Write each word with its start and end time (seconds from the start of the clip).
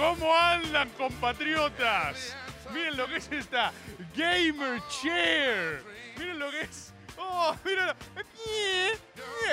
¿Cómo 0.00 0.34
andan, 0.34 0.88
compatriotas? 0.96 2.34
Miren 2.72 2.96
lo 2.96 3.06
que 3.06 3.16
es 3.16 3.30
esta 3.30 3.70
Gamer 4.16 4.80
Chair. 4.88 5.84
Miren 6.16 6.38
lo 6.38 6.50
que 6.50 6.62
es. 6.62 6.94
Oh, 7.18 7.54
miren. 7.62 7.90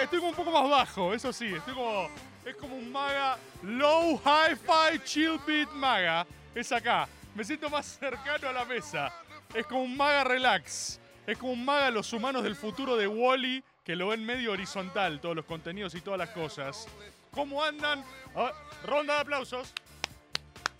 Estoy 0.01 0.19
como 0.19 0.29
un 0.29 0.35
poco 0.35 0.51
más 0.51 0.69
bajo, 0.69 1.13
eso 1.13 1.33
sí. 1.33 1.53
Estoy 1.53 1.73
como. 1.73 2.09
Es 2.45 2.55
como 2.55 2.77
un 2.77 2.89
maga 2.89 3.37
low 3.61 4.21
hi-fi 4.23 4.99
chill 5.03 5.37
beat 5.45 5.69
maga. 5.73 6.25
Es 6.55 6.71
acá. 6.71 7.09
Me 7.35 7.43
siento 7.43 7.69
más 7.69 7.85
cercano 7.85 8.47
a 8.47 8.53
la 8.53 8.63
mesa. 8.63 9.11
Es 9.53 9.65
como 9.65 9.81
un 9.81 9.97
maga 9.97 10.23
relax. 10.23 10.97
Es 11.25 11.37
como 11.37 11.51
un 11.51 11.65
maga 11.65 11.91
los 11.91 12.13
humanos 12.13 12.43
del 12.43 12.55
futuro 12.55 12.95
de 12.95 13.05
Wally 13.05 13.65
que 13.83 13.97
lo 13.97 14.07
ven 14.07 14.25
medio 14.25 14.53
horizontal, 14.53 15.19
todos 15.19 15.35
los 15.35 15.43
contenidos 15.43 15.93
y 15.93 15.99
todas 15.99 16.17
las 16.17 16.29
cosas. 16.29 16.87
¿Cómo 17.31 17.61
andan? 17.61 18.01
Ah, 18.33 18.53
ronda 18.85 19.15
de 19.15 19.19
aplausos. 19.19 19.73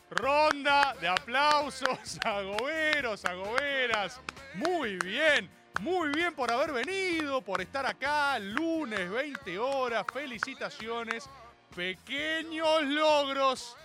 Ronda 0.09 0.95
de 1.02 1.08
aplausos 1.08 2.19
a 2.23 2.41
goberos, 2.41 3.25
a 3.25 3.33
goberas. 3.33 4.22
Muy 4.55 4.97
bien, 4.97 5.50
muy 5.81 6.09
bien 6.09 6.33
por 6.33 6.52
haber 6.52 6.72
venido, 6.72 7.41
por 7.41 7.61
estar 7.61 7.86
acá, 7.86 8.39
lunes 8.39 9.09
20 9.09 9.59
horas. 9.59 10.05
Felicitaciones. 10.13 11.30
Pequeños 11.75 12.83
logros. 12.83 13.75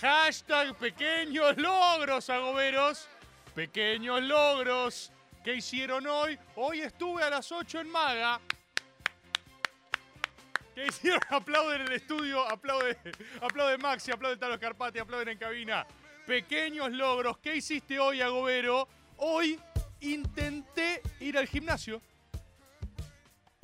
Hashtag 0.00 0.74
pequeños 0.76 1.56
logros, 1.56 2.30
agoberos. 2.30 3.08
Pequeños 3.54 4.22
logros. 4.22 5.12
¿Qué 5.44 5.54
hicieron 5.54 6.06
hoy? 6.06 6.38
Hoy 6.56 6.80
estuve 6.80 7.22
a 7.22 7.30
las 7.30 7.52
8 7.52 7.80
en 7.80 7.90
Maga. 7.90 8.40
¿Qué 10.74 10.86
hicieron? 10.86 11.20
Aplauden 11.30 11.82
en 11.82 11.86
el 11.88 11.92
estudio, 11.92 12.46
aplaude, 12.48 12.98
aplaude 13.40 13.78
Maxi, 13.78 14.10
aplaude 14.10 14.36
Talo 14.36 14.58
Carpati, 14.58 14.98
aplauden 14.98 15.28
en 15.28 15.38
cabina. 15.38 15.86
Pequeños 16.26 16.90
logros. 16.90 17.38
¿Qué 17.38 17.56
hiciste 17.56 17.98
hoy, 17.98 18.20
Agobero? 18.20 18.88
Hoy 19.18 19.60
intenté 20.00 21.02
ir 21.20 21.38
al 21.38 21.46
gimnasio. 21.46 22.02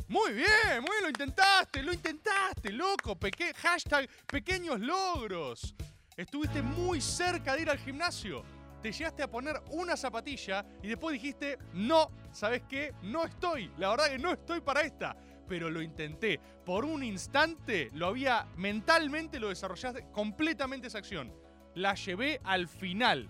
Muy 0.06 0.32
bien, 0.32 0.80
muy 0.80 0.90
bien, 0.90 1.02
lo 1.02 1.08
intentaste, 1.08 1.82
lo 1.82 1.92
intentaste, 1.92 2.72
loco. 2.72 3.18
Hashtag 3.56 4.08
pequeños 4.26 4.80
logros. 4.80 5.74
Estuviste 6.16 6.62
muy 6.62 7.00
cerca 7.00 7.54
de 7.54 7.62
ir 7.62 7.70
al 7.70 7.78
gimnasio. 7.78 8.44
Te 8.82 8.92
llegaste 8.92 9.22
a 9.22 9.30
poner 9.30 9.60
una 9.70 9.96
zapatilla 9.96 10.64
y 10.82 10.88
después 10.88 11.12
dijiste, 11.12 11.58
no, 11.74 12.10
¿sabes 12.32 12.62
qué? 12.68 12.94
No 13.02 13.24
estoy. 13.24 13.70
La 13.78 13.90
verdad 13.90 14.10
que 14.10 14.18
no 14.18 14.32
estoy 14.32 14.60
para 14.60 14.82
esta. 14.82 15.16
Pero 15.50 15.68
lo 15.68 15.82
intenté. 15.82 16.38
Por 16.64 16.84
un 16.84 17.02
instante 17.02 17.90
lo 17.92 18.06
había 18.06 18.46
mentalmente, 18.56 19.40
lo 19.40 19.48
desarrollaste 19.48 20.06
completamente 20.12 20.86
esa 20.86 20.98
acción. 20.98 21.34
La 21.74 21.96
llevé 21.96 22.40
al 22.44 22.68
final. 22.68 23.28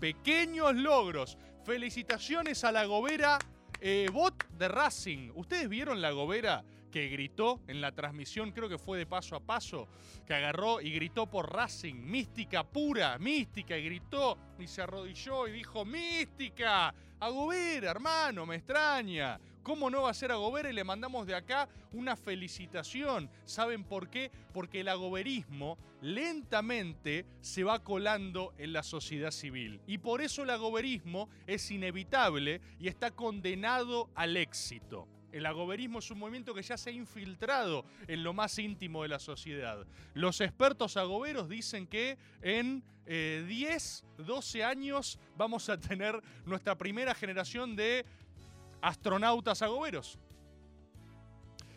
Pequeños 0.00 0.74
logros. 0.74 1.38
Felicitaciones 1.64 2.64
a 2.64 2.72
la 2.72 2.84
gobera 2.84 3.38
eh, 3.80 4.08
bot 4.12 4.44
de 4.58 4.66
Racing. 4.66 5.30
¿Ustedes 5.36 5.68
vieron 5.68 6.02
la 6.02 6.10
gobera 6.10 6.64
que 6.90 7.06
gritó 7.06 7.60
en 7.68 7.80
la 7.80 7.92
transmisión, 7.92 8.50
creo 8.50 8.68
que 8.68 8.76
fue 8.76 8.98
de 8.98 9.06
paso 9.06 9.36
a 9.36 9.40
paso, 9.40 9.86
que 10.26 10.34
agarró 10.34 10.80
y 10.80 10.90
gritó 10.90 11.30
por 11.30 11.52
Racing? 11.52 11.94
Mística 11.94 12.64
pura, 12.64 13.18
mística, 13.18 13.78
y 13.78 13.84
gritó 13.84 14.36
y 14.58 14.66
se 14.66 14.82
arrodilló 14.82 15.46
y 15.46 15.52
dijo, 15.52 15.84
mística, 15.84 16.92
a 17.20 17.28
Gobera, 17.28 17.92
hermano, 17.92 18.44
me 18.46 18.56
extraña. 18.56 19.38
¿Cómo 19.62 19.90
no 19.90 20.02
va 20.02 20.10
a 20.10 20.14
ser 20.14 20.32
a 20.32 20.36
Gobera? 20.36 20.70
Y 20.70 20.72
le 20.72 20.84
mandamos 20.84 21.26
de 21.26 21.34
acá 21.34 21.68
una 21.92 22.16
felicitación. 22.16 23.30
¿Saben 23.44 23.84
por 23.84 24.08
qué? 24.08 24.30
Porque 24.52 24.80
el 24.80 24.88
agoberismo 24.88 25.78
lentamente 26.00 27.24
se 27.40 27.62
va 27.62 27.84
colando 27.84 28.54
en 28.58 28.72
la 28.72 28.82
sociedad 28.82 29.30
civil. 29.30 29.80
Y 29.86 29.98
por 29.98 30.20
eso 30.20 30.42
el 30.42 30.50
agoberismo 30.50 31.28
es 31.46 31.70
inevitable 31.70 32.60
y 32.80 32.88
está 32.88 33.12
condenado 33.12 34.10
al 34.14 34.36
éxito. 34.36 35.06
El 35.32 35.46
agoberismo 35.46 36.00
es 36.00 36.10
un 36.10 36.18
movimiento 36.18 36.52
que 36.52 36.62
ya 36.62 36.76
se 36.76 36.90
ha 36.90 36.92
infiltrado 36.92 37.86
en 38.06 38.22
lo 38.22 38.34
más 38.34 38.58
íntimo 38.58 39.02
de 39.02 39.08
la 39.08 39.18
sociedad. 39.18 39.86
Los 40.12 40.40
expertos 40.42 40.98
agoberos 40.98 41.48
dicen 41.48 41.86
que 41.86 42.18
en 42.42 42.84
eh, 43.06 43.44
10, 43.48 44.04
12 44.18 44.62
años 44.62 45.18
vamos 45.36 45.68
a 45.70 45.78
tener 45.80 46.22
nuestra 46.44 46.76
primera 46.76 47.14
generación 47.14 47.74
de 47.74 48.04
astronautas 48.82 49.62
agoberos, 49.62 50.18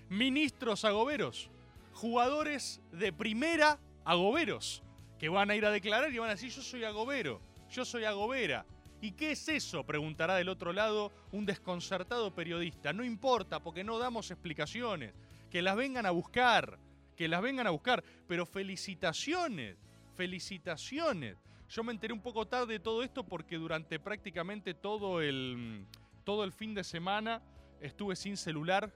ministros 0.09 0.83
agoberos, 0.83 1.49
jugadores 1.93 2.81
de 2.91 3.13
primera 3.13 3.79
agoberos, 4.03 4.83
que 5.17 5.29
van 5.29 5.49
a 5.49 5.55
ir 5.55 5.65
a 5.65 5.71
declarar 5.71 6.11
y 6.13 6.17
van 6.17 6.29
a 6.29 6.33
decir 6.33 6.51
yo 6.51 6.61
soy 6.61 6.83
agobero, 6.83 7.39
yo 7.69 7.85
soy 7.85 8.03
agobera. 8.03 8.65
¿Y 9.01 9.11
qué 9.11 9.31
es 9.31 9.47
eso? 9.49 9.83
Preguntará 9.85 10.35
del 10.35 10.49
otro 10.49 10.73
lado 10.73 11.11
un 11.31 11.45
desconcertado 11.45 12.33
periodista. 12.33 12.91
No 12.91 13.03
importa, 13.03 13.61
porque 13.61 13.83
no 13.83 13.99
damos 13.99 14.31
explicaciones. 14.31 15.13
Que 15.51 15.61
las 15.61 15.75
vengan 15.75 16.05
a 16.05 16.11
buscar, 16.11 16.79
que 17.15 17.27
las 17.27 17.41
vengan 17.41 17.67
a 17.67 17.71
buscar. 17.71 18.03
Pero 18.27 18.45
felicitaciones, 18.45 19.77
felicitaciones. 20.15 21.37
Yo 21.69 21.83
me 21.83 21.91
enteré 21.91 22.13
un 22.13 22.21
poco 22.21 22.47
tarde 22.47 22.73
de 22.73 22.79
todo 22.79 23.03
esto 23.03 23.23
porque 23.23 23.57
durante 23.57 23.99
prácticamente 23.99 24.73
todo 24.73 25.21
el, 25.21 25.85
todo 26.25 26.43
el 26.43 26.51
fin 26.51 26.73
de 26.73 26.83
semana 26.83 27.41
estuve 27.79 28.15
sin 28.17 28.35
celular. 28.35 28.93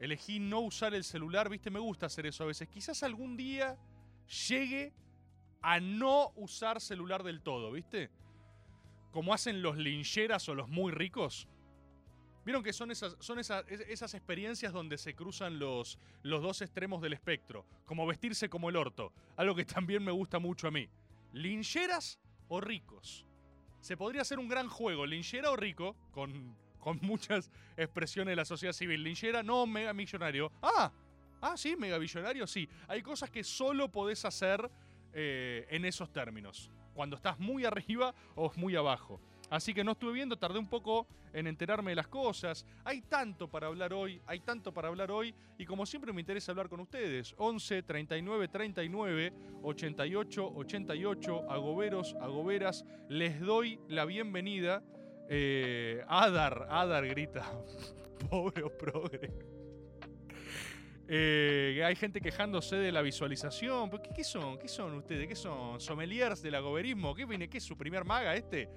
Elegí 0.00 0.40
no 0.40 0.60
usar 0.60 0.94
el 0.94 1.04
celular, 1.04 1.48
viste, 1.48 1.70
me 1.70 1.78
gusta 1.80 2.06
hacer 2.06 2.26
eso 2.26 2.44
a 2.44 2.46
veces. 2.48 2.68
Quizás 2.68 3.02
algún 3.02 3.36
día 3.36 3.78
llegue 4.48 4.92
a 5.62 5.80
no 5.80 6.32
usar 6.36 6.80
celular 6.80 7.22
del 7.22 7.40
todo, 7.42 7.70
¿viste? 7.72 8.10
Como 9.12 9.32
hacen 9.32 9.62
los 9.62 9.76
lincheras 9.78 10.48
o 10.48 10.54
los 10.54 10.68
muy 10.68 10.92
ricos. 10.92 11.48
Vieron 12.44 12.62
que 12.62 12.72
son 12.72 12.90
esas, 12.90 13.16
son 13.20 13.38
esas, 13.38 13.64
es- 13.68 13.80
esas 13.88 14.14
experiencias 14.14 14.72
donde 14.72 14.98
se 14.98 15.14
cruzan 15.14 15.58
los, 15.58 15.98
los 16.22 16.42
dos 16.42 16.60
extremos 16.62 17.00
del 17.02 17.14
espectro, 17.14 17.64
como 17.86 18.06
vestirse 18.06 18.48
como 18.48 18.68
el 18.68 18.76
orto, 18.76 19.12
algo 19.36 19.54
que 19.54 19.64
también 19.64 20.04
me 20.04 20.12
gusta 20.12 20.38
mucho 20.38 20.68
a 20.68 20.70
mí. 20.70 20.88
¿Lincheras 21.32 22.20
o 22.48 22.60
ricos? 22.60 23.24
Se 23.86 23.96
podría 23.96 24.22
hacer 24.22 24.40
un 24.40 24.48
gran 24.48 24.68
juego, 24.68 25.06
linchera 25.06 25.48
o 25.48 25.54
rico, 25.54 25.94
con, 26.10 26.56
con 26.80 26.98
muchas 27.02 27.52
expresiones 27.76 28.32
de 28.32 28.34
la 28.34 28.44
sociedad 28.44 28.72
civil. 28.72 29.00
Linchera, 29.00 29.44
no 29.44 29.64
mega 29.64 29.92
millonario. 29.92 30.50
Ah, 30.60 30.90
ah, 31.40 31.56
sí, 31.56 31.76
mega 31.76 31.96
millonario, 31.96 32.48
sí. 32.48 32.68
Hay 32.88 33.00
cosas 33.00 33.30
que 33.30 33.44
solo 33.44 33.88
podés 33.88 34.24
hacer 34.24 34.68
eh, 35.12 35.68
en 35.70 35.84
esos 35.84 36.12
términos, 36.12 36.68
cuando 36.94 37.14
estás 37.14 37.38
muy 37.38 37.64
arriba 37.64 38.12
o 38.34 38.52
muy 38.56 38.74
abajo. 38.74 39.20
Así 39.48 39.72
que 39.72 39.84
no 39.84 39.92
estuve 39.92 40.12
viendo, 40.12 40.36
tardé 40.36 40.58
un 40.58 40.68
poco 40.68 41.06
en 41.32 41.46
enterarme 41.46 41.92
de 41.92 41.96
las 41.96 42.08
cosas. 42.08 42.66
Hay 42.84 43.02
tanto 43.02 43.48
para 43.48 43.68
hablar 43.68 43.92
hoy, 43.92 44.20
hay 44.26 44.40
tanto 44.40 44.72
para 44.72 44.88
hablar 44.88 45.10
hoy. 45.10 45.34
Y 45.58 45.66
como 45.66 45.86
siempre 45.86 46.12
me 46.12 46.20
interesa 46.20 46.52
hablar 46.52 46.68
con 46.68 46.80
ustedes. 46.80 47.34
11 47.38 47.82
39 47.82 48.48
39 48.48 49.32
88 49.62 50.52
88. 50.54 51.50
Agoberos, 51.50 52.16
agoberas, 52.20 52.84
les 53.08 53.40
doy 53.40 53.78
la 53.88 54.04
bienvenida. 54.04 54.82
Eh, 55.28 56.02
Adar, 56.08 56.66
Adar 56.70 57.06
grita. 57.06 57.44
Pobre 58.30 58.62
o 58.62 58.70
progre. 58.70 59.30
Eh, 61.08 61.82
hay 61.84 61.94
gente 61.94 62.20
quejándose 62.20 62.76
de 62.76 62.90
la 62.90 63.02
visualización. 63.02 63.90
¿Pero 63.90 64.02
¿Qué, 64.02 64.10
qué 64.16 64.24
son? 64.24 64.58
¿Qué 64.58 64.68
son 64.68 64.94
ustedes? 64.94 65.28
¿Qué 65.28 65.36
son? 65.36 65.80
¿Sommeliers 65.80 66.42
del 66.42 66.56
agoberismo? 66.56 67.14
¿Qué 67.14 67.24
viene? 67.24 67.48
¿Qué 67.48 67.58
es 67.58 67.64
su 67.64 67.76
primer 67.76 68.04
maga 68.04 68.34
este? 68.34 68.70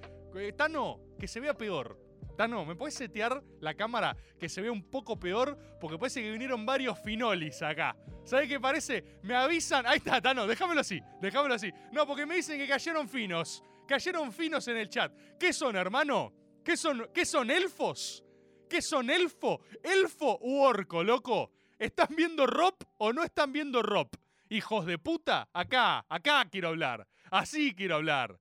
Tano, 0.55 0.99
que 1.19 1.27
se 1.27 1.39
vea 1.39 1.53
peor. 1.53 1.99
Tano, 2.37 2.65
¿me 2.65 2.75
puedes 2.75 2.95
setear 2.95 3.43
la 3.59 3.73
cámara 3.73 4.15
que 4.39 4.47
se 4.47 4.61
vea 4.61 4.71
un 4.71 4.89
poco 4.89 5.19
peor? 5.19 5.57
Porque 5.79 5.97
parece 5.97 6.21
que 6.21 6.31
vinieron 6.31 6.65
varios 6.65 6.97
finolis 6.99 7.61
acá. 7.61 7.97
¿Sabes 8.23 8.47
qué 8.47 8.59
parece? 8.59 9.19
Me 9.23 9.35
avisan. 9.35 9.85
Ahí 9.85 9.97
está, 9.97 10.21
Tano, 10.21 10.47
déjamelo 10.47 10.81
así, 10.81 11.01
déjamelo 11.21 11.55
así. 11.55 11.71
No, 11.91 12.07
porque 12.07 12.25
me 12.25 12.35
dicen 12.35 12.57
que 12.57 12.67
cayeron 12.67 13.09
finos. 13.09 13.63
Cayeron 13.87 14.31
finos 14.31 14.67
en 14.67 14.77
el 14.77 14.87
chat. 14.87 15.11
¿Qué 15.37 15.51
son, 15.51 15.75
hermano? 15.75 16.33
¿Qué 16.63 16.77
son, 16.77 17.09
qué 17.13 17.25
son 17.25 17.51
elfos? 17.51 18.23
¿Qué 18.69 18.81
son 18.81 19.09
elfo? 19.09 19.61
¿Elfo 19.83 20.37
u 20.41 20.61
orco, 20.61 21.03
loco? 21.03 21.51
¿Están 21.77 22.09
viendo 22.15 22.45
Rob 22.45 22.75
o 22.99 23.11
no 23.11 23.23
están 23.23 23.51
viendo 23.51 23.81
Rob? 23.81 24.09
Hijos 24.49 24.85
de 24.85 24.97
puta, 24.97 25.49
acá, 25.53 26.05
acá 26.07 26.47
quiero 26.51 26.69
hablar. 26.69 27.07
Así 27.31 27.73
quiero 27.73 27.95
hablar. 27.95 28.39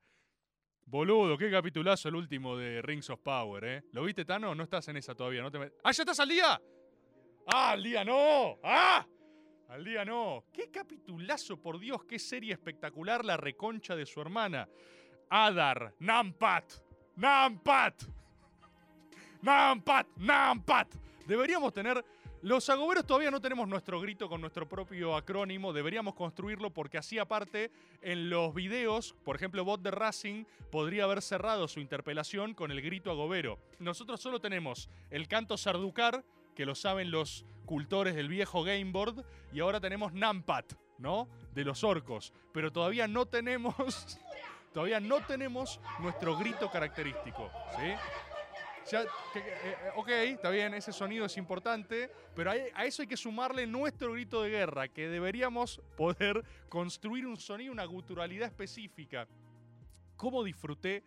Boludo, 0.91 1.37
qué 1.37 1.51
capitulazo 1.51 2.09
el 2.09 2.15
último 2.15 2.57
de 2.57 2.81
Rings 2.81 3.11
of 3.11 3.21
Power, 3.21 3.65
¿eh? 3.65 3.83
¿Lo 3.93 4.05
viste, 4.05 4.25
Tano? 4.25 4.55
No 4.55 4.63
estás 4.63 4.89
en 4.89 4.97
esa 4.97 5.15
todavía, 5.15 5.43
no 5.43 5.51
te 5.51 5.59
met- 5.59 5.73
¡Ah, 5.85 5.93
ya 5.93 6.03
estás 6.03 6.19
al 6.21 6.29
día! 6.31 6.61
¡Ah, 7.47 7.73
al 7.73 7.83
día 7.83 8.05
no! 8.05 8.59
¡Ah! 8.63 9.07
Al 9.69 9.85
día 9.85 10.03
no. 10.07 10.45
¡Qué 10.51 10.71
capitulazo, 10.71 11.61
por 11.61 11.79
Dios! 11.79 12.05
¡Qué 12.05 12.19
serie 12.19 12.55
espectacular 12.55 13.23
la 13.23 13.37
reconcha 13.37 13.95
de 13.97 14.07
su 14.07 14.19
hermana! 14.23 14.67
Adar, 15.29 15.95
Nampat, 15.99 16.73
Nampat, 17.17 18.03
Nampat, 19.43 20.07
Nampat. 20.17 20.95
Deberíamos 21.27 21.75
tener. 21.75 22.03
Los 22.43 22.71
agoberos 22.71 23.05
todavía 23.05 23.33
no 23.33 23.41
tenemos 23.41 23.67
nuestro 23.67 24.01
grito 24.01 24.29
con 24.29 24.41
nuestro 24.41 24.69
propio 24.69 25.17
acrónimo. 25.17 25.73
Deberíamos 25.73 26.15
construirlo 26.15 26.71
porque 26.71 26.97
así, 26.97 27.19
aparte, 27.19 27.73
en 28.01 28.31
los 28.31 28.55
videos, 28.55 29.17
por 29.25 29.35
ejemplo, 29.35 29.65
Bot 29.65 29.83
de 29.83 29.91
Racing 29.91 30.45
podría 30.71 31.05
haber 31.05 31.21
cerrado 31.21 31.67
su 31.67 31.81
interpelación 31.81 32.55
con 32.55 32.71
el 32.71 32.81
grito 32.81 33.11
agobero. 33.11 33.59
Nosotros 33.81 34.21
solo 34.21 34.41
tenemos 34.41 34.89
el 35.11 35.27
canto 35.27 35.57
sarducar, 35.57 36.25
que 36.55 36.65
lo 36.65 36.77
saben 36.77 37.11
los 37.11 37.45
cultores 37.67 38.15
del 38.15 38.29
viejo 38.29 38.63
Gameboard, 38.63 39.25
y 39.53 39.59
ahora 39.59 39.81
tenemos 39.81 40.13
Nampat, 40.13 40.75
¿no? 40.99 41.29
De 41.57 41.65
los 41.65 41.83
orcos. 41.83 42.33
Pero 42.53 42.71
todavía 42.71 43.09
no 43.09 43.27
tenemos. 43.27 43.75
Todavía 44.73 45.01
no 45.01 45.23
tenemos 45.23 45.81
nuestro 45.99 46.37
grito 46.37 46.71
característico, 46.71 47.51
¿sí? 47.79 47.95
Ya, 48.91 49.03
eh, 49.03 49.07
eh, 49.35 49.77
ok, 49.97 50.09
está 50.09 50.49
bien, 50.49 50.73
ese 50.73 50.93
sonido 50.93 51.27
es 51.27 51.37
importante, 51.37 52.11
pero 52.35 52.51
a 52.51 52.85
eso 52.87 53.03
hay 53.03 53.09
que 53.09 53.19
sumarle 53.19 53.67
nuestro 53.67 54.13
grito 54.13 54.43
de 54.43 54.49
guerra, 54.49 54.89
que 54.89 55.09
deberíamos 55.09 55.83
poder 55.97 56.43
construir 56.71 57.27
un 57.27 57.37
sonido, 57.37 57.71
una 57.71 57.85
guturalidad 57.85 58.49
específica. 58.49 59.29
¿Cómo 60.17 60.43
disfruté 60.43 61.05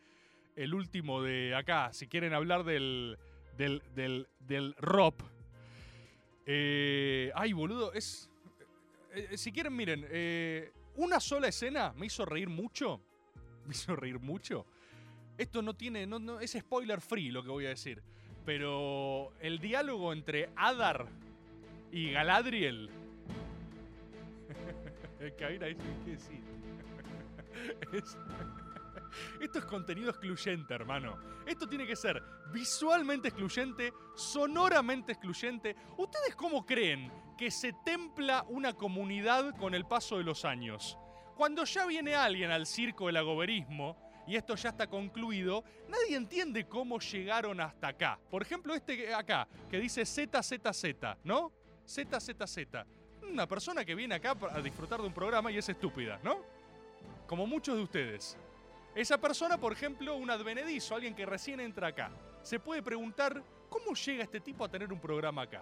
el 0.55 0.75
último 0.75 1.23
de 1.23 1.55
acá? 1.55 1.91
Si 1.91 2.07
quieren 2.07 2.33
hablar 2.33 2.63
del, 2.63 3.17
del, 3.57 3.81
del, 3.95 4.27
del. 4.39 4.75
Eh, 6.45 7.31
ay, 7.33 7.53
boludo, 7.53 7.93
es... 7.93 8.29
eh, 9.13 9.37
si 9.37 9.51
quieren, 9.51 9.75
miren, 9.75 10.05
una 10.97 11.19
sola 11.19 11.47
escena 11.47 11.93
me 11.95 12.05
hizo 12.05 12.25
reír 12.25 12.49
mucho. 12.49 13.01
Me 13.65 13.73
hizo 13.73 13.95
reír 13.95 14.19
mucho. 14.19 14.65
Esto 15.41 15.61
no 15.63 15.73
tiene. 15.73 16.05
No, 16.05 16.19
no- 16.19 16.39
es 16.39 16.51
spoiler 16.51 17.01
free 17.01 17.31
lo 17.31 17.41
que 17.43 17.49
voy 17.49 17.65
a 17.65 17.69
decir. 17.69 18.01
Pero 18.45 19.33
el 19.39 19.57
diálogo 19.59 20.13
entre 20.13 20.49
Adar 20.55 21.07
y 21.91 22.11
Galadriel. 22.11 22.89
El 25.19 25.35
cabina 25.35 25.67
dice, 25.67 25.81
¿qué 26.05 26.11
decir? 26.11 26.41
Es- 27.93 28.17
Esto 29.41 29.59
es 29.59 29.65
contenido 29.65 30.09
excluyente, 30.11 30.73
hermano. 30.73 31.17
Esto 31.45 31.67
tiene 31.67 31.85
que 31.85 31.95
ser 31.95 32.21
visualmente 32.53 33.27
excluyente, 33.29 33.93
sonoramente 34.15 35.11
excluyente. 35.11 35.75
¿Ustedes 35.97 36.35
cómo 36.35 36.65
creen 36.65 37.11
que 37.37 37.49
se 37.51 37.73
templa 37.83 38.45
una 38.47 38.73
comunidad 38.73 39.55
con 39.57 39.73
el 39.75 39.85
paso 39.85 40.17
de 40.17 40.23
los 40.23 40.45
años? 40.45 40.97
Cuando 41.35 41.63
ya 41.65 41.85
viene 41.87 42.15
alguien 42.15 42.51
al 42.51 42.65
circo 42.65 43.07
del 43.07 43.17
agoberismo, 43.17 43.97
y 44.31 44.37
esto 44.37 44.55
ya 44.55 44.69
está 44.69 44.87
concluido, 44.87 45.61
nadie 45.89 46.15
entiende 46.15 46.65
cómo 46.65 46.99
llegaron 46.99 47.59
hasta 47.59 47.89
acá. 47.89 48.17
Por 48.29 48.41
ejemplo, 48.41 48.73
este 48.73 49.13
acá, 49.13 49.45
que 49.69 49.77
dice 49.77 50.05
ZZZ, 50.05 51.17
¿no? 51.25 51.51
ZZZ. 51.85 52.57
Una 53.29 53.45
persona 53.45 53.83
que 53.83 53.93
viene 53.93 54.15
acá 54.15 54.37
a 54.53 54.61
disfrutar 54.61 55.01
de 55.01 55.07
un 55.07 55.13
programa 55.13 55.51
y 55.51 55.57
es 55.57 55.67
estúpida, 55.67 56.17
¿no? 56.23 56.45
Como 57.27 57.45
muchos 57.45 57.75
de 57.75 57.83
ustedes. 57.83 58.37
Esa 58.95 59.17
persona, 59.17 59.57
por 59.57 59.73
ejemplo, 59.73 60.15
un 60.15 60.29
advenedizo, 60.29 60.95
alguien 60.95 61.13
que 61.13 61.25
recién 61.25 61.59
entra 61.59 61.87
acá, 61.87 62.09
se 62.41 62.57
puede 62.57 62.81
preguntar, 62.81 63.43
¿cómo 63.67 63.93
llega 63.93 64.23
este 64.23 64.39
tipo 64.39 64.63
a 64.63 64.69
tener 64.69 64.93
un 64.93 65.01
programa 65.01 65.41
acá? 65.41 65.61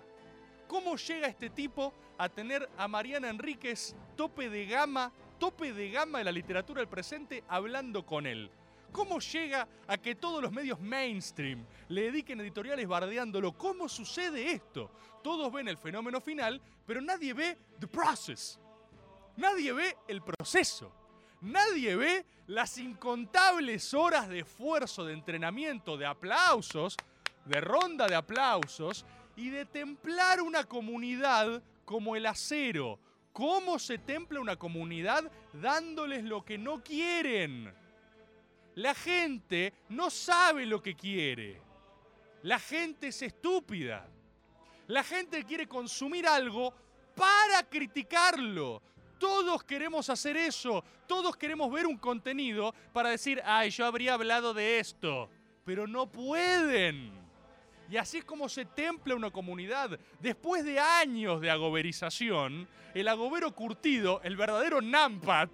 ¿Cómo 0.68 0.96
llega 0.96 1.28
este 1.28 1.50
tipo 1.50 1.92
a 2.20 2.30
tener 2.30 2.70
a 2.78 2.88
Mariana 2.88 3.32
Enríquez, 3.32 3.96
tope 4.16 4.48
de 4.48 4.68
gama, 4.68 5.12
tope 5.40 5.74
de 5.74 5.90
gama 5.90 6.20
de 6.20 6.26
la 6.26 6.32
literatura 6.32 6.82
del 6.82 6.88
presente, 6.88 7.44
hablando 7.48 8.06
con 8.06 8.28
él? 8.28 8.52
¿Cómo 8.92 9.20
llega 9.20 9.68
a 9.88 9.98
que 9.98 10.16
todos 10.16 10.42
los 10.42 10.52
medios 10.52 10.80
mainstream 10.80 11.66
le 11.90 12.04
dediquen 12.04 12.40
editoriales 12.42 12.88
bardeándolo? 12.88 13.54
¿Cómo 13.54 13.88
sucede 13.88 14.52
esto? 14.52 14.92
Todos 15.24 15.52
ven 15.52 15.68
el 15.68 15.78
fenómeno 15.78 16.20
final, 16.22 16.62
pero 16.86 17.02
nadie 17.02 17.34
ve 17.34 17.58
the 17.80 17.88
process. 17.88 18.60
Nadie 19.38 19.74
ve 19.74 19.98
el 20.08 20.22
proceso. 20.22 20.92
Nadie 21.42 21.96
ve 21.96 22.26
las 22.48 22.78
incontables 22.78 23.94
horas 23.94 24.28
de 24.28 24.40
esfuerzo, 24.40 25.06
de 25.06 25.14
entrenamiento, 25.14 25.98
de 25.98 26.06
aplausos, 26.06 26.98
de 27.46 27.62
ronda 27.62 28.08
de 28.08 28.16
aplausos 28.16 29.06
y 29.36 29.50
de 29.50 29.66
templar 29.66 30.42
una 30.42 30.66
comunidad 30.66 31.64
como 31.86 32.16
el 32.16 32.26
acero. 32.26 33.00
¿Cómo 33.32 33.80
se 33.80 33.98
templa 33.98 34.40
una 34.40 34.58
comunidad 34.58 35.32
dándoles 35.54 36.24
lo 36.24 36.44
que 36.44 36.58
no 36.58 36.84
quieren? 36.84 37.74
La 38.80 38.96
gente 38.96 39.74
no 39.90 40.10
sabe 40.10 40.66
lo 40.66 40.82
que 40.82 40.96
quiere. 40.96 41.62
La 42.44 42.58
gente 42.60 43.10
es 43.10 43.22
estúpida. 43.22 44.08
La 44.88 45.04
gente 45.04 45.44
quiere 45.44 45.68
consumir 45.68 46.26
algo 46.26 46.74
para 47.14 47.62
criticarlo. 47.64 48.82
Todos 49.20 49.66
queremos 49.66 50.10
hacer 50.10 50.38
eso. 50.38 50.82
Todos 51.08 51.36
queremos 51.36 51.70
ver 51.70 51.86
un 51.88 51.98
contenido 51.98 52.74
para 52.94 53.10
decir, 53.10 53.42
ay, 53.44 53.70
yo 53.70 53.86
habría 53.86 54.14
hablado 54.14 54.54
de 54.54 54.80
esto. 54.80 55.30
Pero 55.66 55.86
no 55.86 56.10
pueden. 56.10 57.12
Y 57.90 57.98
así 57.98 58.20
es 58.20 58.24
como 58.24 58.48
se 58.48 58.64
templa 58.64 59.14
una 59.14 59.30
comunidad. 59.30 60.00
Después 60.22 60.64
de 60.64 60.80
años 60.80 61.42
de 61.42 61.52
agoberización, 61.52 62.66
el 62.94 63.10
agobero 63.10 63.54
curtido, 63.54 64.22
el 64.24 64.38
verdadero 64.38 64.80
Nampat, 64.80 65.52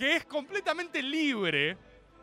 que 0.00 0.16
es 0.16 0.24
completamente 0.24 1.02
libre, 1.02 1.76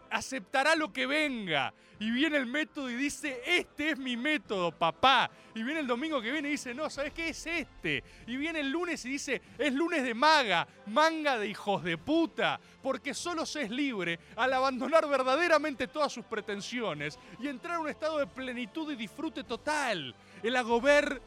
aceptará 0.09 0.75
lo 0.75 0.91
que 0.91 1.05
venga. 1.05 1.71
Y 1.99 2.09
viene 2.09 2.37
el 2.37 2.47
método 2.47 2.89
y 2.89 2.95
dice, 2.95 3.39
este 3.45 3.91
es 3.91 3.99
mi 3.99 4.17
método, 4.17 4.71
papá. 4.71 5.29
Y 5.53 5.61
viene 5.61 5.81
el 5.81 5.85
domingo 5.85 6.19
que 6.19 6.31
viene 6.31 6.47
y 6.47 6.53
dice, 6.53 6.73
no, 6.73 6.89
¿sabes 6.89 7.13
qué 7.13 7.29
es 7.29 7.45
este? 7.45 8.03
Y 8.25 8.35
viene 8.35 8.61
el 8.61 8.71
lunes 8.71 9.05
y 9.05 9.09
dice, 9.09 9.43
es 9.59 9.71
lunes 9.75 10.01
de 10.01 10.15
maga, 10.15 10.67
manga 10.87 11.37
de 11.37 11.49
hijos 11.49 11.83
de 11.83 11.99
puta. 11.99 12.59
Porque 12.81 13.13
solo 13.13 13.45
se 13.45 13.61
es 13.61 13.69
libre 13.69 14.17
al 14.35 14.53
abandonar 14.53 15.07
verdaderamente 15.07 15.87
todas 15.87 16.11
sus 16.11 16.25
pretensiones 16.25 17.19
y 17.39 17.47
entrar 17.47 17.75
a 17.75 17.79
un 17.79 17.89
estado 17.89 18.17
de 18.17 18.25
plenitud 18.25 18.91
y 18.91 18.95
disfrute 18.95 19.43
total. 19.43 20.15
El 20.41 20.55
agober 20.55 21.21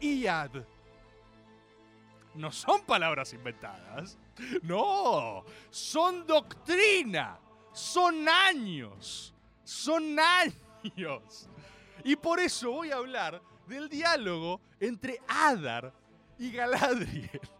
iad. 0.00 0.50
No 2.34 2.50
son 2.50 2.84
palabras 2.84 3.32
inventadas. 3.32 4.18
No, 4.62 5.44
son 5.70 6.26
doctrina. 6.26 7.38
Son 7.72 8.28
años. 8.28 9.34
Son 9.64 10.16
años. 10.18 11.48
Y 12.04 12.16
por 12.16 12.40
eso 12.40 12.70
voy 12.70 12.90
a 12.90 12.96
hablar 12.96 13.40
del 13.66 13.88
diálogo 13.88 14.60
entre 14.80 15.20
Adar 15.28 15.92
y 16.38 16.50
Galadriel. 16.50 17.40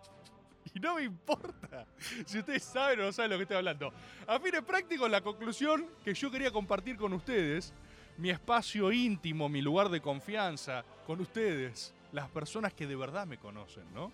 Y 0.75 0.81
no 0.81 0.95
me 0.95 1.03
importa 1.03 1.87
si 2.25 2.39
ustedes 2.39 2.63
saben 2.63 2.99
o 3.01 3.03
no 3.03 3.13
saben 3.13 3.33
lo 3.33 3.37
que 3.37 3.43
estoy 3.43 3.59
hablando. 3.59 3.93
A 4.27 4.41
fines 4.41 4.63
prácticos, 4.63 5.11
la 5.11 5.21
conclusión 5.21 5.87
que 6.03 6.15
yo 6.15 6.31
quería 6.31 6.51
compartir 6.51 6.97
con 6.97 7.13
ustedes, 7.13 7.75
mi 8.17 8.31
espacio 8.31 8.91
íntimo, 8.91 9.51
mi 9.51 9.61
lugar 9.61 9.91
de 9.91 10.01
confianza, 10.01 10.83
con 11.07 11.21
ustedes, 11.21 11.93
las 12.13 12.27
personas 12.31 12.73
que 12.73 12.87
de 12.87 12.97
verdad 12.97 13.27
me 13.27 13.37
conocen, 13.37 13.85
¿no? 13.93 14.13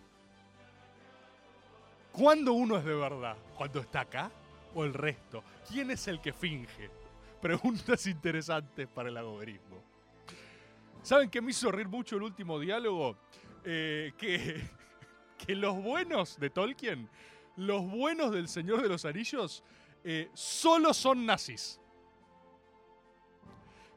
¿Cuándo 2.19 2.53
uno 2.53 2.77
es 2.77 2.85
de 2.85 2.95
verdad? 2.95 3.37
¿Cuando 3.57 3.81
está 3.81 4.01
acá 4.01 4.31
o 4.75 4.85
el 4.85 4.93
resto? 4.93 5.45
¿Quién 5.69 5.91
es 5.91 6.09
el 6.09 6.21
que 6.21 6.33
finge? 6.33 6.91
Preguntas 7.41 8.07
interesantes 8.07 8.89
para 8.89 9.09
el 9.09 9.17
agoberismo. 9.17 9.83
¿Saben 11.03 11.31
qué 11.31 11.41
me 11.41 11.53
hizo 11.53 11.71
reír 11.71 11.89
mucho 11.89 12.17
el 12.17 12.23
último 12.23 12.59
diálogo? 12.59 13.17
eh, 13.65 14.13
que, 14.17 14.63
que 15.47 15.55
los 15.55 15.77
buenos 15.83 16.39
de 16.39 16.51
Tolkien, 16.51 17.09
los 17.57 17.89
buenos 17.89 18.33
del 18.33 18.49
Señor 18.49 18.83
de 18.83 18.89
los 18.89 19.05
Anillos, 19.05 19.63
eh, 20.05 20.31
solo 20.35 20.95
son 20.95 21.27
nazis. 21.27 21.81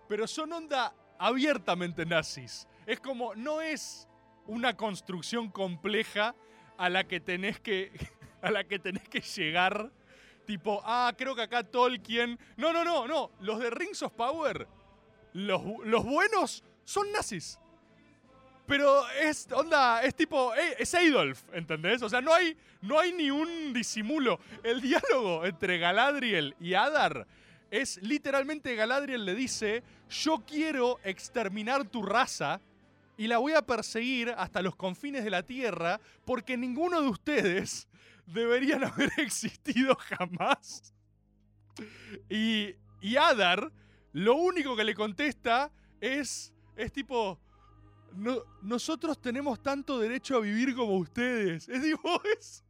Pero 0.07 0.27
son 0.27 0.51
onda 0.51 0.93
abiertamente 1.17 2.05
nazis. 2.05 2.67
Es 2.85 2.99
como, 2.99 3.35
no 3.35 3.61
es 3.61 4.07
una 4.47 4.75
construcción 4.75 5.49
compleja 5.49 6.35
a 6.81 6.89
la 6.89 7.03
que 7.03 7.19
tenés 7.19 7.59
que, 7.59 7.91
a 8.41 8.49
la 8.49 8.63
que, 8.63 8.79
tenés 8.79 9.07
que 9.07 9.21
llegar. 9.21 9.91
Tipo, 10.47 10.81
ah, 10.83 11.13
creo 11.15 11.35
que 11.35 11.43
acá 11.43 11.63
Tolkien. 11.63 12.39
No, 12.57 12.73
no, 12.73 12.83
no, 12.83 13.07
no. 13.07 13.29
Los 13.39 13.59
de 13.59 13.69
Rings 13.69 14.01
of 14.01 14.13
Power, 14.13 14.67
los, 15.33 15.61
los 15.85 16.03
buenos 16.03 16.63
son 16.83 17.11
nazis. 17.11 17.59
Pero 18.65 19.07
es, 19.09 19.47
onda, 19.51 20.01
es 20.01 20.15
tipo, 20.15 20.55
eh, 20.55 20.75
es 20.79 20.95
Adolf, 20.95 21.43
¿entendés? 21.53 22.01
O 22.01 22.09
sea, 22.09 22.19
no 22.19 22.33
hay, 22.33 22.57
no 22.81 22.99
hay 22.99 23.13
ni 23.13 23.29
un 23.29 23.73
disimulo. 23.73 24.39
El 24.63 24.81
diálogo 24.81 25.45
entre 25.45 25.77
Galadriel 25.77 26.55
y 26.59 26.73
Adar 26.73 27.27
es 27.69 28.01
literalmente 28.01 28.75
Galadriel 28.75 29.23
le 29.23 29.35
dice, 29.35 29.83
yo 30.09 30.43
quiero 30.47 30.99
exterminar 31.03 31.85
tu 31.87 32.01
raza 32.01 32.59
y 33.21 33.27
la 33.27 33.37
voy 33.37 33.53
a 33.53 33.61
perseguir 33.61 34.33
hasta 34.35 34.63
los 34.63 34.75
confines 34.75 35.23
de 35.23 35.29
la 35.29 35.43
tierra 35.43 36.01
porque 36.25 36.57
ninguno 36.57 37.03
de 37.03 37.07
ustedes 37.07 37.87
deberían 38.25 38.83
haber 38.83 39.11
existido 39.17 39.95
jamás. 39.95 40.91
Y, 42.31 42.73
y 42.99 43.17
Adar 43.17 43.71
lo 44.11 44.33
único 44.33 44.75
que 44.75 44.83
le 44.83 44.95
contesta 44.95 45.71
es, 45.99 46.51
es 46.75 46.91
tipo, 46.91 47.39
no, 48.15 48.39
nosotros 48.63 49.21
tenemos 49.21 49.61
tanto 49.61 49.99
derecho 49.99 50.37
a 50.37 50.39
vivir 50.39 50.73
como 50.73 50.97
ustedes. 50.97 51.69
Es 51.69 51.83
tipo, 51.83 52.19
es, 52.39 52.63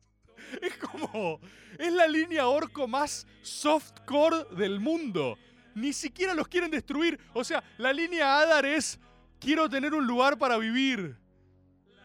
es 0.62 0.76
como, 0.76 1.40
es 1.80 1.94
la 1.94 2.10
línea 2.10 2.50
orco 2.50 2.90
más 2.90 3.26
softcore 3.42 4.44
del 4.58 4.82
mundo. 4.82 5.38
Ni 5.76 5.94
siquiera 5.94 6.34
los 6.34 6.50
quieren 6.50 6.72
destruir. 6.72 7.18
O 7.34 7.46
sea, 7.46 7.64
la 7.78 7.94
línea 7.94 8.38
Adar 8.38 8.66
es, 8.66 9.00
quiero 9.42 9.68
tener 9.68 9.94
un 9.94 10.06
lugar 10.08 10.38
para 10.38 10.58
vivir. 10.58 11.18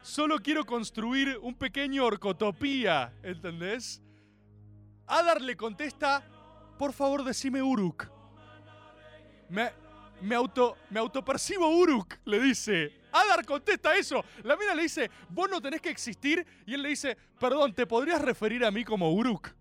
Solo 0.03 0.39
quiero 0.39 0.65
construir 0.65 1.39
un 1.43 1.55
pequeño 1.55 2.05
orcotopía, 2.05 3.13
¿entendés? 3.23 4.03
Adar 5.07 5.41
le 5.41 5.57
contesta, 5.57 6.25
por 6.79 6.93
favor 6.93 7.23
decime 7.23 7.63
Uruk. 7.63 8.09
Me, 9.49 9.71
me, 10.23 10.35
auto, 10.35 10.77
me 10.91 10.99
autopercibo 10.99 11.69
Uruk, 11.69 12.15
le 12.25 12.41
dice. 12.41 13.01
Adar 13.13 13.45
contesta 13.45 13.97
eso. 13.97 14.25
La 14.43 14.57
mina 14.57 14.75
le 14.75 14.83
dice, 14.83 15.11
vos 15.29 15.49
no 15.51 15.61
tenés 15.61 15.81
que 15.81 15.91
existir. 15.91 16.45
Y 16.67 16.75
él 16.75 16.83
le 16.83 16.89
dice, 16.91 17.17
perdón, 17.39 17.75
¿te 17.75 17.87
podrías 17.87 18.21
referir 18.21 18.65
a 18.65 18.71
mí 18.71 18.85
como 18.85 19.13
Uruk? 19.13 19.55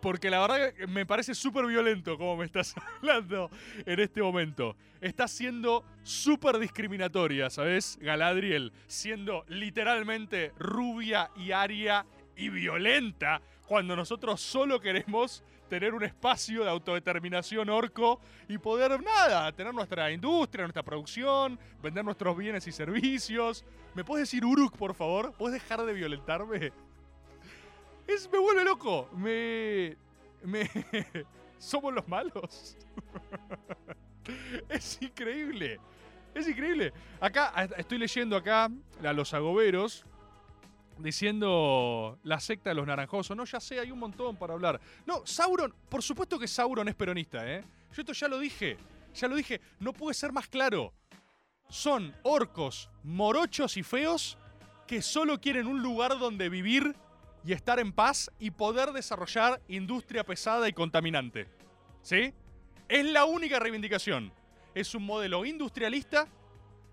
Porque 0.00 0.30
la 0.30 0.40
verdad 0.40 0.72
me 0.88 1.04
parece 1.04 1.34
súper 1.34 1.66
violento 1.66 2.16
como 2.16 2.36
me 2.36 2.46
estás 2.46 2.74
hablando 2.98 3.50
en 3.84 4.00
este 4.00 4.22
momento. 4.22 4.76
Estás 5.00 5.30
siendo 5.30 5.84
súper 6.02 6.58
discriminatoria, 6.58 7.50
¿sabes? 7.50 7.98
Galadriel, 8.00 8.72
siendo 8.86 9.44
literalmente 9.48 10.52
rubia 10.58 11.30
y 11.36 11.52
aria 11.52 12.06
y 12.36 12.48
violenta 12.48 13.40
cuando 13.66 13.94
nosotros 13.94 14.40
solo 14.40 14.80
queremos 14.80 15.44
tener 15.68 15.94
un 15.94 16.02
espacio 16.02 16.64
de 16.64 16.70
autodeterminación 16.70 17.68
orco 17.70 18.20
y 18.48 18.58
poder, 18.58 19.00
nada, 19.02 19.52
tener 19.52 19.72
nuestra 19.72 20.10
industria, 20.10 20.64
nuestra 20.64 20.82
producción, 20.82 21.58
vender 21.80 22.04
nuestros 22.04 22.36
bienes 22.36 22.66
y 22.66 22.72
servicios. 22.72 23.64
¿Me 23.94 24.02
puedes 24.02 24.28
decir 24.28 24.44
Uruk, 24.44 24.76
por 24.76 24.94
favor? 24.94 25.32
¿Puedes 25.38 25.62
dejar 25.62 25.84
de 25.84 25.92
violentarme? 25.92 26.72
Es, 28.14 28.30
me 28.30 28.38
vuelve 28.38 28.64
loco. 28.64 29.08
Me. 29.14 29.96
Me. 30.42 30.68
Somos 31.58 31.94
los 31.94 32.08
malos. 32.08 32.76
es 34.68 34.98
increíble. 35.00 35.78
Es 36.34 36.48
increíble. 36.48 36.92
Acá, 37.20 37.52
estoy 37.76 37.98
leyendo 37.98 38.36
acá 38.36 38.70
a 39.02 39.12
los 39.12 39.34
agoberos 39.34 40.04
diciendo 40.98 42.18
la 42.22 42.40
secta 42.40 42.70
de 42.70 42.74
los 42.76 42.86
naranjosos. 42.86 43.36
No, 43.36 43.44
ya 43.44 43.60
sé, 43.60 43.78
hay 43.78 43.90
un 43.90 43.98
montón 43.98 44.36
para 44.36 44.54
hablar. 44.54 44.80
No, 45.06 45.26
Sauron, 45.26 45.74
por 45.88 46.02
supuesto 46.02 46.38
que 46.38 46.48
Sauron 46.48 46.88
es 46.88 46.94
peronista, 46.94 47.48
¿eh? 47.48 47.64
Yo 47.92 48.02
esto 48.02 48.12
ya 48.12 48.28
lo 48.28 48.38
dije. 48.38 48.76
Ya 49.14 49.28
lo 49.28 49.36
dije. 49.36 49.60
No 49.78 49.92
puede 49.92 50.14
ser 50.14 50.32
más 50.32 50.48
claro. 50.48 50.92
Son 51.68 52.14
orcos 52.22 52.90
morochos 53.02 53.76
y 53.76 53.82
feos 53.82 54.36
que 54.86 55.02
solo 55.02 55.40
quieren 55.40 55.66
un 55.66 55.82
lugar 55.82 56.18
donde 56.18 56.48
vivir 56.48 56.96
y 57.44 57.52
estar 57.52 57.78
en 57.80 57.92
paz 57.92 58.30
y 58.38 58.50
poder 58.50 58.92
desarrollar 58.92 59.60
industria 59.68 60.24
pesada 60.24 60.68
y 60.68 60.72
contaminante. 60.72 61.48
¿Sí? 62.02 62.32
Es 62.88 63.06
la 63.06 63.24
única 63.24 63.58
reivindicación. 63.58 64.32
Es 64.74 64.94
un 64.94 65.04
modelo 65.04 65.44
industrialista, 65.44 66.26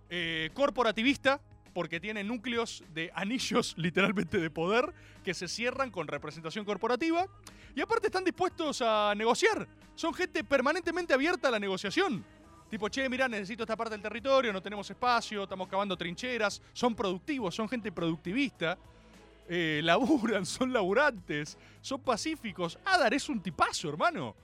eh, 0.10 0.50
corporativista, 0.54 1.42
porque 1.74 2.00
tiene 2.00 2.24
núcleos 2.24 2.84
de 2.94 3.12
anillos 3.14 3.74
literalmente 3.78 4.40
de 4.40 4.50
poder 4.50 4.94
que 5.24 5.34
se 5.34 5.48
cierran 5.48 5.92
con 5.92 6.08
representación 6.08 6.66
corporativa 6.66 7.28
y 7.76 7.82
aparte 7.82 8.08
están 8.08 8.24
dispuestos 8.24 8.82
a 8.82 9.14
negociar. 9.16 9.68
Son 9.94 10.14
gente 10.14 10.44
permanentemente 10.44 11.14
abierta 11.14 11.50
a 11.50 11.52
la 11.52 11.60
negociación. 11.60 12.26
Tipo, 12.70 12.90
che, 12.90 13.08
mirá, 13.08 13.28
necesito 13.28 13.64
esta 13.64 13.78
parte 13.78 13.94
del 13.94 14.02
territorio, 14.02 14.52
no 14.52 14.62
tenemos 14.62 14.90
espacio, 14.90 15.44
estamos 15.44 15.68
cavando 15.68 15.96
trincheras. 15.96 16.62
Son 16.74 16.96
productivos, 16.96 17.56
son 17.56 17.70
gente 17.70 17.92
productivista. 17.92 18.78
Eh, 19.48 19.82
laburan, 19.84 20.46
son 20.46 20.74
laburantes, 20.74 21.58
son 21.82 22.02
pacíficos. 22.02 22.78
Adar 22.86 23.14
es 23.14 23.30
un 23.30 23.42
tipazo, 23.42 23.90
hermano. 23.90 24.36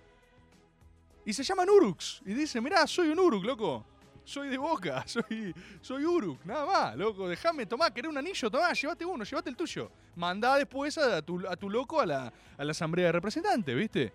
Y 1.26 1.34
se 1.34 1.44
llaman 1.44 1.70
Uruks. 1.70 2.22
Y 2.26 2.34
dice, 2.34 2.60
mirá, 2.62 2.86
soy 2.88 3.10
un 3.10 3.20
Uruk, 3.20 3.44
loco. 3.44 3.86
Soy 4.26 4.48
de 4.48 4.58
boca, 4.58 5.04
soy, 5.08 5.54
soy 5.82 6.06
Uruk, 6.06 6.46
nada 6.46 6.66
más, 6.66 6.96
loco. 6.96 7.28
Déjame, 7.28 7.66
tomá, 7.66 7.94
querés 7.94 8.10
un 8.10 8.18
anillo, 8.18 8.50
tomá, 8.50 8.72
llévate 8.72 9.04
uno, 9.04 9.24
llévate 9.26 9.50
el 9.50 9.58
tuyo. 9.58 9.92
Mandá 10.16 10.56
después 10.56 10.98
a 10.98 11.22
tu, 11.22 11.40
loco 11.70 12.00
a 12.00 12.06
la, 12.06 12.34
asamblea 12.58 13.08
de 13.08 13.12
representantes, 13.12 13.76
¿viste? 13.76 14.14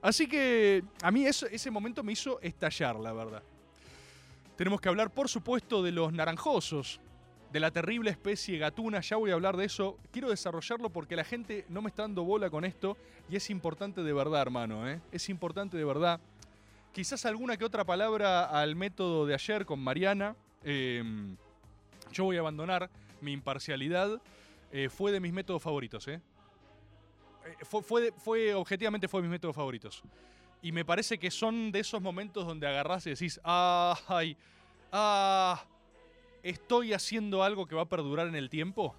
Así 0.00 0.26
que 0.26 0.82
a 1.02 1.10
mí 1.10 1.26
ese 1.26 1.70
momento 1.70 2.02
me 2.02 2.12
hizo 2.12 2.40
estallar, 2.40 2.96
la 2.96 3.12
verdad. 3.12 3.42
Tenemos 4.56 4.80
que 4.80 4.88
hablar, 4.88 5.10
por 5.10 5.28
supuesto, 5.28 5.82
de 5.82 5.92
los 5.92 6.12
naranjosos, 6.12 7.00
de 7.52 7.60
la 7.60 7.70
terrible 7.70 8.10
especie 8.10 8.56
gatuna, 8.56 9.00
ya 9.00 9.16
voy 9.16 9.30
a 9.30 9.34
hablar 9.34 9.56
de 9.56 9.66
eso. 9.66 9.98
Quiero 10.10 10.30
desarrollarlo 10.30 10.88
porque 10.88 11.16
la 11.16 11.24
gente 11.24 11.66
no 11.68 11.82
me 11.82 11.90
está 11.90 12.02
dando 12.02 12.24
bola 12.24 12.48
con 12.48 12.64
esto 12.64 12.96
y 13.28 13.36
es 13.36 13.50
importante 13.50 14.02
de 14.02 14.12
verdad, 14.12 14.40
hermano, 14.40 14.88
¿eh? 14.88 15.00
Es 15.12 15.28
importante 15.28 15.76
de 15.76 15.84
verdad. 15.84 16.18
Quizás 16.92 17.26
alguna 17.26 17.56
que 17.56 17.64
otra 17.64 17.84
palabra 17.84 18.44
al 18.46 18.74
método 18.74 19.26
de 19.26 19.34
ayer 19.34 19.66
con 19.66 19.80
Mariana. 19.80 20.34
Em, 20.64 21.36
yo 22.10 22.24
voy 22.24 22.36
a 22.36 22.40
abandonar 22.40 22.88
mi 23.20 23.32
imparcialidad. 23.32 24.20
Eh, 24.72 24.88
fue 24.88 25.12
de 25.12 25.20
mis 25.20 25.32
métodos 25.32 25.62
favoritos, 25.62 26.08
¿eh? 26.08 26.20
eh 27.44 27.64
fue, 27.64 28.12
fue, 28.12 28.54
objetivamente 28.54 29.08
fue 29.08 29.20
de 29.20 29.28
mis 29.28 29.32
métodos 29.32 29.54
favoritos. 29.54 30.02
Y 30.62 30.72
me 30.72 30.84
parece 30.84 31.18
que 31.18 31.30
son 31.30 31.70
de 31.70 31.80
esos 31.80 32.00
momentos 32.00 32.46
donde 32.46 32.66
agarrás 32.66 33.06
y 33.06 33.10
decís, 33.10 33.40
ay, 33.44 34.36
ah, 34.92 35.62
estoy 36.42 36.92
haciendo 36.92 37.42
algo 37.42 37.66
que 37.66 37.74
va 37.74 37.82
a 37.82 37.88
perdurar 37.88 38.26
en 38.26 38.34
el 38.34 38.50
tiempo? 38.50 38.94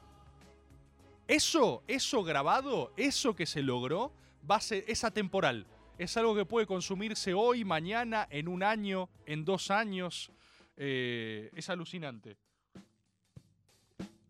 Eso, 1.27 1.83
eso 1.87 2.23
grabado, 2.23 2.93
eso 2.97 3.35
que 3.35 3.45
se 3.45 3.61
logró, 3.61 4.11
va 4.49 4.57
a 4.57 4.61
ser, 4.61 4.83
es 4.87 5.03
atemporal. 5.03 5.65
Es 5.97 6.17
algo 6.17 6.35
que 6.35 6.45
puede 6.45 6.65
consumirse 6.65 7.33
hoy, 7.33 7.63
mañana, 7.63 8.27
en 8.29 8.47
un 8.47 8.63
año, 8.63 9.09
en 9.25 9.45
dos 9.45 9.71
años. 9.71 10.31
Eh, 10.75 11.49
es 11.53 11.69
alucinante. 11.69 12.35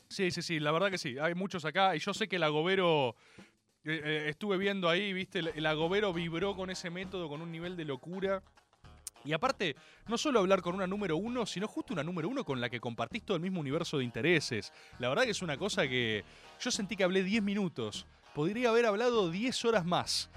Sí, 0.09 0.29
sí, 0.29 0.41
sí, 0.41 0.59
la 0.59 0.71
verdad 0.71 0.91
que 0.91 0.97
sí. 0.97 1.17
Hay 1.17 1.33
muchos 1.33 1.65
acá 1.65 1.95
y 1.95 1.99
yo 1.99 2.13
sé 2.13 2.27
que 2.27 2.35
el 2.35 2.43
agobero, 2.43 3.15
eh, 3.83 4.01
eh, 4.03 4.25
estuve 4.29 4.57
viendo 4.57 4.87
ahí, 4.87 5.13
viste, 5.13 5.39
el 5.39 5.65
agobero 5.65 6.13
vibró 6.13 6.55
con 6.55 6.69
ese 6.69 6.89
método 6.91 7.29
con 7.29 7.41
un 7.41 7.51
nivel 7.51 7.75
de 7.75 7.85
locura. 7.85 8.43
Y 9.25 9.33
aparte, 9.33 9.75
no 10.07 10.17
solo 10.17 10.39
hablar 10.39 10.61
con 10.61 10.75
una 10.75 10.87
número 10.87 11.17
uno, 11.17 11.45
sino 11.45 11.67
justo 11.67 11.93
una 11.93 12.03
número 12.03 12.27
uno 12.27 12.43
con 12.43 12.59
la 12.59 12.69
que 12.69 12.79
compartís 12.79 13.23
todo 13.23 13.37
el 13.37 13.43
mismo 13.43 13.59
universo 13.59 13.97
de 13.97 14.03
intereses. 14.03 14.73
La 14.99 15.09
verdad 15.09 15.23
que 15.23 15.31
es 15.31 15.41
una 15.41 15.57
cosa 15.57 15.87
que 15.87 16.23
yo 16.59 16.71
sentí 16.71 16.95
que 16.95 17.03
hablé 17.03 17.23
10 17.23 17.43
minutos. 17.43 18.05
Podría 18.35 18.69
haber 18.69 18.85
hablado 18.85 19.29
10 19.29 19.65
horas 19.65 19.85
más. 19.85 20.29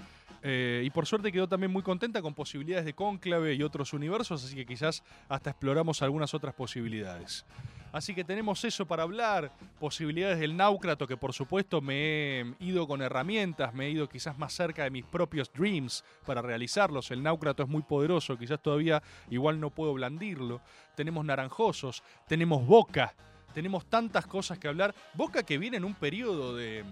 Eh, 0.43 0.83
y 0.85 0.89
por 0.91 1.05
suerte 1.05 1.31
quedó 1.31 1.47
también 1.47 1.71
muy 1.71 1.81
contenta 1.81 2.21
con 2.21 2.33
posibilidades 2.33 2.85
de 2.85 2.93
cónclave 2.93 3.55
y 3.55 3.63
otros 3.63 3.91
universos, 3.93 4.43
así 4.43 4.55
que 4.55 4.65
quizás 4.65 5.03
hasta 5.27 5.49
exploramos 5.49 6.01
algunas 6.01 6.33
otras 6.33 6.53
posibilidades. 6.53 7.43
Así 7.91 8.13
que 8.13 8.23
tenemos 8.23 8.63
eso 8.63 8.85
para 8.85 9.03
hablar, 9.03 9.51
posibilidades 9.79 10.39
del 10.39 10.55
náucrato, 10.55 11.07
que 11.07 11.17
por 11.17 11.33
supuesto 11.33 11.81
me 11.81 12.41
he 12.41 12.45
ido 12.59 12.87
con 12.87 13.01
herramientas, 13.01 13.73
me 13.73 13.87
he 13.87 13.91
ido 13.91 14.07
quizás 14.09 14.37
más 14.37 14.53
cerca 14.53 14.83
de 14.83 14.91
mis 14.91 15.05
propios 15.05 15.51
dreams 15.51 16.03
para 16.25 16.41
realizarlos. 16.41 17.11
El 17.11 17.23
náucrato 17.23 17.63
es 17.63 17.69
muy 17.69 17.83
poderoso, 17.83 18.37
quizás 18.37 18.61
todavía 18.61 19.01
igual 19.29 19.59
no 19.59 19.69
puedo 19.69 19.93
blandirlo. 19.93 20.61
Tenemos 20.95 21.25
naranjosos, 21.25 22.03
tenemos 22.27 22.65
boca, 22.65 23.15
tenemos 23.53 23.85
tantas 23.87 24.27
cosas 24.27 24.59
que 24.59 24.67
hablar. 24.67 24.93
Boca 25.13 25.43
que 25.43 25.57
viene 25.57 25.77
en 25.77 25.85
un 25.85 25.95
periodo 25.95 26.55
de... 26.55 26.83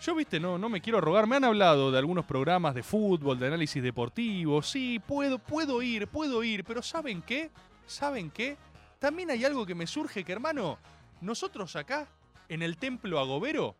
Yo, 0.00 0.14
viste, 0.14 0.40
no, 0.40 0.56
no 0.56 0.70
me 0.70 0.80
quiero 0.80 1.00
rogar. 1.00 1.26
Me 1.26 1.36
han 1.36 1.44
hablado 1.44 1.92
de 1.92 1.98
algunos 1.98 2.24
programas 2.24 2.74
de 2.74 2.82
fútbol, 2.82 3.38
de 3.38 3.48
análisis 3.48 3.82
deportivo. 3.82 4.62
Sí, 4.62 4.98
puedo, 4.98 5.38
puedo 5.38 5.82
ir, 5.82 6.08
puedo 6.08 6.42
ir. 6.42 6.64
Pero 6.64 6.82
¿saben 6.82 7.20
qué? 7.20 7.50
¿Saben 7.86 8.30
qué? 8.30 8.56
También 9.00 9.30
hay 9.30 9.44
algo 9.46 9.64
que 9.64 9.74
me 9.74 9.86
surge 9.86 10.22
que, 10.24 10.32
hermano, 10.32 10.78
nosotros 11.22 11.74
acá, 11.74 12.06
en 12.50 12.62
el 12.62 12.76
templo 12.76 13.18
agobero, 13.18 13.74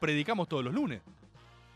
predicamos 0.00 0.48
todos 0.48 0.64
los 0.64 0.72
lunes. 0.72 1.02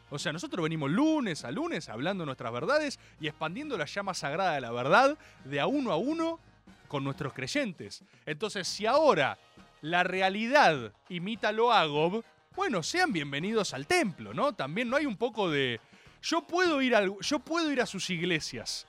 O 0.09 0.19
sea, 0.21 0.33
nosotros 0.33 0.63
venimos 0.63 0.89
lunes 0.91 1.45
a 1.45 1.51
lunes 1.51 1.89
hablando 1.89 2.25
nuestras 2.25 2.53
verdades 2.53 2.99
y 3.21 3.27
expandiendo 3.27 3.77
la 3.77 3.87
llama 3.87 4.15
sagrada 4.15 4.53
de 4.55 4.61
la 4.61 4.71
verdad 4.71 5.19
de 5.45 5.61
a 5.61 5.67
uno 5.67 5.91
a 5.93 5.97
uno 5.97 6.39
con 6.87 7.03
nuestros 7.03 7.33
creyentes. 7.33 8.05
Entonces, 8.25 8.69
si 8.69 8.87
ahora 8.87 9.37
la 9.83 10.05
realidad 10.05 10.93
imita 11.09 11.51
lo 11.51 11.73
Agob, 11.73 12.25
bueno, 12.55 12.85
sean 12.85 13.13
bienvenidos 13.13 13.75
al 13.75 13.87
templo, 13.89 14.33
¿no? 14.33 14.53
También 14.53 14.89
no 14.89 14.97
hay 14.97 15.07
un 15.07 15.17
poco 15.17 15.51
de 15.51 15.81
yo 16.23 16.43
puedo 16.47 16.83
ir 16.83 16.95
al- 16.95 17.17
yo 17.21 17.41
puedo 17.41 17.73
ir 17.73 17.81
a 17.81 17.87
sus 17.87 18.11
iglesias. 18.11 18.87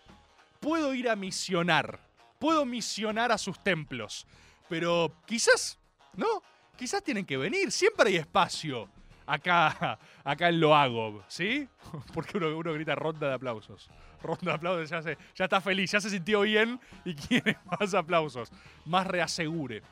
Puedo 0.60 0.94
ir 0.94 1.10
a 1.10 1.16
misionar. 1.16 2.00
Puedo 2.42 2.66
misionar 2.66 3.32
a 3.32 3.38
sus 3.38 3.60
templos. 3.64 4.26
Pero 4.68 5.14
quizás, 5.28 5.78
¿no? 6.16 6.42
Quizás 6.76 7.04
tienen 7.04 7.24
que 7.24 7.38
venir, 7.38 7.72
siempre 7.72 8.10
hay 8.10 8.16
espacio 8.16 8.90
acá, 9.28 10.00
acá 10.24 10.50
en 10.50 10.60
Loagob, 10.60 11.22
¿sí? 11.28 11.70
Porque 12.16 12.40
uno, 12.40 12.74
grita 12.74 12.96
ronda 12.96 13.28
de 13.28 13.36
aplausos. 13.36 13.92
Ronda 14.24 14.46
de 14.46 14.52
aplausos, 14.54 14.90
ya, 14.90 15.04
se, 15.04 15.20
ya 15.36 15.46
está 15.46 15.62
feliz, 15.62 15.92
ya 15.92 16.02
se 16.02 16.10
sintió 16.10 16.42
bien 16.42 16.80
y 17.06 17.14
quiere 17.28 17.60
más 17.66 17.94
aplausos, 17.94 18.52
más 18.86 19.06
reasegure. 19.06 19.84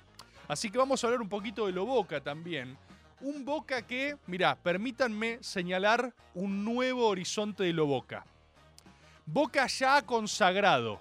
Así 0.48 0.72
que 0.72 0.80
vamos 0.80 1.04
a 1.04 1.08
hablar 1.08 1.22
un 1.22 1.30
poquito 1.30 1.68
de 1.68 1.72
lo 1.72 1.86
Boca 1.86 2.20
también. 2.20 2.76
Un 3.22 3.46
Boca 3.46 3.84
que, 3.84 4.18
mira, 4.26 4.56
permítanme 4.56 5.38
señalar 5.44 6.16
un 6.34 6.66
nuevo 6.66 7.08
horizonte 7.08 7.62
de 7.62 7.74
lo 7.74 7.86
Boca. 7.86 8.26
Boca 9.28 9.68
ya 9.68 9.98
ha 9.98 10.02
consagrado 10.02 11.00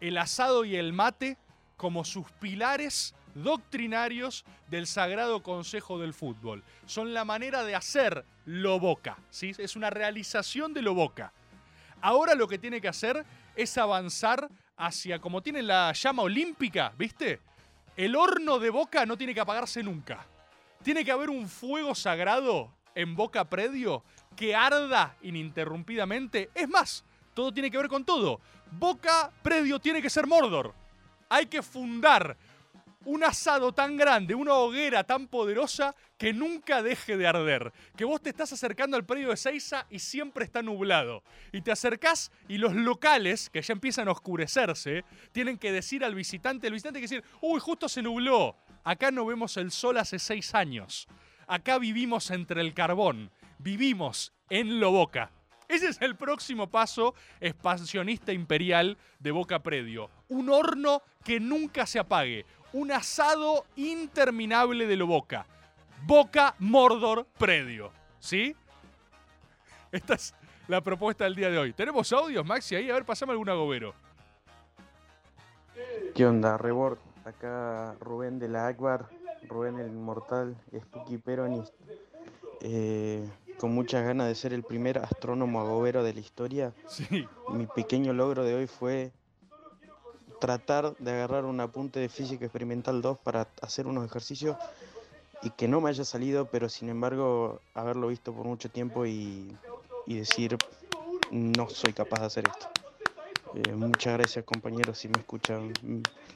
el 0.00 0.18
asado 0.18 0.64
y 0.64 0.76
el 0.76 0.92
mate 0.92 1.36
como 1.76 2.04
sus 2.04 2.30
pilares 2.32 3.14
doctrinarios 3.34 4.44
del 4.68 4.86
Sagrado 4.86 5.42
Consejo 5.42 5.98
del 5.98 6.14
Fútbol. 6.14 6.64
Son 6.86 7.14
la 7.14 7.24
manera 7.24 7.64
de 7.64 7.74
hacer 7.74 8.24
lo 8.44 8.80
Boca, 8.80 9.18
¿sí? 9.30 9.52
Es 9.58 9.76
una 9.76 9.90
realización 9.90 10.74
de 10.74 10.82
lo 10.82 10.94
Boca. 10.94 11.32
Ahora 12.00 12.34
lo 12.34 12.48
que 12.48 12.58
tiene 12.58 12.80
que 12.80 12.88
hacer 12.88 13.24
es 13.56 13.76
avanzar 13.78 14.48
hacia, 14.76 15.20
como 15.20 15.42
tiene 15.42 15.62
la 15.62 15.92
llama 15.92 16.22
olímpica, 16.22 16.92
¿viste? 16.96 17.40
El 17.96 18.14
horno 18.14 18.58
de 18.58 18.70
Boca 18.70 19.04
no 19.06 19.16
tiene 19.16 19.34
que 19.34 19.40
apagarse 19.40 19.82
nunca. 19.82 20.24
Tiene 20.82 21.04
que 21.04 21.10
haber 21.10 21.30
un 21.30 21.48
fuego 21.48 21.94
sagrado 21.94 22.72
en 22.94 23.16
Boca 23.16 23.48
Predio 23.48 24.04
que 24.36 24.54
arda 24.54 25.16
ininterrumpidamente. 25.22 26.50
Es 26.54 26.68
más, 26.68 27.04
todo 27.38 27.52
tiene 27.52 27.70
que 27.70 27.78
ver 27.78 27.86
con 27.86 28.04
todo. 28.04 28.40
Boca 28.72 29.30
Predio 29.44 29.78
tiene 29.78 30.02
que 30.02 30.10
ser 30.10 30.26
Mordor. 30.26 30.74
Hay 31.28 31.46
que 31.46 31.62
fundar 31.62 32.36
un 33.04 33.22
asado 33.22 33.70
tan 33.70 33.96
grande, 33.96 34.34
una 34.34 34.54
hoguera 34.54 35.04
tan 35.04 35.28
poderosa 35.28 35.94
que 36.16 36.32
nunca 36.32 36.82
deje 36.82 37.16
de 37.16 37.28
arder. 37.28 37.72
Que 37.96 38.04
vos 38.04 38.20
te 38.20 38.30
estás 38.30 38.52
acercando 38.52 38.96
al 38.96 39.06
predio 39.06 39.28
de 39.28 39.36
Seiza 39.36 39.86
y 39.88 40.00
siempre 40.00 40.44
está 40.44 40.62
nublado. 40.62 41.22
Y 41.52 41.60
te 41.60 41.70
acercás 41.70 42.32
y 42.48 42.58
los 42.58 42.74
locales, 42.74 43.50
que 43.50 43.62
ya 43.62 43.72
empiezan 43.72 44.08
a 44.08 44.12
oscurecerse, 44.12 45.04
tienen 45.30 45.58
que 45.58 45.70
decir 45.70 46.02
al 46.02 46.16
visitante, 46.16 46.66
el 46.66 46.72
visitante 46.72 46.98
tiene 46.98 47.08
que 47.08 47.14
decir, 47.14 47.38
uy, 47.40 47.60
justo 47.60 47.88
se 47.88 48.02
nubló. 48.02 48.56
Acá 48.82 49.12
no 49.12 49.24
vemos 49.26 49.56
el 49.58 49.70
sol 49.70 49.98
hace 49.98 50.18
seis 50.18 50.56
años. 50.56 51.06
Acá 51.46 51.78
vivimos 51.78 52.32
entre 52.32 52.62
el 52.62 52.74
carbón. 52.74 53.30
Vivimos 53.60 54.32
en 54.50 54.80
lo 54.80 54.90
Boca. 54.90 55.30
Ese 55.68 55.88
es 55.88 56.00
el 56.00 56.16
próximo 56.16 56.68
paso 56.68 57.14
expansionista 57.40 58.32
imperial 58.32 58.96
de 59.18 59.30
Boca 59.30 59.62
Predio. 59.62 60.10
Un 60.28 60.48
horno 60.48 61.02
que 61.22 61.40
nunca 61.40 61.86
se 61.86 61.98
apague. 61.98 62.46
Un 62.72 62.90
asado 62.90 63.66
interminable 63.76 64.86
de 64.86 64.96
lo 64.96 65.06
Boca. 65.06 65.46
Boca 66.06 66.54
Mordor 66.58 67.26
Predio. 67.38 67.92
¿Sí? 68.18 68.56
Esta 69.92 70.14
es 70.14 70.34
la 70.68 70.80
propuesta 70.80 71.24
del 71.24 71.34
día 71.34 71.50
de 71.50 71.58
hoy. 71.58 71.72
¿Tenemos 71.74 72.12
audios, 72.12 72.44
Maxi? 72.46 72.74
Ahí, 72.74 72.90
a 72.90 72.94
ver, 72.94 73.04
pasame 73.04 73.32
algún 73.32 73.48
agobero. 73.48 73.94
¿Qué 76.14 76.26
onda, 76.26 76.56
Rebord? 76.56 76.98
Acá 77.24 77.94
Rubén 78.00 78.38
de 78.38 78.48
la 78.48 78.68
Akbar, 78.68 79.08
Rubén 79.48 79.78
el 79.78 79.88
Inmortal, 79.88 80.56
Spooky 80.74 81.18
Peronist. 81.18 81.74
Eh, 82.62 83.28
con 83.58 83.72
muchas 83.72 84.04
ganas 84.04 84.28
de 84.28 84.34
ser 84.34 84.54
el 84.54 84.62
primer 84.62 84.98
astrónomo 84.98 85.60
agobero 85.60 86.02
de 86.02 86.14
la 86.14 86.20
historia. 86.20 86.74
Sí. 86.86 87.26
Mi 87.50 87.66
pequeño 87.66 88.12
logro 88.12 88.44
de 88.44 88.54
hoy 88.54 88.66
fue 88.66 89.12
tratar 90.40 90.96
de 90.98 91.10
agarrar 91.10 91.44
un 91.44 91.60
apunte 91.60 92.00
de 92.00 92.08
física 92.08 92.44
experimental 92.44 93.02
2 93.02 93.18
para 93.18 93.48
hacer 93.60 93.86
unos 93.86 94.06
ejercicios 94.06 94.56
y 95.42 95.50
que 95.50 95.68
no 95.68 95.80
me 95.80 95.90
haya 95.90 96.04
salido, 96.04 96.46
pero 96.50 96.68
sin 96.68 96.88
embargo 96.88 97.60
haberlo 97.74 98.08
visto 98.08 98.32
por 98.32 98.46
mucho 98.46 98.70
tiempo 98.70 99.06
y, 99.06 99.56
y 100.06 100.14
decir 100.14 100.56
no 101.30 101.68
soy 101.68 101.92
capaz 101.92 102.20
de 102.20 102.26
hacer 102.26 102.44
esto. 102.48 102.68
Eh, 103.54 103.74
muchas 103.74 104.14
gracias 104.14 104.44
compañeros 104.44 104.98
si 104.98 105.08
me 105.08 105.18
escuchan. 105.18 105.72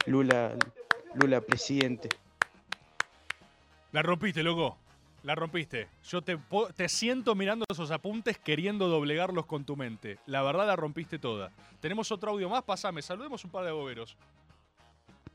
Lula, 0.05 0.55
Lula 1.15 1.41
presidente. 1.41 2.09
La 3.91 4.01
rompiste, 4.01 4.41
loco. 4.43 4.82
La 5.23 5.35
rompiste. 5.35 5.87
Yo 6.03 6.21
te, 6.21 6.37
te 6.75 6.89
siento 6.89 7.33
mirando 7.33 7.65
esos 7.69 7.91
apuntes 7.91 8.37
queriendo 8.37 8.89
doblegarlos 8.89 9.45
con 9.45 9.63
tu 9.63 9.77
mente. 9.77 10.19
La 10.25 10.43
verdad 10.43 10.67
la 10.67 10.75
rompiste 10.75 11.17
toda. 11.17 11.49
Tenemos 11.79 12.11
otro 12.11 12.31
audio 12.31 12.49
más, 12.49 12.63
pasame. 12.63 13.01
Saludemos 13.01 13.43
un 13.45 13.51
par 13.51 13.63
de 13.63 13.69
agoberos. 13.69 14.17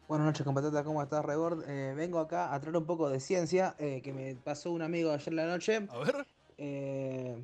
Buenas 0.07 0.27
noches, 0.27 0.44
compatriota, 0.44 0.85
¿cómo 0.85 1.03
estás, 1.03 1.24
Rebord? 1.24 1.64
Eh, 1.68 1.94
vengo 1.94 2.18
acá 2.18 2.55
a 2.55 2.61
traer 2.61 2.77
un 2.77 2.85
poco 2.85 3.09
de 3.09 3.18
ciencia 3.18 3.74
eh, 3.79 4.03
que 4.03 4.12
me 4.12 4.37
pasó 4.37 4.72
un 4.72 4.83
amigo 4.83 5.11
ayer 5.11 5.29
en 5.29 5.37
la 5.37 5.46
noche. 5.46 5.87
A 5.90 5.98
ver. 5.98 6.27
Eh, 6.59 7.42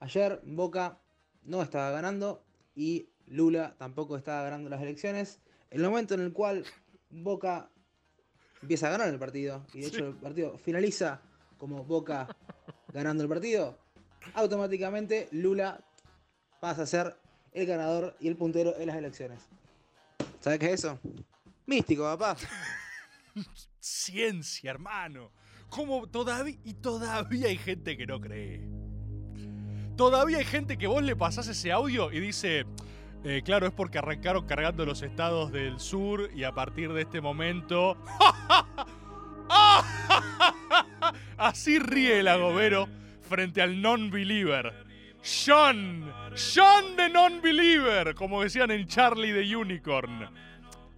ayer 0.00 0.40
Boca 0.44 0.98
no 1.44 1.60
estaba 1.60 1.90
ganando 1.90 2.42
y 2.74 3.08
Lula 3.26 3.74
tampoco 3.76 4.16
estaba 4.16 4.42
ganando 4.42 4.70
las 4.70 4.80
elecciones. 4.80 5.40
El 5.70 5.82
momento 5.82 6.14
en 6.14 6.20
el 6.20 6.32
cual 6.32 6.64
Boca 7.10 7.68
empieza 8.62 8.88
a 8.88 8.90
ganar 8.90 9.08
el 9.08 9.18
partido, 9.18 9.64
y 9.74 9.80
de 9.80 9.86
hecho 9.88 10.06
el 10.08 10.14
partido 10.14 10.56
finaliza 10.58 11.20
como 11.58 11.84
Boca 11.84 12.28
ganando 12.92 13.22
el 13.22 13.28
partido, 13.28 13.78
automáticamente 14.34 15.28
Lula 15.32 15.80
pasa 16.60 16.82
a 16.82 16.86
ser 16.86 17.16
el 17.52 17.66
ganador 17.66 18.16
y 18.20 18.28
el 18.28 18.36
puntero 18.36 18.74
en 18.78 18.88
las 18.88 18.96
elecciones. 18.96 19.48
¿Sabes 20.40 20.58
qué 20.58 20.66
es 20.66 20.84
eso? 20.84 20.98
Místico, 21.66 22.04
papá. 22.04 22.36
Ciencia, 23.80 24.70
hermano. 24.70 25.30
¿Cómo 25.68 26.06
todavía 26.06 26.56
y 26.64 26.74
todavía 26.74 27.48
hay 27.48 27.58
gente 27.58 27.96
que 27.96 28.06
no 28.06 28.20
cree? 28.20 28.68
Todavía 29.96 30.38
hay 30.38 30.44
gente 30.44 30.76
que 30.76 30.86
vos 30.86 31.02
le 31.02 31.16
pasás 31.16 31.48
ese 31.48 31.72
audio 31.72 32.12
y 32.12 32.20
dice, 32.20 32.66
eh, 33.24 33.42
claro, 33.44 33.66
es 33.66 33.72
porque 33.72 33.98
arrancaron 33.98 34.46
cargando 34.46 34.84
los 34.84 35.02
estados 35.02 35.50
del 35.50 35.80
sur 35.80 36.30
y 36.34 36.44
a 36.44 36.52
partir 36.52 36.92
de 36.92 37.02
este 37.02 37.20
momento... 37.20 37.96
Así 41.38 41.78
ríe 41.78 42.20
el 42.20 42.28
agobero 42.28 42.88
frente 43.28 43.60
al 43.60 43.80
non-believer. 43.80 44.72
Sean, 45.20 46.12
Sean 46.34 46.96
de 46.96 47.08
non-believer, 47.10 48.14
como 48.14 48.42
decían 48.42 48.70
en 48.70 48.86
Charlie 48.86 49.32
the 49.32 49.56
Unicorn. 49.56 50.30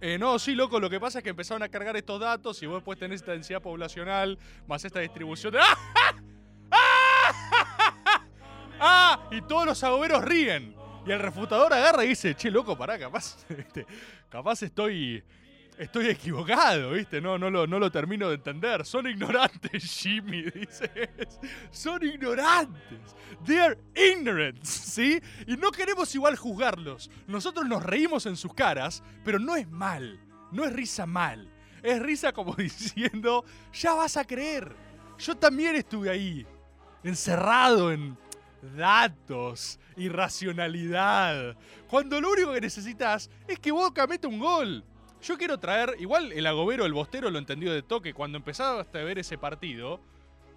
Eh, 0.01 0.17
no, 0.17 0.39
sí, 0.39 0.55
loco, 0.55 0.79
lo 0.79 0.89
que 0.89 0.99
pasa 0.99 1.19
es 1.19 1.23
que 1.23 1.31
empezaron 1.31 1.61
a 1.63 1.69
cargar 1.69 1.97
estos 1.97 2.21
datos 2.21 2.61
y 2.63 2.65
vos 2.65 2.77
después 2.77 2.97
tenés 2.97 3.19
esta 3.19 3.33
densidad 3.33 3.61
poblacional 3.61 4.37
más 4.65 4.85
esta 4.85 5.01
distribución 5.01 5.53
de... 5.53 5.59
¡Ah! 5.59 6.13
¡Ah! 6.71 8.21
¡Ah! 8.79 9.27
Y 9.31 9.41
todos 9.41 9.65
los 9.65 9.83
agoberos 9.83 10.23
ríen. 10.23 10.73
Y 11.05 11.11
el 11.11 11.19
refutador 11.19 11.73
agarra 11.73 12.05
y 12.05 12.09
dice, 12.09 12.35
che, 12.35 12.49
loco, 12.51 12.77
pará, 12.77 12.97
capaz, 12.97 13.45
este, 13.49 13.85
capaz 14.29 14.61
estoy, 14.61 15.23
estoy 15.79 16.07
equivocado, 16.09 16.91
¿viste? 16.91 17.21
No, 17.21 17.37
no, 17.37 17.49
lo, 17.49 17.65
no 17.65 17.79
lo 17.79 17.89
termino 17.89 18.27
de 18.27 18.35
entender. 18.35 18.85
Son 18.85 19.07
ignorantes, 19.07 19.83
Jimmy, 20.01 20.43
dice. 20.43 21.09
Son 21.71 22.05
ignorantes. 22.05 23.15
They're 23.45 23.77
ignorant, 23.95 24.61
¿sí? 24.63 25.19
Y 25.47 25.55
no 25.55 25.71
queremos 25.71 26.13
igual 26.13 26.35
juzgarlos. 26.35 27.09
Nosotros 27.27 27.65
nos 27.65 27.81
reímos 27.81 28.25
en 28.25 28.35
sus 28.35 28.53
caras, 28.53 29.01
pero 29.23 29.39
no 29.39 29.55
es 29.55 29.67
mal. 29.69 30.19
No 30.51 30.65
es 30.65 30.73
risa 30.73 31.05
mal. 31.05 31.49
Es 31.81 32.01
risa 32.01 32.33
como 32.33 32.53
diciendo, 32.57 33.45
ya 33.71 33.93
vas 33.93 34.17
a 34.17 34.25
creer. 34.25 34.75
Yo 35.17 35.35
también 35.35 35.75
estuve 35.75 36.09
ahí, 36.09 36.45
encerrado 37.03 37.91
en 37.91 38.17
datos 38.75 39.79
y 39.95 40.09
racionalidad. 40.09 41.55
Cuando 41.87 42.19
lo 42.19 42.31
único 42.31 42.53
que 42.53 42.61
necesitas 42.61 43.29
es 43.47 43.59
que 43.59 43.71
Boca 43.71 44.05
meta 44.07 44.27
un 44.27 44.39
gol. 44.39 44.83
Yo 45.21 45.37
quiero 45.37 45.57
traer, 45.59 45.95
igual 45.99 46.31
el 46.31 46.47
agobero, 46.47 46.85
el 46.85 46.93
bostero 46.93 47.29
lo 47.29 47.39
entendió 47.39 47.73
de 47.73 47.81
toque. 47.81 48.13
Cuando 48.13 48.37
empezaste 48.37 48.99
a 48.99 49.03
ver 49.03 49.19
ese 49.19 49.37
partido, 49.37 49.99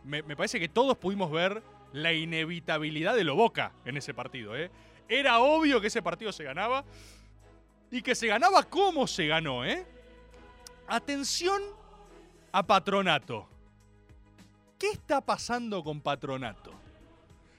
me, 0.04 0.22
me 0.22 0.36
parece 0.36 0.60
que 0.60 0.68
todos 0.68 0.96
pudimos 0.96 1.30
ver 1.30 1.62
la 1.92 2.12
inevitabilidad 2.12 3.14
de 3.14 3.24
lo 3.24 3.34
Boca 3.34 3.72
en 3.84 3.96
ese 3.96 4.14
partido. 4.14 4.56
¿eh? 4.56 4.70
Era 5.08 5.40
obvio 5.40 5.80
que 5.80 5.88
ese 5.88 6.02
partido 6.02 6.32
se 6.32 6.44
ganaba 6.44 6.84
y 7.90 8.02
que 8.02 8.14
se 8.14 8.26
ganaba 8.26 8.62
como 8.62 9.06
se 9.06 9.26
ganó. 9.26 9.64
¿eh? 9.64 9.84
Atención 10.88 11.62
a 12.50 12.62
Patronato. 12.66 13.48
¿Qué 14.78 14.90
está 14.90 15.20
pasando 15.20 15.84
con 15.84 16.00
Patronato? 16.00 16.72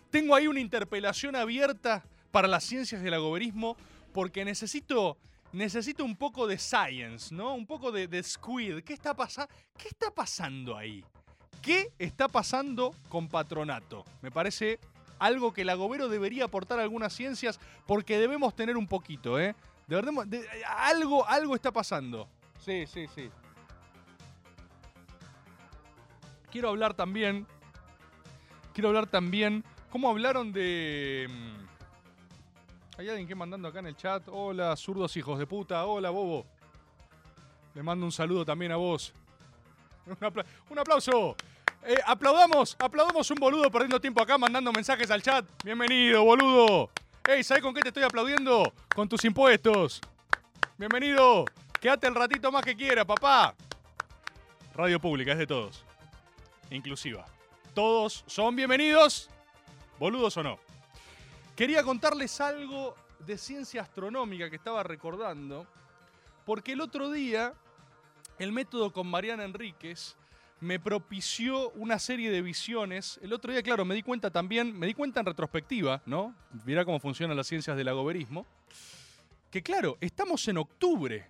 Tengo 0.09 0.35
ahí 0.35 0.47
una 0.47 0.59
interpelación 0.59 1.35
abierta 1.35 2.03
para 2.31 2.47
las 2.47 2.63
ciencias 2.63 3.01
del 3.01 3.13
agoberismo 3.13 3.77
porque 4.13 4.45
necesito, 4.45 5.17
necesito 5.53 6.03
un 6.03 6.15
poco 6.17 6.45
de 6.47 6.57
science, 6.57 7.33
¿no? 7.33 7.53
Un 7.53 7.65
poco 7.65 7.91
de, 7.91 8.07
de 8.07 8.21
squid. 8.21 8.83
¿Qué 8.83 8.93
está, 8.93 9.13
pasa 9.13 9.47
¿Qué 9.77 9.87
está 9.87 10.11
pasando 10.11 10.75
ahí? 10.77 11.03
¿Qué 11.61 11.93
está 11.97 12.27
pasando 12.27 12.93
con 13.07 13.29
Patronato? 13.29 14.03
Me 14.21 14.29
parece 14.31 14.79
algo 15.19 15.53
que 15.53 15.61
el 15.61 15.69
agobero 15.69 16.09
debería 16.09 16.45
aportar 16.45 16.79
a 16.79 16.83
algunas 16.83 17.13
ciencias 17.13 17.59
porque 17.87 18.17
debemos 18.19 18.53
tener 18.55 18.75
un 18.75 18.87
poquito, 18.87 19.39
¿eh? 19.39 19.55
De 19.87 19.95
verdad, 19.95 20.11
de- 20.25 20.45
algo, 20.65 21.25
algo 21.25 21.55
está 21.55 21.71
pasando. 21.71 22.27
Sí, 22.59 22.85
sí, 22.87 23.05
sí. 23.15 23.29
Quiero 26.51 26.69
hablar 26.69 26.93
también. 26.93 27.47
Quiero 28.73 28.89
hablar 28.89 29.07
también. 29.07 29.63
¿Cómo 29.89 30.09
hablaron 30.09 30.51
de. 30.51 31.27
Hay 32.97 33.09
alguien 33.09 33.27
que 33.27 33.33
mandando 33.33 33.67
acá 33.67 33.79
en 33.79 33.87
el 33.87 33.95
chat. 33.95 34.23
Hola, 34.27 34.75
zurdos 34.75 35.17
hijos 35.17 35.39
de 35.39 35.47
puta. 35.47 35.83
Hola, 35.85 36.11
bobo. 36.11 36.45
Le 37.73 37.81
mando 37.81 38.05
un 38.05 38.11
saludo 38.11 38.45
también 38.45 38.71
a 38.71 38.75
vos. 38.75 39.13
Un 40.69 40.79
aplauso. 40.79 41.35
Eh, 41.85 41.97
aplaudamos, 42.05 42.77
aplaudamos 42.79 43.29
un 43.29 43.37
boludo 43.37 43.69
perdiendo 43.69 43.99
tiempo 43.99 44.21
acá 44.21 44.37
mandando 44.37 44.71
mensajes 44.71 45.09
al 45.11 45.21
chat. 45.21 45.45
Bienvenido, 45.65 46.23
boludo. 46.23 46.89
Ey, 47.27 47.43
¿sabes 47.43 47.61
con 47.61 47.73
qué 47.73 47.81
te 47.81 47.89
estoy 47.89 48.03
aplaudiendo? 48.03 48.71
Con 48.95 49.09
tus 49.09 49.25
impuestos. 49.25 49.99
Bienvenido. 50.77 51.43
Quédate 51.81 52.07
el 52.07 52.15
ratito 52.15 52.51
más 52.53 52.63
que 52.63 52.75
quiera, 52.75 53.03
papá. 53.03 53.53
Radio 54.75 54.99
pública, 54.99 55.33
es 55.33 55.39
de 55.39 55.47
todos. 55.47 55.83
Inclusiva. 56.69 57.25
Todos 57.73 58.23
son 58.27 58.55
bienvenidos, 58.55 59.29
boludos 59.99 60.37
o 60.37 60.43
no. 60.43 60.72
Quería 61.55 61.83
contarles 61.83 62.41
algo 62.41 62.95
de 63.19 63.37
ciencia 63.37 63.83
astronómica 63.83 64.49
que 64.49 64.55
estaba 64.55 64.81
recordando, 64.81 65.67
porque 66.47 66.71
el 66.71 66.81
otro 66.81 67.11
día 67.11 67.53
el 68.39 68.51
método 68.51 68.91
con 68.91 69.05
Mariana 69.05 69.43
Enríquez 69.43 70.15
me 70.61 70.79
propició 70.79 71.69
una 71.71 71.99
serie 71.99 72.31
de 72.31 72.41
visiones. 72.41 73.19
El 73.21 73.33
otro 73.33 73.51
día, 73.51 73.61
claro, 73.61 73.85
me 73.85 73.93
di 73.93 74.01
cuenta 74.01 74.31
también, 74.31 74.77
me 74.77 74.87
di 74.87 74.95
cuenta 74.95 75.19
en 75.19 75.27
retrospectiva, 75.27 76.01
¿no? 76.07 76.33
Mirá 76.65 76.85
cómo 76.85 76.99
funcionan 76.99 77.37
las 77.37 77.45
ciencias 77.45 77.77
del 77.77 77.87
agoberismo. 77.87 78.47
Que 79.51 79.61
claro, 79.61 79.97
estamos 80.01 80.47
en 80.47 80.57
octubre. 80.57 81.29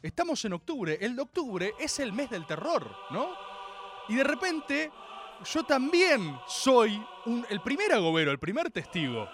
Estamos 0.00 0.44
en 0.44 0.52
octubre. 0.52 0.96
El 1.00 1.16
de 1.16 1.22
octubre 1.22 1.74
es 1.80 1.98
el 1.98 2.12
mes 2.12 2.30
del 2.30 2.46
terror, 2.46 2.88
¿no? 3.10 3.30
Y 4.08 4.14
de 4.14 4.24
repente, 4.24 4.92
yo 5.44 5.64
también 5.64 6.38
soy 6.46 7.04
el 7.48 7.60
primer 7.62 7.92
agobero, 7.92 8.30
el 8.30 8.38
primer 8.38 8.70
testigo. 8.70 9.28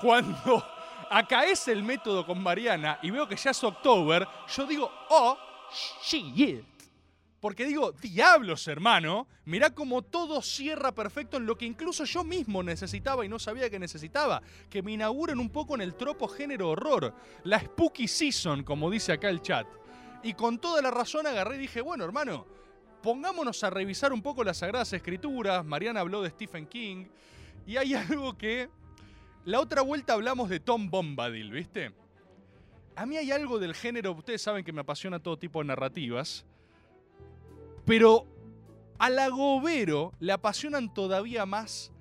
Cuando 0.00 0.64
acaece 1.10 1.72
el 1.72 1.82
método 1.82 2.24
con 2.26 2.42
Mariana 2.42 2.98
y 3.02 3.10
veo 3.10 3.26
que 3.26 3.36
ya 3.36 3.50
es 3.50 3.64
octubre, 3.64 4.26
yo 4.48 4.66
digo, 4.66 4.90
oh, 5.10 5.38
shit. 6.02 6.64
Porque 7.40 7.66
digo, 7.66 7.92
diablos, 7.92 8.66
hermano, 8.66 9.28
mirá 9.44 9.70
cómo 9.70 10.02
todo 10.02 10.42
cierra 10.42 10.92
perfecto 10.92 11.36
en 11.36 11.46
lo 11.46 11.56
que 11.56 11.66
incluso 11.66 12.04
yo 12.04 12.24
mismo 12.24 12.64
necesitaba 12.64 13.24
y 13.24 13.28
no 13.28 13.38
sabía 13.38 13.70
que 13.70 13.78
necesitaba. 13.78 14.42
Que 14.68 14.82
me 14.82 14.92
inauguren 14.92 15.38
un 15.38 15.50
poco 15.50 15.76
en 15.76 15.82
el 15.82 15.94
tropo 15.94 16.26
género 16.26 16.70
horror. 16.70 17.14
La 17.44 17.60
spooky 17.60 18.08
season, 18.08 18.64
como 18.64 18.90
dice 18.90 19.12
acá 19.12 19.28
el 19.28 19.40
chat. 19.40 19.68
Y 20.24 20.34
con 20.34 20.58
toda 20.58 20.82
la 20.82 20.90
razón 20.90 21.28
agarré 21.28 21.56
y 21.56 21.60
dije, 21.60 21.80
bueno, 21.80 22.04
hermano, 22.04 22.44
pongámonos 23.02 23.62
a 23.62 23.70
revisar 23.70 24.12
un 24.12 24.20
poco 24.20 24.42
las 24.42 24.56
Sagradas 24.58 24.92
Escrituras. 24.92 25.64
Mariana 25.64 26.00
habló 26.00 26.22
de 26.22 26.30
Stephen 26.30 26.66
King. 26.66 27.06
Y 27.66 27.76
hay 27.76 27.94
algo 28.10 28.36
que... 28.36 28.68
La 29.44 29.60
otra 29.60 29.82
vuelta 29.82 30.12
hablamos 30.12 30.48
de 30.48 30.60
Tom 30.60 30.90
Bombadil, 30.90 31.50
¿viste? 31.50 31.92
A 32.96 33.06
mí 33.06 33.16
hay 33.16 33.30
algo 33.30 33.58
del 33.58 33.74
género, 33.74 34.12
ustedes 34.12 34.42
saben 34.42 34.64
que 34.64 34.72
me 34.72 34.80
apasiona 34.80 35.20
todo 35.20 35.38
tipo 35.38 35.60
de 35.60 35.66
narrativas, 35.66 36.44
pero 37.86 38.26
al 38.98 39.18
agobero 39.18 40.12
le 40.18 40.32
apasionan 40.32 40.92
todavía 40.92 41.46
más 41.46 41.92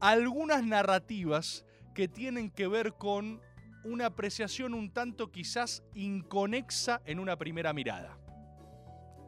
algunas 0.00 0.64
narrativas 0.64 1.64
que 1.94 2.08
tienen 2.08 2.50
que 2.50 2.68
ver 2.68 2.94
con 2.94 3.40
una 3.84 4.06
apreciación 4.06 4.74
un 4.74 4.90
tanto 4.90 5.30
quizás 5.30 5.82
inconexa 5.94 7.02
en 7.04 7.18
una 7.18 7.36
primera 7.36 7.72
mirada. 7.72 8.16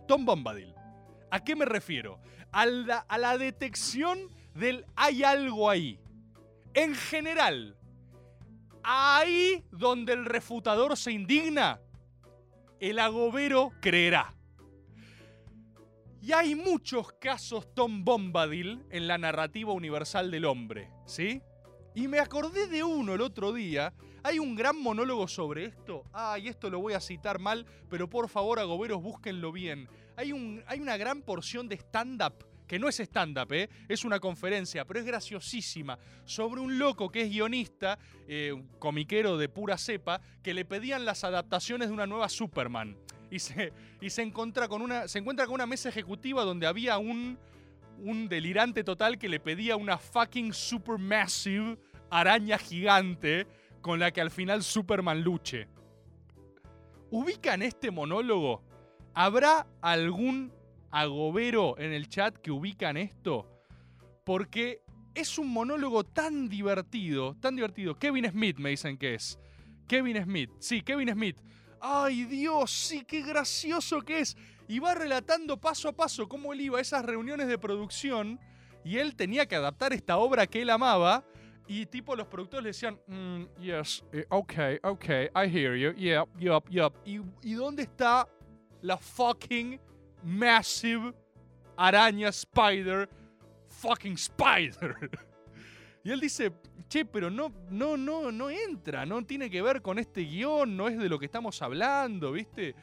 Tom 0.07 0.25
Bombadil. 0.25 0.75
¿A 1.31 1.43
qué 1.43 1.57
me 1.57 1.65
refiero? 1.65 2.21
A 2.53 2.65
la, 2.67 2.99
a 2.99 3.19
la 3.19 3.37
detección 3.37 4.31
del 4.55 4.87
hay 4.95 5.25
algo 5.25 5.69
ahí. 5.69 5.99
En 6.77 6.95
general, 6.95 7.75
ahí 8.83 9.65
donde 9.71 10.13
el 10.13 10.27
refutador 10.27 10.95
se 10.99 11.11
indigna, 11.11 11.81
el 12.81 12.99
agobero 12.99 13.73
creerá. 13.81 14.35
Y 16.21 16.33
hay 16.33 16.55
muchos 16.55 17.15
casos 17.15 17.73
Tom 17.73 18.05
Bombadil 18.05 18.85
en 18.91 19.09
la 19.09 19.17
narrativa 19.17 19.73
universal 19.73 20.31
del 20.31 20.45
hombre, 20.45 20.91
¿sí? 21.07 21.41
Y 21.95 22.09
me 22.09 22.21
acordé 22.21 22.67
de 22.67 22.85
uno 22.85 23.15
el 23.15 23.23
otro 23.23 23.55
día. 23.55 23.95
Hay 24.23 24.39
un 24.39 24.55
gran 24.55 24.79
monólogo 24.79 25.29
sobre 25.29 25.65
esto. 25.65 26.05
Ay, 26.13 26.49
esto 26.49 26.69
lo 26.69 26.79
voy 26.81 26.93
a 26.93 27.01
citar 27.01 27.39
mal, 27.39 27.65
pero 27.89 28.11
por 28.11 28.29
favor, 28.29 28.59
agoberos, 28.59 29.03
búsquenlo 29.03 29.51
bien. 29.51 29.89
Hay, 30.15 30.33
un, 30.33 30.63
hay 30.67 30.81
una 30.81 30.99
gran 30.99 31.23
porción 31.23 31.71
de 31.71 31.77
stand-up, 31.77 32.47
que 32.67 32.79
no 32.79 32.89
es 32.89 33.01
stand-up, 33.01 33.53
¿eh? 33.53 33.69
es 33.89 34.05
una 34.05 34.21
conferencia, 34.21 34.85
pero 34.85 35.01
es 35.01 35.07
graciosísima, 35.07 35.99
sobre 36.25 36.61
un 36.61 36.79
loco 36.79 37.11
que 37.11 37.23
es 37.23 37.31
guionista, 37.31 37.99
eh, 38.27 38.53
un 38.53 38.67
comiquero 38.79 39.37
de 39.39 39.49
pura 39.49 39.79
cepa, 39.79 40.21
que 40.43 40.55
le 40.55 40.65
pedían 40.65 41.05
las 41.05 41.25
adaptaciones 41.25 41.89
de 41.89 41.95
una 41.95 42.07
nueva 42.07 42.29
Superman. 42.29 42.97
Y 43.31 43.41
se, 43.41 43.73
y 44.01 44.11
se, 44.11 44.23
encuentra, 44.23 44.69
con 44.69 44.83
una, 44.83 45.09
se 45.09 45.19
encuentra 45.19 45.47
con 45.47 45.55
una 45.57 45.67
mesa 45.67 45.89
ejecutiva 45.89 46.45
donde 46.45 46.67
había 46.67 46.99
un, 46.99 47.39
un 47.99 48.29
delirante 48.29 48.85
total 48.85 49.19
que 49.19 49.29
le 49.29 49.41
pedía 49.41 49.77
una 49.77 49.99
fucking 49.99 50.53
supermassive 50.53 51.77
araña 52.11 52.59
gigante 52.59 53.47
con 53.81 53.99
la 53.99 54.11
que 54.11 54.21
al 54.21 54.31
final 54.31 54.63
Superman 54.63 55.23
luche. 55.23 55.69
¿Ubican 57.11 57.63
este 57.63 57.91
monólogo? 57.91 58.63
¿Habrá 59.15 59.67
algún 59.81 60.53
agobero 60.91 61.79
en 61.79 61.93
el 61.93 62.09
chat 62.09 62.37
que 62.37 62.51
ubican 62.51 62.97
esto? 62.97 63.49
Porque 64.25 64.83
es 65.15 65.39
un 65.39 65.49
monólogo 65.53 66.05
tan 66.05 66.49
divertido, 66.49 67.37
tan 67.41 67.57
divertido. 67.57 67.99
Kevin 67.99 68.31
Smith 68.31 68.59
me 68.59 68.71
dicen 68.71 68.99
que 68.99 69.15
es. 69.15 69.39
Kevin 69.89 70.23
Smith, 70.23 70.51
sí, 70.59 70.83
Kevin 70.83 71.11
Smith. 71.11 71.39
¡Ay 71.81 72.25
Dios, 72.25 72.71
sí, 72.71 73.05
qué 73.05 73.23
gracioso 73.23 74.03
que 74.03 74.21
es! 74.21 74.37
Y 74.69 74.79
va 74.79 74.95
relatando 74.95 75.61
paso 75.61 75.89
a 75.89 75.93
paso 75.93 76.29
cómo 76.29 76.53
él 76.53 76.61
iba 76.61 76.79
a 76.79 76.81
esas 76.83 77.05
reuniones 77.05 77.47
de 77.47 77.59
producción 77.59 78.41
y 78.85 78.99
él 78.99 79.15
tenía 79.15 79.47
que 79.47 79.55
adaptar 79.55 79.93
esta 79.93 80.17
obra 80.17 80.47
que 80.47 80.63
él 80.63 80.71
amaba. 80.71 81.25
Y 81.69 81.87
tipo 81.87 82.15
los 82.15 82.27
productores 82.27 82.63
le 82.63 82.69
decían, 82.71 83.01
"Mm, 83.07 83.61
yes, 83.61 84.05
eh, 84.13 84.25
ok, 84.29 84.53
ok, 84.85 85.05
I 85.35 85.49
hear 85.49 85.77
you, 85.77 85.93
yep, 85.93 86.29
yep, 86.39 86.69
yep. 86.69 86.93
¿Y, 87.05 87.21
¿Y 87.43 87.55
dónde 87.55 87.83
está 87.83 88.29
la 88.83 88.97
fucking 88.97 89.81
massive 90.27 91.15
araña 91.77 92.29
spider? 92.29 93.09
Fucking 93.69 94.15
spider. 94.15 95.11
Y 96.07 96.13
él 96.13 96.21
dice, 96.21 96.53
che, 96.89 97.05
pero 97.05 97.31
no, 97.31 97.53
no, 97.69 97.97
no, 97.97 98.31
no 98.31 98.49
entra, 98.49 99.05
no 99.05 99.27
tiene 99.27 99.51
que 99.51 99.61
ver 99.61 99.83
con 99.83 99.99
este 99.99 100.21
guion, 100.21 100.77
no 100.77 100.87
es 100.87 100.97
de 100.97 101.09
lo 101.09 101.19
que 101.19 101.27
estamos 101.27 101.61
hablando, 101.63 102.31
¿viste? 102.31 102.77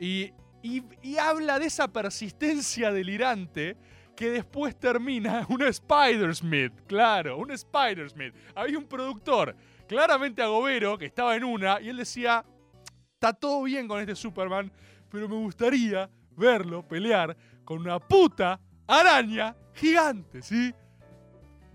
Y, 0.00 0.32
y- 0.60 1.16
habla 1.16 1.60
de 1.60 1.66
esa 1.66 1.86
persistencia 1.86 2.90
delirante 2.90 3.76
que 4.16 4.28
después 4.28 4.76
termina 4.76 5.46
un 5.48 5.62
Spider-Smith, 5.62 6.72
claro, 6.88 7.38
un 7.38 7.52
Spider-Smith. 7.52 8.34
Había 8.56 8.76
un 8.76 8.86
productor, 8.86 9.54
claramente 9.86 10.42
agobero, 10.42 10.98
que 10.98 11.04
estaba 11.04 11.36
en 11.36 11.44
una, 11.44 11.80
y 11.80 11.90
él 11.90 11.96
decía, 11.98 12.44
está 13.12 13.32
todo 13.32 13.62
bien 13.62 13.86
con 13.86 14.00
este 14.00 14.16
Superman, 14.16 14.72
pero 15.08 15.28
me 15.28 15.36
gustaría 15.36 16.10
verlo 16.36 16.86
pelear 16.86 17.36
con 17.64 17.80
una 17.80 17.98
puta 17.98 18.60
araña 18.86 19.56
gigante, 19.72 20.42
¿sí? 20.42 20.72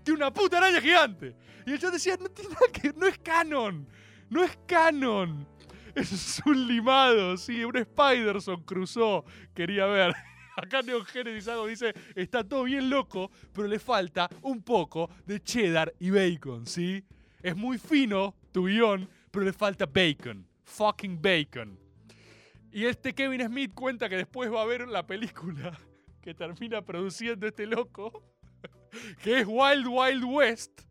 de 0.04 0.12
una 0.12 0.32
puta 0.32 0.58
araña 0.58 0.80
gigante. 0.80 1.34
Y 1.66 1.72
el 1.72 1.78
chat 1.78 1.92
decía, 1.92 2.16
no 2.18 2.28
tiene 2.28 2.54
no 2.96 3.06
es 3.06 3.18
canon. 3.18 3.86
No 4.28 4.42
es 4.42 4.58
canon. 4.66 5.46
Es 5.94 6.40
un 6.46 6.68
limado, 6.68 7.36
sí, 7.36 7.64
un 7.64 7.76
Spiderson 7.76 8.62
cruzó. 8.62 9.24
Quería 9.54 9.86
ver. 9.86 10.14
Acá 10.56 10.82
Neo 10.82 11.04
Genesis 11.04 11.50
dice, 11.68 11.94
está 12.14 12.44
todo 12.44 12.64
bien 12.64 12.88
loco, 12.90 13.30
pero 13.52 13.66
le 13.66 13.78
falta 13.78 14.28
un 14.42 14.62
poco 14.62 15.10
de 15.26 15.42
cheddar 15.42 15.92
y 15.98 16.10
bacon, 16.10 16.66
¿sí? 16.66 17.04
Es 17.42 17.56
muy 17.56 17.78
fino 17.78 18.34
tu 18.52 18.66
guion, 18.66 19.08
pero 19.30 19.44
le 19.44 19.52
falta 19.52 19.86
bacon. 19.86 20.46
Fucking 20.64 21.20
bacon. 21.20 21.78
Y 22.72 22.86
este 22.86 23.14
Kevin 23.14 23.44
Smith 23.46 23.74
cuenta 23.74 24.08
que 24.08 24.16
después 24.16 24.52
va 24.52 24.62
a 24.62 24.66
ver 24.66 24.86
la 24.86 25.06
película 25.06 25.78
que 26.22 26.34
termina 26.34 26.82
produciendo 26.82 27.46
este 27.46 27.66
loco, 27.66 28.24
que 29.22 29.40
es 29.40 29.46
Wild 29.46 29.86
Wild 29.88 30.24
West, 30.24 30.82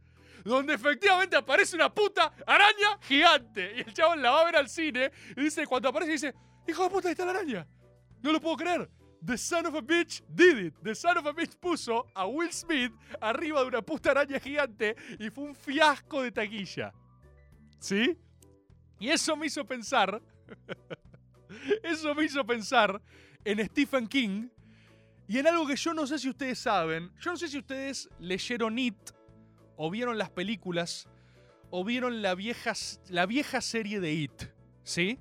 donde 0.44 0.74
efectivamente 0.74 1.36
aparece 1.36 1.76
una 1.76 1.94
puta 1.94 2.34
araña 2.46 2.98
gigante. 3.02 3.74
Y 3.78 3.80
el 3.82 3.94
chabón 3.94 4.22
la 4.22 4.32
va 4.32 4.42
a 4.42 4.46
ver 4.46 4.56
al 4.58 4.70
cine 4.70 5.12
y 5.36 5.42
dice, 5.42 5.66
cuando 5.66 5.90
aparece, 5.90 6.12
dice, 6.12 6.34
hijo 6.68 6.84
de 6.84 6.90
puta, 6.90 7.08
ahí 7.08 7.14
está 7.14 7.26
la 7.26 7.32
araña. 7.32 7.68
No 8.22 8.32
lo 8.32 8.42
puedo 8.42 8.58
creer. 8.58 8.90
The 9.26 9.38
son 9.38 9.66
of 9.66 9.76
a 9.76 9.82
bitch 9.82 10.24
did 10.30 10.58
it. 10.58 10.74
The 10.82 10.96
son 10.96 11.18
of 11.18 11.26
a 11.28 11.34
bitch 11.34 11.56
puso 11.58 12.08
a 12.14 12.26
Will 12.26 12.52
Smith 12.52 12.94
arriba 13.20 13.62
de 13.62 13.68
una 13.68 13.82
puta 13.82 14.12
araña 14.12 14.40
gigante 14.40 14.96
y 15.20 15.30
fue 15.30 15.46
un 15.46 15.56
fiasco 15.56 16.22
de 16.24 16.32
taquilla. 16.32 16.94
¿Sí? 17.80 18.18
Y 18.98 19.10
eso 19.10 19.36
me 19.36 19.48
hizo 19.48 19.66
pensar. 19.66 20.22
eso 21.84 22.16
me 22.16 22.26
hizo 22.26 22.46
pensar 22.46 23.02
en 23.44 23.66
Stephen 23.68 24.08
King 24.08 24.50
y 25.28 25.38
en 25.38 25.48
algo 25.48 25.68
que 25.68 25.76
yo 25.76 25.94
no 25.94 26.08
sé 26.08 26.18
si 26.18 26.30
ustedes 26.30 26.60
saben. 26.60 27.12
Yo 27.20 27.32
no 27.32 27.38
sé 27.38 27.48
si 27.48 27.58
ustedes 27.58 28.10
leyeron 28.20 28.80
It 28.80 29.12
o 29.76 29.90
vieron 29.90 30.18
las 30.18 30.30
películas 30.30 31.08
o 31.70 31.84
vieron 31.84 32.22
la 32.22 32.36
vieja, 32.36 32.74
la 33.10 33.26
vieja 33.26 33.62
serie 33.62 34.00
de 34.00 34.14
It. 34.14 34.44
¿Sí? 34.84 35.20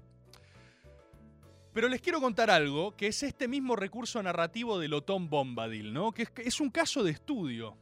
Pero 1.74 1.88
les 1.88 2.00
quiero 2.00 2.20
contar 2.20 2.50
algo, 2.50 2.96
que 2.96 3.08
es 3.08 3.22
este 3.22 3.46
mismo 3.46 3.76
recurso 3.76 4.22
narrativo 4.22 4.78
del 4.78 5.00
Tom 5.04 5.28
Bombadil, 5.28 5.92
¿no? 5.92 6.10
Que 6.12 6.22
es, 6.22 6.30
que 6.30 6.42
es 6.42 6.60
un 6.60 6.70
caso 6.70 7.04
de 7.04 7.12
estudio. 7.12 7.76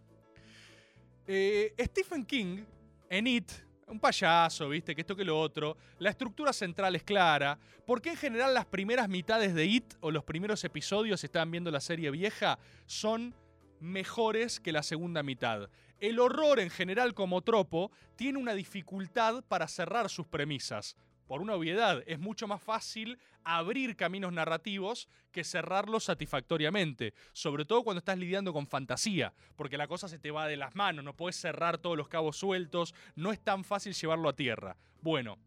Eh, 1.27 1.75
Stephen 1.79 2.25
King, 2.27 2.65
en 3.09 3.27
It, 3.27 3.53
un 3.87 4.01
payaso, 4.01 4.69
¿viste? 4.69 4.95
Que 4.95 5.03
esto 5.03 5.17
que 5.17 5.25
lo 5.25 5.39
otro. 5.39 5.77
La 5.99 6.11
estructura 6.11 6.53
central 6.53 6.95
es 6.97 7.03
clara. 7.03 7.59
Porque 7.87 8.11
en 8.11 8.17
general 8.17 8.53
las 8.53 8.67
primeras 8.67 9.09
mitades 9.09 9.55
de 9.55 9.65
It 9.65 9.95
o 10.01 10.11
los 10.11 10.25
primeros 10.25 10.65
episodios, 10.65 11.21
si 11.21 11.27
estaban 11.27 11.51
viendo 11.51 11.71
la 11.71 11.81
serie 11.81 12.11
vieja, 12.11 12.59
son 12.87 13.35
mejores 13.81 14.59
que 14.59 14.73
la 14.73 14.83
segunda 14.83 15.23
mitad. 15.23 15.69
El 16.01 16.19
horror 16.19 16.61
en 16.61 16.71
general 16.71 17.15
como 17.15 17.43
tropo 17.43 17.91
tiene 18.17 18.39
una 18.39 18.55
dificultad 18.55 19.45
para 19.45 19.69
cerrar 19.69 20.11
sus 20.11 20.27
premisas. 20.27 20.97
Por 21.27 21.41
una 21.41 21.55
obviedad, 21.55 22.03
es 22.07 22.19
mucho 22.21 22.47
más 22.47 22.63
fácil 22.63 23.19
abrir 23.43 23.97
caminos 23.97 24.33
narrativos 24.33 25.09
que 25.33 25.45
cerrarlos 25.45 26.05
satisfactoriamente. 26.05 27.15
Sobre 27.33 27.65
todo 27.65 27.83
cuando 27.83 27.99
estás 27.99 28.19
lidiando 28.19 28.53
con 28.53 28.67
fantasía, 28.67 29.33
porque 29.57 29.77
la 29.77 29.89
cosa 29.89 30.09
se 30.09 30.19
te 30.19 30.31
va 30.31 30.47
de 30.47 30.57
las 30.57 30.75
manos, 30.75 31.05
no 31.05 31.17
puedes 31.17 31.37
cerrar 31.37 31.79
todos 31.79 31.97
los 31.97 32.09
cabos 32.09 32.37
sueltos, 32.37 32.95
no 33.17 33.33
es 33.33 33.41
tan 33.41 33.65
fácil 33.65 33.93
llevarlo 33.93 34.29
a 34.29 34.37
tierra. 34.37 34.77
Bueno, 35.01 35.39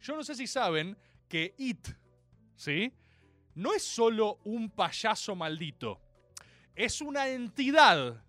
yo 0.00 0.16
no 0.16 0.24
sé 0.24 0.34
si 0.34 0.46
saben 0.46 0.96
que 1.28 1.54
It, 1.56 1.88
¿sí? 2.56 2.92
No 3.54 3.74
es 3.74 3.82
solo 3.82 4.38
un 4.44 4.70
payaso 4.70 5.34
maldito, 5.34 6.00
es 6.74 7.00
una 7.00 7.28
entidad 7.28 8.24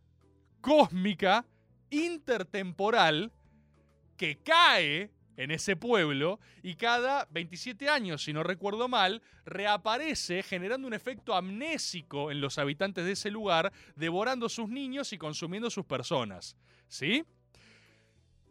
cósmica, 0.62 1.46
intertemporal, 1.92 3.32
que 4.18 4.38
cae 4.38 5.12
en 5.40 5.52
ese 5.52 5.78
pueblo 5.78 6.42
y 6.62 6.76
cada 6.76 7.26
27 7.32 7.88
años, 7.88 8.26
si 8.26 8.34
no 8.34 8.44
recuerdo 8.44 8.90
mal, 8.90 9.22
reaparece 9.46 10.44
generando 10.44 10.86
un 10.86 10.94
efecto 10.94 11.34
amnésico 11.34 12.30
en 12.30 12.42
los 12.42 12.58
habitantes 12.58 13.06
de 13.06 13.14
ese 13.14 13.32
lugar, 13.32 13.72
devorando 13.96 14.50
sus 14.50 14.68
niños 14.68 15.14
y 15.14 15.18
consumiendo 15.18 15.70
sus 15.70 15.86
personas. 15.86 16.58
¿Sí? 16.90 17.24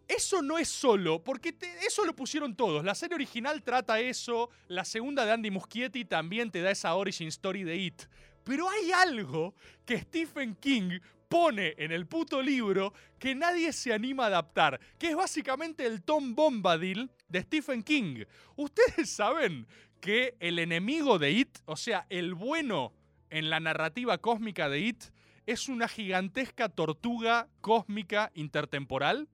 Eso 0.09 0.41
no 0.41 0.57
es 0.57 0.71
solo, 0.71 1.23
porque 1.23 1.55
eso 1.87 2.07
lo 2.07 2.17
pusieron 2.17 2.57
todos. 2.57 2.83
La 2.83 2.95
serie 2.95 3.17
original 3.17 3.63
trata 3.63 4.01
eso, 4.01 4.49
la 4.69 4.87
segunda 4.87 5.27
de 5.27 5.33
Andy 5.33 5.51
Muschietti 5.51 6.07
también 6.07 6.51
te 6.51 6.63
da 6.63 6.71
esa 6.71 6.95
origin 6.95 7.29
story 7.29 7.65
de 7.65 7.77
It. 7.77 8.03
Pero 8.45 8.67
hay 8.71 8.93
algo 8.93 9.55
que 9.85 9.99
Stephen 9.99 10.55
King 10.55 11.01
pone 11.29 11.75
en 11.79 11.93
el 11.93 12.07
puto 12.07 12.43
libro 12.43 12.93
que 13.19 13.35
nadie 13.35 13.73
se 13.73 13.93
anima 13.93 14.25
a 14.25 14.29
adaptar, 14.29 14.81
que 14.99 15.11
es 15.11 15.17
básicamente 15.17 15.87
el 15.87 16.03
Tom 16.03 16.35
Bombadil 16.35 17.11
de 17.29 17.43
Stephen 17.43 17.83
King. 17.83 18.25
Ustedes 18.57 19.11
saben 19.15 19.67
que 20.01 20.37
el 20.41 20.59
enemigo 20.59 21.19
de 21.19 21.33
It, 21.33 21.59
o 21.67 21.77
sea, 21.77 22.07
el 22.09 22.35
bueno 22.35 22.93
en 23.31 23.51
la 23.51 23.61
narrativa 23.61 24.19
cósmica 24.19 24.69
de 24.69 24.81
It, 24.81 25.05
es 25.47 25.69
una 25.69 25.89
gigantesca 25.89 26.69
tortuga 26.69 27.49
cósmica 27.61 28.31
intertemporal. 28.35 29.29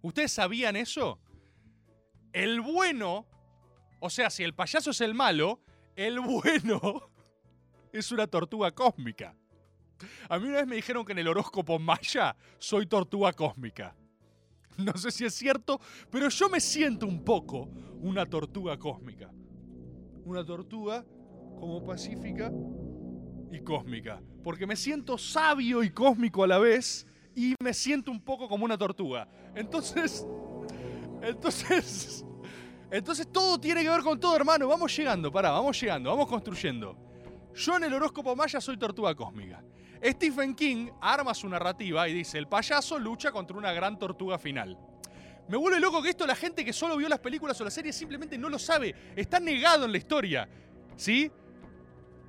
¿Ustedes 0.00 0.32
sabían 0.32 0.76
eso? 0.76 1.20
El 2.32 2.60
bueno, 2.60 3.26
o 4.00 4.10
sea, 4.10 4.30
si 4.30 4.44
el 4.44 4.54
payaso 4.54 4.90
es 4.90 5.00
el 5.00 5.14
malo, 5.14 5.60
el 5.96 6.20
bueno 6.20 7.10
es 7.92 8.12
una 8.12 8.26
tortuga 8.26 8.70
cósmica. 8.72 9.34
A 10.28 10.38
mí 10.38 10.48
una 10.48 10.58
vez 10.58 10.66
me 10.66 10.76
dijeron 10.76 11.04
que 11.04 11.12
en 11.12 11.18
el 11.18 11.28
horóscopo 11.28 11.78
maya 11.78 12.36
soy 12.58 12.86
tortuga 12.86 13.32
cósmica. 13.32 13.94
No 14.76 14.96
sé 14.96 15.10
si 15.10 15.24
es 15.24 15.34
cierto, 15.34 15.80
pero 16.10 16.28
yo 16.28 16.48
me 16.48 16.60
siento 16.60 17.06
un 17.06 17.24
poco 17.24 17.68
una 18.00 18.24
tortuga 18.26 18.78
cósmica. 18.78 19.30
Una 20.24 20.44
tortuga 20.44 21.04
como 21.58 21.84
pacífica 21.84 22.52
y 23.50 23.60
cósmica. 23.60 24.22
Porque 24.44 24.66
me 24.66 24.76
siento 24.76 25.18
sabio 25.18 25.82
y 25.82 25.90
cósmico 25.90 26.44
a 26.44 26.46
la 26.46 26.58
vez 26.58 27.06
y 27.34 27.54
me 27.60 27.74
siento 27.74 28.12
un 28.12 28.20
poco 28.20 28.48
como 28.48 28.64
una 28.64 28.78
tortuga. 28.78 29.28
Entonces, 29.56 30.24
entonces, 31.22 32.24
entonces 32.90 33.26
todo 33.32 33.58
tiene 33.58 33.82
que 33.82 33.90
ver 33.90 34.02
con 34.02 34.20
todo, 34.20 34.36
hermano. 34.36 34.68
Vamos 34.68 34.96
llegando, 34.96 35.32
pará, 35.32 35.50
vamos 35.50 35.80
llegando, 35.80 36.10
vamos 36.10 36.28
construyendo. 36.28 37.07
Yo 37.58 37.76
en 37.76 37.82
el 37.82 37.92
horóscopo 37.92 38.36
maya 38.36 38.60
soy 38.60 38.76
tortuga 38.76 39.16
cósmica. 39.16 39.60
Stephen 40.00 40.54
King 40.54 40.90
arma 41.00 41.34
su 41.34 41.48
narrativa 41.48 42.08
y 42.08 42.14
dice, 42.14 42.38
el 42.38 42.46
payaso 42.46 43.00
lucha 43.00 43.32
contra 43.32 43.56
una 43.56 43.72
gran 43.72 43.98
tortuga 43.98 44.38
final. 44.38 44.78
Me 45.48 45.56
vuelve 45.56 45.80
loco 45.80 46.00
que 46.00 46.10
esto 46.10 46.24
la 46.24 46.36
gente 46.36 46.64
que 46.64 46.72
solo 46.72 46.96
vio 46.96 47.08
las 47.08 47.18
películas 47.18 47.60
o 47.60 47.64
la 47.64 47.70
serie 47.70 47.92
simplemente 47.92 48.38
no 48.38 48.48
lo 48.48 48.60
sabe. 48.60 48.94
Está 49.16 49.40
negado 49.40 49.86
en 49.86 49.92
la 49.92 49.98
historia. 49.98 50.48
¿Sí? 50.94 51.32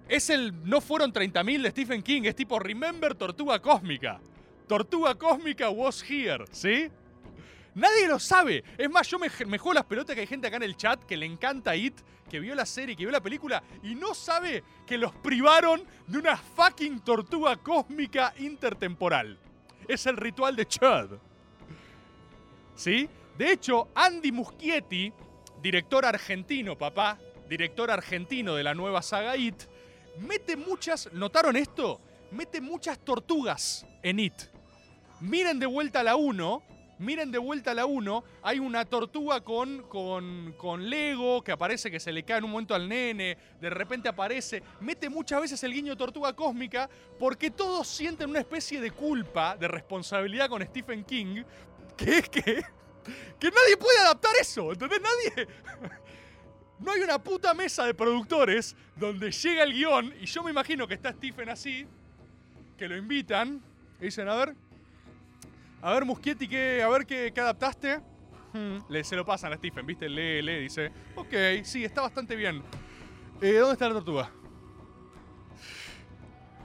Es 0.07 0.31
el 0.31 0.67
no 0.67 0.81
fueron 0.81 1.13
30.000 1.13 1.61
de 1.61 1.69
Stephen 1.69 2.01
King, 2.01 2.23
es 2.23 2.35
tipo 2.35 2.57
Remember 2.57 3.13
Tortuga 3.13 3.61
Cósmica. 3.61 4.19
Tortuga 4.67 5.13
Cósmica 5.13 5.69
was 5.69 6.03
here, 6.09 6.43
¿sí? 6.51 6.89
Nadie 7.75 8.07
lo 8.07 8.19
sabe. 8.19 8.63
Es 8.77 8.89
más, 8.89 9.07
yo 9.07 9.19
me, 9.19 9.29
juego 9.29 9.73
las 9.73 9.85
pelotas 9.85 10.15
que 10.15 10.21
hay 10.21 10.27
gente 10.27 10.47
acá 10.47 10.57
en 10.57 10.63
el 10.63 10.75
chat 10.75 11.03
que 11.03 11.17
le 11.17 11.25
encanta 11.25 11.75
It, 11.75 11.99
que 12.29 12.39
vio 12.39 12.55
la 12.55 12.65
serie, 12.65 12.95
que 12.95 13.03
vio 13.03 13.11
la 13.11 13.21
película 13.21 13.63
y 13.83 13.95
no 13.95 14.13
sabe 14.13 14.63
que 14.85 14.97
los 14.97 15.13
privaron 15.15 15.83
de 16.07 16.17
una 16.17 16.37
fucking 16.37 16.99
tortuga 17.01 17.57
cósmica 17.57 18.33
intertemporal. 18.39 19.37
Es 19.87 20.05
el 20.05 20.17
ritual 20.17 20.55
de 20.55 20.67
Chud. 20.67 21.17
¿Sí? 22.75 23.09
De 23.37 23.51
hecho, 23.51 23.89
Andy 23.95 24.31
Muschietti, 24.31 25.11
director 25.61 26.05
argentino, 26.05 26.77
papá, 26.77 27.17
director 27.47 27.89
argentino 27.89 28.55
de 28.55 28.63
la 28.63 28.73
nueva 28.73 29.01
saga 29.01 29.35
It, 29.35 29.63
mete 30.19 30.55
muchas, 30.55 31.11
¿notaron 31.13 31.55
esto? 31.55 31.99
Mete 32.31 32.61
muchas 32.61 32.99
tortugas 32.99 33.85
en 34.03 34.19
It. 34.19 34.33
Miren 35.19 35.59
de 35.59 35.65
vuelta 35.65 36.03
la 36.03 36.15
1 36.15 36.63
Miren 36.99 37.31
de 37.31 37.37
vuelta 37.37 37.71
a 37.71 37.73
la 37.73 37.85
1, 37.85 38.23
hay 38.41 38.59
una 38.59 38.83
tortuga 38.83 39.41
con, 39.41 39.83
con, 39.83 40.53
con, 40.57 40.89
Lego 40.89 41.41
que 41.41 41.53
aparece 41.53 41.89
que 41.89 41.97
se 41.97 42.11
le 42.11 42.23
cae 42.23 42.39
en 42.39 42.43
un 42.43 42.51
momento 42.51 42.75
al 42.75 42.89
nene, 42.89 43.37
de 43.61 43.69
repente 43.69 44.09
aparece, 44.09 44.61
mete 44.81 45.09
muchas 45.09 45.39
veces 45.39 45.63
el 45.63 45.73
guiño 45.73 45.95
tortuga 45.95 46.33
cósmica 46.33 46.89
porque 47.17 47.51
todos 47.51 47.87
sienten 47.87 48.29
una 48.29 48.39
especie 48.39 48.81
de 48.81 48.91
culpa, 48.91 49.55
de 49.55 49.69
responsabilidad 49.69 50.49
con 50.49 50.61
Stephen 50.61 51.05
King, 51.05 51.43
que 51.95 52.17
es 52.17 52.29
que, 52.29 52.43
que 53.39 53.49
nadie 53.49 53.77
puede 53.77 53.99
adaptar 53.99 54.33
eso, 54.39 54.73
¿entendés? 54.73 54.99
Nadie... 55.01 55.47
No 56.79 56.93
hay 56.93 57.01
una 57.01 57.21
puta 57.21 57.53
mesa 57.53 57.85
de 57.85 57.93
productores 57.93 58.73
donde 58.95 59.31
llega 59.31 59.63
el 59.63 59.73
guion 59.73 60.13
y 60.21 60.25
yo 60.25 60.43
me 60.43 60.51
imagino 60.51 60.87
que 60.87 60.93
está 60.93 61.11
Stephen 61.11 61.49
así, 61.49 61.85
que 62.77 62.87
lo 62.87 62.95
invitan 62.95 63.61
y 63.99 64.05
dicen, 64.05 64.29
a 64.29 64.35
ver, 64.35 64.55
a 65.81 65.93
ver, 65.93 66.05
Muschietti, 66.05 66.47
¿qué, 66.47 66.83
a 66.83 66.89
ver 66.89 67.05
qué, 67.05 67.33
adaptaste. 67.37 67.99
Hmm, 68.53 68.79
le, 68.89 69.03
se 69.03 69.15
lo 69.15 69.25
pasan 69.25 69.53
a 69.53 69.57
Stephen, 69.57 69.85
¿viste? 69.85 70.09
Lee, 70.09 70.41
lee, 70.41 70.61
dice. 70.61 70.91
Ok, 71.15 71.33
sí, 71.63 71.83
está 71.83 72.01
bastante 72.01 72.35
bien. 72.35 72.61
Eh, 73.41 73.53
¿Dónde 73.53 73.73
está 73.73 73.87
la 73.87 73.93
tortuga? 73.93 74.31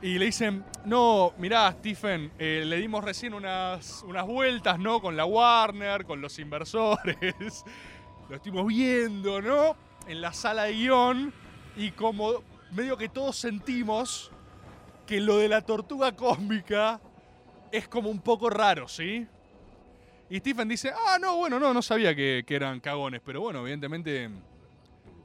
Y 0.03 0.19
le 0.19 0.27
dicen, 0.27 0.65
no, 0.85 1.33
mirá, 1.39 1.71
Stephen, 1.73 2.33
eh, 2.39 2.63
le 2.67 2.77
dimos 2.77 3.05
recién 3.05 3.33
unas, 3.33 4.03
unas 4.07 4.27
vueltas, 4.27 4.79
¿no? 4.79 5.01
Con 5.01 5.17
la 5.17 5.25
Warner, 5.25 6.05
con 6.05 6.21
los 6.21 6.39
inversores. 6.39 7.65
lo 8.29 8.37
estuvimos 8.37 8.67
viendo, 8.67 9.41
¿no? 9.41 9.77
En 10.07 10.21
la 10.21 10.33
sala 10.33 10.65
de 10.65 10.75
guion 10.75 11.33
y 11.77 11.93
como 11.93 12.43
medio 12.73 12.97
que 12.97 13.09
todos 13.09 13.37
sentimos 13.37 14.31
que 15.07 15.21
lo 15.21 15.39
de 15.39 15.49
la 15.49 15.61
tortuga 15.63 16.13
cósmica 16.13 17.01
es 17.77 17.89
como 17.89 18.09
un 18.09 18.21
poco 18.21 18.49
raro, 18.49 18.87
¿sí? 18.87 19.27
Y 20.31 20.39
Stephen 20.39 20.69
dice, 20.69 20.93
ah, 20.95 21.19
no, 21.21 21.37
bueno, 21.37 21.59
no, 21.59 21.75
no 21.75 21.83
sabía 21.83 22.15
que, 22.15 22.45
eran 22.49 22.79
cagones, 22.81 23.21
pero 23.25 23.41
bueno, 23.41 23.61
evidentemente 23.61 24.31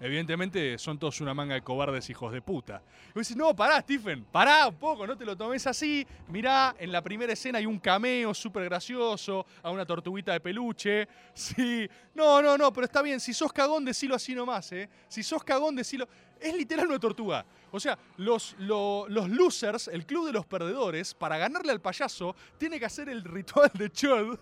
Evidentemente 0.02 0.78
son 0.78 0.98
todos 0.98 1.20
una 1.20 1.34
manga 1.34 1.56
de 1.56 1.62
cobardes 1.62 2.10
hijos 2.10 2.32
de 2.32 2.42
puta. 2.42 2.82
Y 3.14 3.20
decís, 3.20 3.36
no, 3.36 3.54
pará, 3.54 3.82
Stephen, 3.82 4.24
pará 4.24 4.70
un 4.70 4.76
poco, 4.76 5.06
no 5.06 5.18
te 5.18 5.26
lo 5.26 5.36
tomes 5.36 5.68
así. 5.68 6.08
Mirá, 6.30 6.74
en 6.80 6.90
la 6.90 7.02
primera 7.02 7.34
escena 7.34 7.58
hay 7.58 7.66
un 7.66 7.80
cameo 7.80 8.34
súper 8.34 8.64
gracioso 8.64 9.46
a 9.62 9.72
una 9.72 9.86
tortuguita 9.86 10.32
de 10.32 10.40
peluche. 10.40 11.06
Sí, 11.34 11.86
no, 12.16 12.42
no, 12.42 12.58
no, 12.58 12.72
pero 12.72 12.86
está 12.86 13.02
bien, 13.02 13.20
si 13.20 13.34
sos 13.34 13.52
cagón, 13.52 13.84
decilo 13.84 14.16
así 14.16 14.34
nomás, 14.34 14.72
¿eh? 14.72 14.90
Si 15.10 15.22
sos 15.22 15.44
cagón, 15.44 15.76
decilo. 15.76 16.08
Es 16.40 16.56
literal 16.56 16.88
una 16.88 17.00
tortuga. 17.00 17.46
O 17.72 17.80
sea, 17.80 17.98
los, 18.18 18.56
lo- 18.60 19.08
los 19.10 19.30
losers, 19.30 19.88
el 19.90 20.06
club 20.06 20.26
de 20.28 20.34
los 20.34 20.46
perdedores, 20.46 21.14
para 21.14 21.38
ganarle 21.38 21.72
al 21.72 21.82
payaso, 21.82 22.36
tiene 22.58 22.80
que 22.80 22.86
hacer 22.86 23.10
el 23.10 23.24
ritual 23.24 23.70
de 23.74 23.92
Chud. 23.92 24.38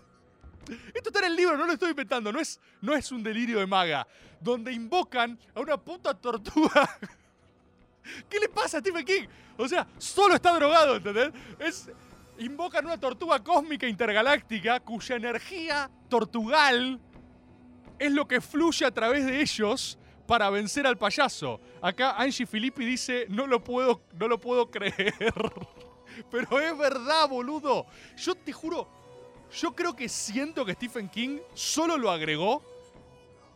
Esto 0.94 1.08
está 1.10 1.20
en 1.20 1.24
el 1.26 1.36
libro, 1.36 1.56
no 1.56 1.66
lo 1.66 1.72
estoy 1.72 1.90
inventando, 1.90 2.30
no 2.30 2.40
es, 2.40 2.60
no 2.82 2.94
es 2.94 3.10
un 3.10 3.22
delirio 3.22 3.58
de 3.58 3.66
maga. 3.66 4.06
Donde 4.40 4.72
invocan 4.72 5.38
a 5.54 5.60
una 5.60 5.76
puta 5.76 6.14
tortuga. 6.14 6.88
¿Qué 8.28 8.38
le 8.38 8.48
pasa 8.48 8.78
a 8.78 8.80
Stephen 8.80 9.04
King? 9.04 9.26
O 9.56 9.66
sea, 9.68 9.86
solo 9.98 10.34
está 10.34 10.52
drogado, 10.54 10.96
¿entendés? 10.96 11.32
Es, 11.58 11.90
invocan 12.38 12.84
una 12.86 12.98
tortuga 12.98 13.42
cósmica 13.42 13.86
intergaláctica 13.88 14.80
cuya 14.80 15.16
energía 15.16 15.90
tortugal 16.08 17.00
es 17.98 18.12
lo 18.12 18.26
que 18.28 18.40
fluye 18.40 18.86
a 18.86 18.90
través 18.92 19.26
de 19.26 19.40
ellos 19.40 19.98
para 20.28 20.50
vencer 20.50 20.86
al 20.86 20.98
payaso. 20.98 21.58
Acá 21.80 22.14
Angie 22.18 22.44
Filippi 22.44 22.84
dice, 22.84 23.24
no 23.30 23.46
lo 23.46 23.64
puedo, 23.64 24.02
no 24.12 24.28
lo 24.28 24.38
puedo 24.38 24.70
creer. 24.70 25.14
Pero 26.30 26.60
es 26.60 26.76
verdad, 26.76 27.26
boludo. 27.26 27.86
Yo 28.14 28.34
te 28.34 28.52
juro, 28.52 28.86
yo 29.50 29.74
creo 29.74 29.96
que 29.96 30.06
siento 30.06 30.66
que 30.66 30.74
Stephen 30.74 31.08
King 31.08 31.38
solo 31.54 31.96
lo 31.96 32.10
agregó 32.10 32.62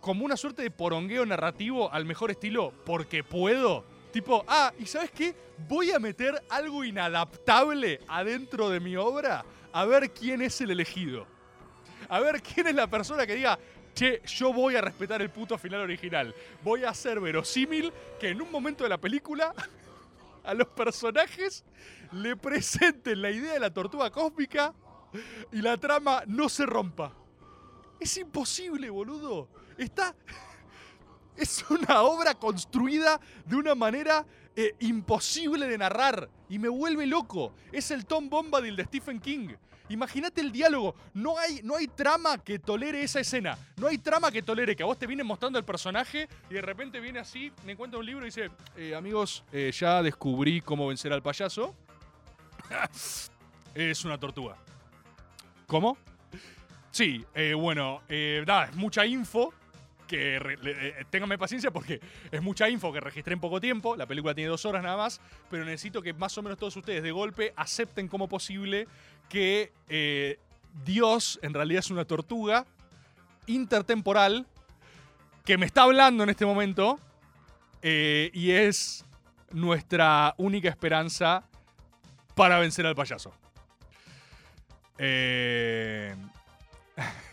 como 0.01 0.25
una 0.25 0.35
suerte 0.35 0.63
de 0.63 0.71
porongueo 0.71 1.27
narrativo 1.27 1.93
al 1.93 2.07
mejor 2.07 2.31
estilo 2.31 2.73
porque 2.87 3.23
puedo. 3.23 3.85
Tipo, 4.11 4.43
ah, 4.49 4.73
¿y 4.79 4.87
sabes 4.87 5.11
qué? 5.11 5.35
Voy 5.69 5.91
a 5.91 5.99
meter 5.99 6.43
algo 6.49 6.85
inadaptable 6.85 8.01
adentro 8.09 8.71
de 8.71 8.81
mi 8.81 8.97
obra 8.97 9.45
a 9.75 9.85
ver 9.85 10.11
quién 10.11 10.41
es 10.41 10.59
el 10.63 10.71
elegido. 10.71 11.27
A 12.09 12.19
ver 12.21 12.41
quién 12.41 12.67
es 12.67 12.75
la 12.75 12.87
persona 12.87 13.27
que 13.27 13.35
diga, 13.35 13.59
che, 13.95 14.23
yo 14.27 14.53
voy 14.53 14.77
a 14.77 14.81
respetar 14.81 15.23
el 15.23 15.31
puto 15.31 15.59
final 15.59 15.81
original. 15.81 16.35
Voy 16.63 16.85
a 16.85 16.91
hacer 16.91 17.21
verosímil 17.21 17.93
que 18.19 18.29
en 18.29 18.43
un 18.43 18.51
momento 18.51 18.85
de 18.85 18.91
la 18.91 18.99
película 18.99 19.55
a 20.45 20.55
los 20.55 20.69
personajes 20.69 21.65
le 22.13 22.37
presenten 22.37 23.23
la 23.23 23.31
idea 23.31 23.55
de 23.55 23.61
la 23.61 23.73
tortuga 23.73 24.11
cósmica 24.11 24.75
y 25.51 25.61
la 25.61 25.77
trama 25.77 26.23
no 26.27 26.49
se 26.49 26.67
rompa. 26.67 27.13
Es 28.01 28.17
imposible, 28.17 28.91
boludo. 28.91 29.49
Está. 29.79 30.15
Es 31.35 31.65
una 31.71 32.03
obra 32.03 32.35
construida 32.35 33.19
de 33.47 33.57
una 33.57 33.75
manera 33.75 34.27
eh, 34.55 34.75
imposible 34.81 35.67
de 35.67 35.79
narrar. 35.79 36.29
Y 36.51 36.59
me 36.59 36.69
vuelve 36.69 37.07
loco. 37.07 37.55
Es 37.73 37.91
el 37.91 38.05
Tom 38.05 38.29
Bombadil 38.29 38.77
de 38.77 38.85
Stephen 38.85 39.19
King. 39.19 39.49
Imagínate 39.93 40.41
el 40.41 40.51
diálogo. 40.51 40.95
No 41.13 41.39
hay, 41.39 41.61
no 41.63 41.77
hay 41.77 41.87
trama 41.87 42.39
que 42.39 42.59
tolere 42.59 43.03
esa 43.03 43.21
escena. 43.21 43.59
No 43.77 43.89
hay 43.89 43.99
trama 43.99 44.33
que 44.33 44.43
tolere 44.43 44.75
que 44.75 44.83
a 44.83 44.87
vos 44.87 44.99
te 44.99 45.07
viene 45.07 45.23
mostrando 45.23 45.59
el 45.59 45.65
personaje 45.67 46.29
y 46.49 46.55
de 46.55 46.63
repente 46.63 46.99
viene 46.99 47.19
así, 47.19 47.53
me 47.65 47.73
encuentra 47.73 48.01
un 48.01 48.07
libro 48.07 48.25
y 48.25 48.29
dice: 48.29 48.51
eh, 48.77 48.95
Amigos, 48.95 49.45
eh, 49.53 49.71
ya 49.73 50.03
descubrí 50.03 50.63
cómo 50.63 50.87
vencer 50.87 51.13
al 51.13 51.23
payaso. 51.23 51.75
es 53.75 54.05
una 54.05 54.19
tortuga. 54.19 54.57
¿Cómo? 55.67 55.99
Sí, 56.91 57.25
eh, 57.35 57.53
bueno, 57.55 58.03
nada, 58.47 58.65
es 58.65 58.77
mucha 58.77 59.05
info. 59.05 59.53
Que 60.12 60.38
le- 60.61 60.88
eh, 60.88 61.05
ténganme 61.09 61.38
paciencia 61.38 61.70
porque 61.70 61.98
es 62.31 62.42
mucha 62.42 62.68
info 62.68 62.92
que 62.92 63.01
registré 63.01 63.33
en 63.33 63.40
poco 63.40 63.61
tiempo. 63.62 63.96
La 63.96 64.05
película 64.07 64.35
tiene 64.35 64.51
dos 64.51 64.66
horas 64.66 64.83
nada 64.83 64.98
más. 64.98 65.22
Pero 65.51 65.64
necesito 65.64 66.03
que 66.03 66.12
más 66.12 66.37
o 66.37 66.42
menos 66.42 66.59
todos 66.59 66.77
ustedes 66.77 67.03
de 67.03 67.11
golpe 67.12 67.55
acepten 67.57 68.09
como 68.09 68.29
posible 68.29 68.87
que 69.31 69.72
eh, 69.88 70.38
Dios 70.85 71.38
en 71.42 71.55
realidad 71.55 71.79
es 71.81 71.90
una 71.90 72.05
tortuga 72.05 72.66
intertemporal 73.46 74.46
que 75.46 75.57
me 75.57 75.64
está 75.64 75.85
hablando 75.85 76.25
en 76.25 76.29
este 76.31 76.44
momento 76.44 77.01
eh, 77.81 78.31
y 78.35 78.51
es 78.51 79.07
nuestra 79.51 80.35
única 80.37 80.68
esperanza 80.68 81.42
para 82.35 82.59
vencer 82.59 82.85
al 82.87 82.94
payaso. 82.94 83.33
Eh, 84.98 86.14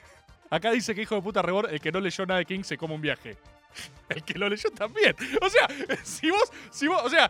Acá 0.49 0.71
dice 0.71 0.95
que 0.95 1.03
hijo 1.03 1.15
de 1.15 1.21
puta 1.21 1.41
rebor, 1.41 1.71
el 1.71 1.79
que 1.79 1.91
no 1.91 1.99
leyó 1.99 2.25
nada 2.25 2.39
de 2.39 2.45
King 2.45 2.63
se 2.63 2.77
come 2.77 2.95
un 2.95 3.01
viaje. 3.01 3.37
El 4.09 4.23
que 4.23 4.33
lo 4.39 4.49
leyó 4.49 4.71
también. 4.71 5.15
O 5.41 5.49
sea, 5.49 5.67
si 6.03 6.31
vos, 6.31 6.51
si 6.71 6.87
vos, 6.87 7.01
o 7.03 7.09
sea, 7.09 7.29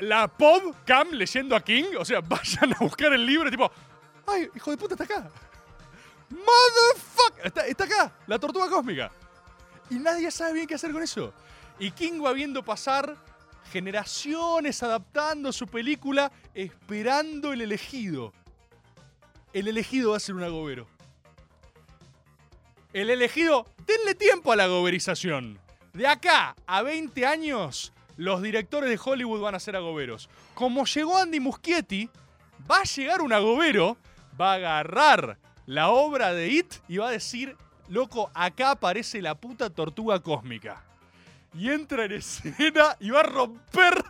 la, 0.00 0.28
Pop 0.28 0.74
Cam 0.86 1.10
leyendo 1.10 1.54
a 1.54 1.62
King, 1.62 1.96
o 1.98 2.04
sea, 2.04 2.20
vayan 2.26 2.72
a 2.74 2.78
buscar 2.78 3.12
el 3.12 3.26
libro, 3.26 3.50
tipo, 3.50 3.70
ay, 4.26 4.48
hijo 4.54 4.70
de 4.70 4.76
puta, 4.76 4.94
está 4.94 5.04
acá. 5.04 5.30
Motherfucker, 6.30 7.46
está, 7.46 7.66
está 7.66 7.84
acá, 7.84 8.12
la 8.26 8.38
tortuga 8.38 8.68
cósmica. 8.70 9.12
Y 9.90 9.96
nadie 9.96 10.30
sabe 10.30 10.54
bien 10.54 10.66
qué 10.66 10.74
hacer 10.74 10.92
con 10.92 11.02
eso. 11.02 11.34
Y 11.78 11.90
King 11.90 12.22
va 12.24 12.32
viendo 12.32 12.62
pasar 12.62 13.14
generaciones 13.70 14.82
adaptando 14.82 15.52
su 15.52 15.66
película, 15.66 16.32
esperando 16.54 17.52
el 17.52 17.60
elegido. 17.60 18.32
El 19.52 19.68
elegido 19.68 20.12
va 20.12 20.16
a 20.16 20.20
ser 20.20 20.34
un 20.34 20.42
agobero. 20.42 20.86
El 22.92 23.08
elegido, 23.08 23.66
denle 23.86 24.14
tiempo 24.14 24.52
a 24.52 24.56
la 24.56 24.66
goberización. 24.66 25.58
De 25.94 26.06
acá 26.06 26.54
a 26.66 26.82
20 26.82 27.24
años, 27.24 27.92
los 28.18 28.42
directores 28.42 28.90
de 28.90 29.00
Hollywood 29.02 29.40
van 29.40 29.54
a 29.54 29.60
ser 29.60 29.76
agoberos. 29.76 30.28
Como 30.54 30.84
llegó 30.84 31.16
Andy 31.16 31.40
Muschietti, 31.40 32.10
va 32.70 32.80
a 32.80 32.84
llegar 32.84 33.22
un 33.22 33.32
agobero, 33.32 33.96
va 34.38 34.52
a 34.52 34.56
agarrar 34.56 35.38
la 35.64 35.88
obra 35.88 36.34
de 36.34 36.48
It 36.48 36.74
y 36.86 36.98
va 36.98 37.08
a 37.08 37.12
decir, 37.12 37.56
loco, 37.88 38.30
acá 38.34 38.72
aparece 38.72 39.22
la 39.22 39.36
puta 39.36 39.70
tortuga 39.70 40.20
cósmica. 40.20 40.84
Y 41.54 41.70
entra 41.70 42.04
en 42.04 42.12
escena 42.12 42.96
y 43.00 43.10
va 43.10 43.20
a 43.20 43.24
romper 43.24 44.04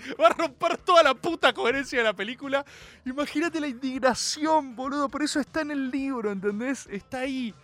Va 0.20 0.28
a 0.28 0.30
romper 0.30 0.78
toda 0.78 1.02
la 1.02 1.14
puta 1.14 1.52
coherencia 1.52 1.98
de 1.98 2.04
la 2.04 2.14
película. 2.14 2.64
Imagínate 3.04 3.60
la 3.60 3.68
indignación, 3.68 4.74
boludo. 4.74 5.10
Por 5.10 5.22
eso 5.22 5.40
está 5.40 5.60
en 5.60 5.70
el 5.72 5.90
libro, 5.90 6.32
¿entendés? 6.32 6.86
Está 6.90 7.20
ahí. 7.20 7.54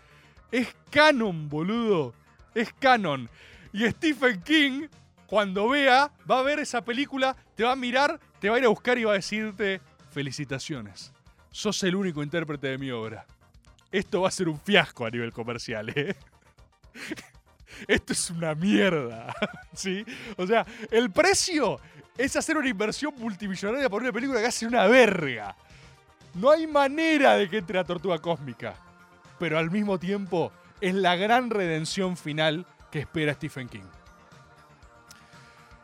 Es 0.51 0.75
canon, 0.91 1.49
boludo. 1.49 2.15
Es 2.55 2.73
canon. 2.73 3.29
Y 3.73 3.89
Stephen 3.91 4.43
King, 4.43 4.89
cuando 5.27 5.69
vea, 5.69 6.11
va 6.31 6.39
a 6.39 6.43
ver 6.43 6.61
esa 6.61 6.85
película, 6.85 7.37
te 7.55 7.65
va 7.65 7.73
a 7.73 7.77
mirar, 7.77 8.19
te 8.41 8.49
va 8.49 8.57
a 8.57 8.59
ir 8.59 8.65
a 8.65 8.69
buscar 8.69 8.99
y 8.99 9.05
va 9.05 9.13
a 9.13 9.17
decirte, 9.17 9.81
felicitaciones. 10.11 11.13
Sos 11.51 11.83
el 11.83 11.95
único 11.95 12.23
intérprete 12.23 12.69
de 12.69 12.79
mi 12.79 12.91
obra. 12.91 13.27
Esto 13.91 14.23
va 14.23 14.29
a 14.29 14.31
ser 14.31 14.49
un 14.49 14.59
fiasco 14.59 15.07
a 15.07 15.11
nivel 15.11 15.33
comercial, 15.33 15.91
¿eh? 15.91 16.17
Esto 17.89 18.13
es 18.13 18.31
una 18.31 18.55
mierda. 18.55 19.35
¿Sí? 19.75 20.05
O 20.37 20.47
sea, 20.47 20.67
el 20.91 21.11
precio 21.11 21.79
es 22.17 22.37
hacer 22.37 22.57
una 22.57 22.69
inversión 22.69 23.15
multimillonaria 23.19 23.91
por 23.91 24.03
una 24.03 24.13
película 24.13 24.41
que 24.41 24.47
hace 24.47 24.67
una 24.67 24.87
verga. 24.87 25.55
No 26.35 26.51
hay 26.51 26.67
manera 26.67 27.35
de 27.37 27.49
que 27.49 27.59
entre 27.59 27.77
la 27.77 27.85
tortuga 27.85 28.19
cósmica. 28.19 28.75
Pero 29.39 29.59
al 29.59 29.71
mismo 29.71 29.99
tiempo 29.99 30.53
es 30.81 30.95
la 30.95 31.17
gran 31.17 31.51
redención 31.51 32.17
final 32.17 32.67
que 32.91 33.01
espera 33.01 33.35
Stephen 33.35 33.69
King. 33.69 33.85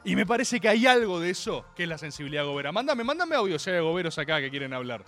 Y 0.05 0.17
me 0.17 0.27
parece 0.27 0.59
que 0.59 0.69
hay 0.69 0.87
algo 0.87 1.21
de 1.21 1.31
eso 1.31 1.65
que 1.77 1.85
es 1.85 1.88
la 1.88 1.99
sensibilidad 1.99 2.45
gobera. 2.45 2.73
Mándame, 2.73 3.05
mándame 3.05 3.37
audio 3.37 3.59
si 3.59 3.71
hay 3.71 3.81
goberos 3.81 4.19
acá 4.19 4.40
que 4.40 4.50
quieren 4.50 4.73
hablar. 4.73 5.05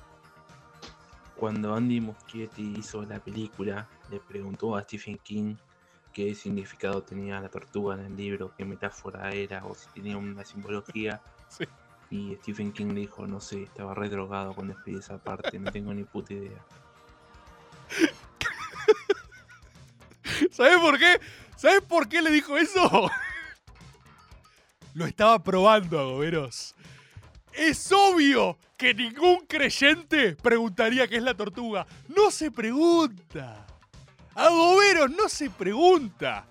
Cuando 1.37 1.75
Andy 1.75 2.01
Muschietti 2.01 2.75
hizo 2.79 3.03
la 3.03 3.19
película, 3.19 3.89
le 4.11 4.21
preguntó 4.21 4.77
a 4.77 4.83
Stephen 4.83 5.19
King 5.19 5.57
qué 6.13 6.33
significado 6.35 7.03
tenía 7.03 7.41
la 7.41 7.49
tortuga 7.49 7.97
en 7.97 8.03
el 8.03 8.17
libro, 8.17 8.53
qué 8.57 8.65
metáfora 8.65 9.31
era 9.33 9.65
o 9.65 9.75
si 9.75 9.89
tenía 9.91 10.17
una 10.17 10.45
simbología. 10.45 11.21
Sí. 11.47 11.67
Y 12.11 12.35
Stephen 12.37 12.73
King 12.73 12.95
le 12.95 13.01
dijo, 13.01 13.27
no 13.27 13.41
sé, 13.41 13.63
estaba 13.63 13.95
re 13.95 14.09
drogado 14.09 14.55
cuando 14.55 14.73
escribí 14.73 14.99
esa 14.99 15.19
parte, 15.19 15.57
no 15.59 15.71
tengo 15.71 15.95
ni 15.95 16.03
puta 16.03 16.33
idea. 16.33 16.65
¿Sabes 20.51 20.79
por 20.79 20.99
qué? 20.99 21.21
¿Sabes 21.57 21.81
por 21.83 22.09
qué 22.09 22.23
le 22.23 22.31
dijo 22.31 22.57
eso? 22.57 23.11
Lo 24.95 25.07
estaba 25.07 25.43
probando, 25.43 25.99
Agoberos. 25.99 26.75
Es 27.53 27.91
obvio 27.93 28.59
que 28.77 28.95
ningún 28.95 29.47
creyente 29.47 30.35
preguntaría 30.37 31.07
qué 31.09 31.17
es 31.17 31.23
la 31.23 31.35
tortuga. 31.35 31.87
No 32.09 32.31
se 32.31 32.51
pregunta. 32.51 33.67
Agobero 34.35 35.09
no 35.09 35.29
se 35.29 35.51
pregunta. 35.51 36.47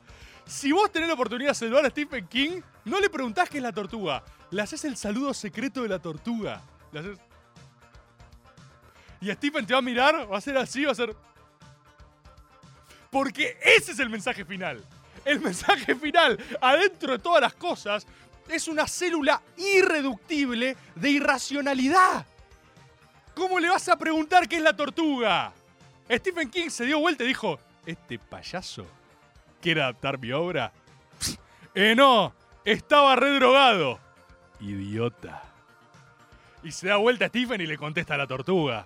Si 0.45 0.71
vos 0.71 0.91
tenés 0.91 1.07
la 1.09 1.13
oportunidad 1.15 1.51
de 1.51 1.55
saludar 1.55 1.85
a 1.85 1.89
Stephen 1.89 2.27
King, 2.27 2.61
no 2.85 2.99
le 2.99 3.09
preguntás 3.09 3.49
qué 3.49 3.57
es 3.57 3.63
la 3.63 3.71
tortuga. 3.73 4.23
Le 4.51 4.61
haces 4.61 4.83
el 4.85 4.95
saludo 4.97 5.33
secreto 5.33 5.81
de 5.83 5.89
la 5.89 5.99
tortuga. 5.99 6.61
Le 6.91 6.99
haces- 6.99 7.19
Y 9.21 9.31
Stephen 9.31 9.65
te 9.65 9.73
va 9.73 9.79
a 9.79 9.81
mirar, 9.81 10.31
va 10.31 10.37
a 10.37 10.41
ser 10.41 10.57
así, 10.57 10.83
va 10.85 10.91
a 10.91 10.95
ser. 10.95 11.15
Porque 13.13 13.57
ese 13.61 13.91
es 13.91 13.99
el 13.99 14.09
mensaje 14.09 14.43
final. 14.43 14.83
El 15.23 15.39
mensaje 15.39 15.95
final, 15.95 16.37
adentro 16.59 17.13
de 17.13 17.19
todas 17.19 17.39
las 17.39 17.53
cosas, 17.53 18.05
es 18.49 18.67
una 18.67 18.87
célula 18.87 19.41
irreductible 19.55 20.75
de 20.95 21.09
irracionalidad. 21.09 22.25
¿Cómo 23.35 23.59
le 23.59 23.69
vas 23.69 23.87
a 23.87 23.97
preguntar 23.97 24.49
qué 24.49 24.57
es 24.57 24.61
la 24.63 24.75
tortuga? 24.75 25.53
Stephen 26.09 26.49
King 26.49 26.69
se 26.69 26.85
dio 26.85 26.99
vuelta 26.99 27.23
y 27.23 27.27
dijo, 27.27 27.59
¿este 27.85 28.19
payaso 28.19 28.85
quiere 29.61 29.81
adaptar 29.81 30.19
mi 30.19 30.31
obra? 30.31 30.73
Eh, 31.75 31.95
no, 31.95 32.33
estaba 32.65 33.15
redrogado. 33.15 33.99
Idiota. 34.59 35.41
Y 36.63 36.71
se 36.71 36.87
da 36.87 36.97
vuelta 36.97 37.25
a 37.25 37.27
Stephen 37.29 37.61
y 37.61 37.67
le 37.67 37.77
contesta 37.77 38.15
a 38.15 38.17
la 38.17 38.27
tortuga. 38.27 38.85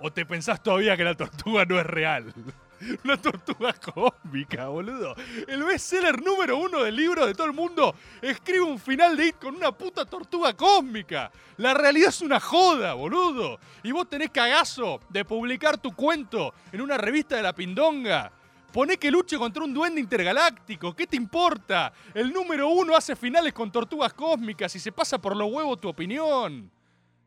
¿O 0.00 0.12
te 0.12 0.24
pensás 0.24 0.62
todavía 0.62 0.96
que 0.96 1.04
la 1.04 1.14
tortuga 1.14 1.64
no 1.64 1.78
es 1.78 1.86
real? 1.86 2.32
Una 3.04 3.16
tortuga 3.16 3.72
cósmica, 3.72 4.68
boludo. 4.68 5.14
El 5.46 5.62
bestseller 5.64 6.22
número 6.22 6.56
uno 6.58 6.82
del 6.82 6.94
libro 6.94 7.26
de 7.26 7.34
todo 7.34 7.46
el 7.46 7.52
mundo 7.52 7.94
escribe 8.22 8.62
un 8.62 8.78
final 8.78 9.16
de 9.16 9.28
It 9.28 9.38
con 9.38 9.56
una 9.56 9.72
puta 9.72 10.04
tortuga 10.04 10.54
cósmica. 10.54 11.30
La 11.56 11.74
realidad 11.74 12.10
es 12.10 12.20
una 12.20 12.40
joda, 12.40 12.94
boludo. 12.94 13.58
Y 13.82 13.92
vos 13.92 14.08
tenés 14.08 14.30
cagazo 14.30 15.00
de 15.08 15.24
publicar 15.24 15.78
tu 15.78 15.92
cuento 15.92 16.54
en 16.72 16.80
una 16.80 16.96
revista 16.96 17.36
de 17.36 17.42
la 17.42 17.54
pindonga. 17.54 18.32
Poné 18.72 18.98
que 18.98 19.10
luche 19.10 19.38
contra 19.38 19.64
un 19.64 19.72
duende 19.72 20.00
intergaláctico. 20.00 20.94
¿Qué 20.94 21.06
te 21.06 21.16
importa? 21.16 21.92
El 22.14 22.32
número 22.32 22.68
uno 22.68 22.94
hace 22.94 23.16
finales 23.16 23.52
con 23.52 23.72
tortugas 23.72 24.12
cósmicas 24.12 24.74
y 24.76 24.78
se 24.78 24.92
pasa 24.92 25.18
por 25.18 25.34
los 25.36 25.50
huevos 25.50 25.80
tu 25.80 25.88
opinión. 25.88 26.70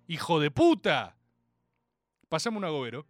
Hijo 0.08 0.40
de 0.40 0.52
puta. 0.52 1.16
Pasame 2.30 2.58
un 2.58 2.66
agobero. 2.66 3.06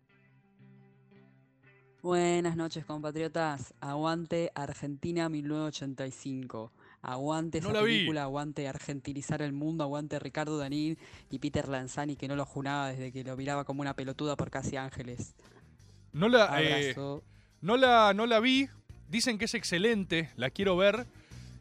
Buenas 2.01 2.55
noches, 2.55 2.83
compatriotas. 2.85 3.73
Aguante 3.79 4.51
Argentina 4.55 5.29
1985. 5.29 6.71
Aguante 7.03 7.61
No 7.61 7.69
esa 7.69 7.81
vi. 7.83 7.93
película, 7.93 8.23
aguante 8.23 8.67
argentinizar 8.67 9.41
el 9.43 9.53
mundo, 9.53 9.83
aguante 9.83 10.17
Ricardo 10.19 10.57
Danín 10.57 10.97
y 11.29 11.39
Peter 11.39 11.67
Lanzani 11.67 12.15
que 12.15 12.27
no 12.27 12.35
lo 12.35 12.45
junaba 12.45 12.89
desde 12.89 13.11
que 13.11 13.23
lo 13.23 13.35
miraba 13.37 13.65
como 13.65 13.81
una 13.81 13.95
pelotuda 13.95 14.35
por 14.35 14.49
casi 14.49 14.77
ángeles. 14.77 15.35
No 16.11 16.27
la, 16.27 16.49
eh, 16.61 16.95
no, 17.61 17.77
la, 17.77 18.13
no 18.15 18.25
la 18.25 18.39
vi. 18.39 18.67
Dicen 19.07 19.37
que 19.37 19.45
es 19.45 19.53
excelente. 19.53 20.31
La 20.35 20.49
quiero 20.49 20.75
ver. 20.77 21.05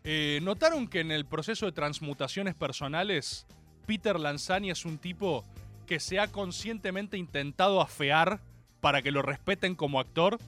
Eh, 0.05 0.41
¿Notaron 0.43 0.89
que 0.89 1.01
en 1.01 1.11
el 1.11 1.27
proceso 1.27 1.67
de 1.67 1.73
transmutaciones 1.73 2.55
personales, 2.55 3.47
Peter 3.87 4.19
Lanzani 4.19 4.71
es 4.71 4.87
un 4.87 4.97
tipo 4.97 5.45
que 5.87 6.01
se 6.01 6.19
ha 6.19 6.29
conscientemente 6.29 7.19
intentado 7.19 7.81
afear 7.83 8.41
para 8.81 9.03
que 9.03 9.11
lo 9.11 9.23
respeten 9.23 9.75
como 9.75 10.01
actor? 10.01 10.39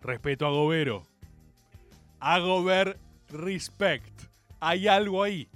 Respeto 0.00 0.46
a 0.46 0.50
Gobero. 0.50 1.06
A 2.20 2.38
Gober 2.38 2.98
respect. 3.30 4.22
Hay 4.60 4.88
algo 4.88 5.22
ahí. 5.22 5.48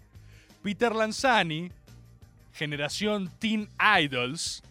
Peter 0.63 0.95
Lanzani, 0.95 1.73
generación 2.53 3.31
Teen 3.39 3.69
Idols, 4.01 4.63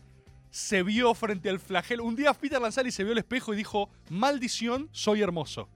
se 0.49 0.83
vio 0.83 1.13
frente 1.13 1.49
al 1.49 1.59
flagelo. 1.59 2.03
Un 2.03 2.15
día 2.15 2.33
Peter 2.33 2.61
Lanzani 2.61 2.91
se 2.91 3.03
vio 3.03 3.13
al 3.13 3.19
espejo 3.19 3.53
y 3.53 3.57
dijo, 3.57 3.89
maldición, 4.09 4.89
soy 4.91 5.21
hermoso. 5.21 5.69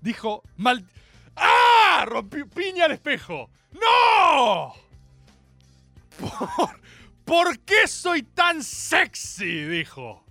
Dijo, 0.00 0.42
mal... 0.56 0.84
¡Ah! 1.36 2.04
Rompí 2.06 2.44
piña 2.44 2.84
al 2.84 2.92
espejo. 2.92 3.48
¡No! 3.72 4.74
¿Por, 6.20 6.80
¿Por 7.24 7.58
qué 7.60 7.86
soy 7.86 8.22
tan 8.22 8.62
sexy? 8.62 9.64
Dijo. 9.64 10.24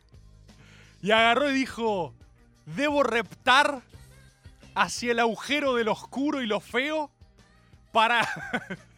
Y 1.01 1.11
agarró 1.11 1.51
y 1.51 1.53
dijo, 1.53 2.15
¿debo 2.65 3.03
reptar 3.03 3.81
hacia 4.75 5.11
el 5.11 5.19
agujero 5.19 5.75
del 5.75 5.89
oscuro 5.89 6.41
y 6.41 6.47
lo 6.47 6.59
feo 6.59 7.11
para... 7.91 8.27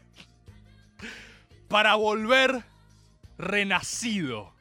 para 1.67 1.95
volver 1.95 2.63
renacido, 3.37 4.53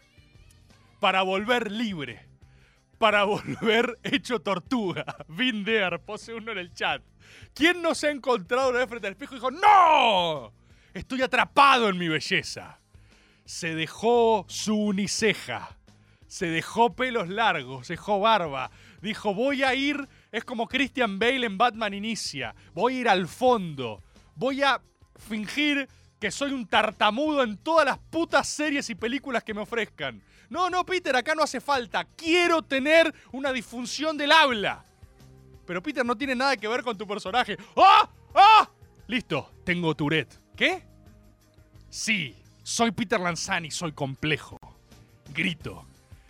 para 1.00 1.22
volver 1.22 1.70
libre, 1.70 2.26
para 2.98 3.24
volver 3.24 3.98
hecho 4.02 4.40
tortuga. 4.40 5.04
Been 5.28 5.64
there, 5.64 6.00
uno 6.36 6.52
en 6.52 6.58
el 6.58 6.72
chat. 6.72 7.02
¿Quién 7.54 7.82
no 7.82 7.94
se 7.94 8.08
ha 8.08 8.10
encontrado 8.10 8.70
una 8.70 8.86
frente 8.86 9.06
al 9.06 9.12
espejo 9.12 9.34
y 9.34 9.36
dijo, 9.36 9.50
¡No! 9.50 10.52
Estoy 10.92 11.22
atrapado 11.22 11.88
en 11.88 11.98
mi 11.98 12.08
belleza. 12.08 12.80
Se 13.44 13.74
dejó 13.74 14.46
su 14.48 14.74
uniceja, 14.76 15.76
se 16.26 16.46
dejó 16.46 16.94
pelos 16.94 17.28
largos, 17.28 17.86
se 17.86 17.94
dejó 17.94 18.20
barba. 18.20 18.70
Dijo, 19.02 19.34
voy 19.34 19.62
a 19.62 19.74
ir, 19.74 20.08
es 20.32 20.44
como 20.44 20.66
Christian 20.66 21.18
Bale 21.18 21.46
en 21.46 21.58
Batman 21.58 21.94
Inicia, 21.94 22.54
voy 22.72 22.96
a 22.96 23.00
ir 23.00 23.08
al 23.08 23.28
fondo, 23.28 24.02
voy 24.34 24.62
a 24.62 24.80
fingir 25.16 25.88
que 26.18 26.30
soy 26.30 26.52
un 26.52 26.66
tartamudo 26.66 27.42
en 27.42 27.58
todas 27.58 27.84
las 27.84 27.98
putas 27.98 28.48
series 28.48 28.88
y 28.88 28.94
películas 28.94 29.44
que 29.44 29.52
me 29.52 29.60
ofrezcan. 29.60 30.22
No, 30.48 30.70
no, 30.70 30.84
Peter, 30.86 31.14
acá 31.16 31.34
no 31.34 31.42
hace 31.42 31.60
falta. 31.60 32.04
Quiero 32.16 32.62
tener 32.62 33.14
una 33.32 33.52
disfunción 33.52 34.16
del 34.16 34.32
habla. 34.32 34.84
Pero 35.66 35.82
Peter 35.82 36.04
no 36.04 36.16
tiene 36.16 36.34
nada 36.34 36.56
que 36.56 36.68
ver 36.68 36.82
con 36.82 36.96
tu 36.96 37.06
personaje. 37.06 37.56
¡Ah! 37.76 38.08
¡Ah! 38.34 38.70
Listo, 39.06 39.50
tengo 39.64 39.94
Tourette. 39.94 40.40
¿Qué? 40.56 40.86
Sí, 41.90 42.36
soy 42.64 42.90
Peter 42.90 43.20
Lanzani, 43.20 43.70
soy 43.70 43.92
complejo. 43.92 44.58
Grito. 45.32 45.86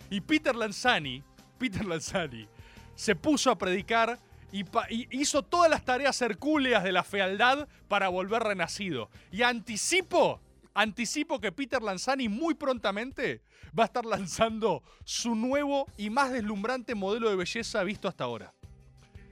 Y 0.09 0.21
Peter 0.21 0.55
Lanzani, 0.55 1.23
Peter 1.57 1.83
Lanzani, 1.83 2.47
se 2.93 3.15
puso 3.15 3.49
a 3.49 3.57
predicar 3.57 4.19
y, 4.51 4.63
y 4.89 5.07
hizo 5.11 5.41
todas 5.41 5.71
las 5.71 5.83
tareas 5.83 6.21
hercúleas 6.21 6.83
de 6.83 6.91
la 6.91 7.03
fealdad 7.03 7.67
para 7.87 8.09
volver 8.09 8.43
renacido. 8.43 9.09
Y 9.31 9.41
anticipo, 9.41 10.41
anticipo 10.73 11.39
que 11.39 11.51
Peter 11.51 11.81
Lanzani 11.81 12.29
muy 12.29 12.53
prontamente 12.53 13.41
va 13.77 13.83
a 13.83 13.87
estar 13.87 14.05
lanzando 14.05 14.83
su 15.05 15.35
nuevo 15.35 15.87
y 15.97 16.09
más 16.09 16.31
deslumbrante 16.31 16.95
modelo 16.95 17.29
de 17.29 17.37
belleza 17.37 17.83
visto 17.83 18.07
hasta 18.07 18.25
ahora. 18.25 18.53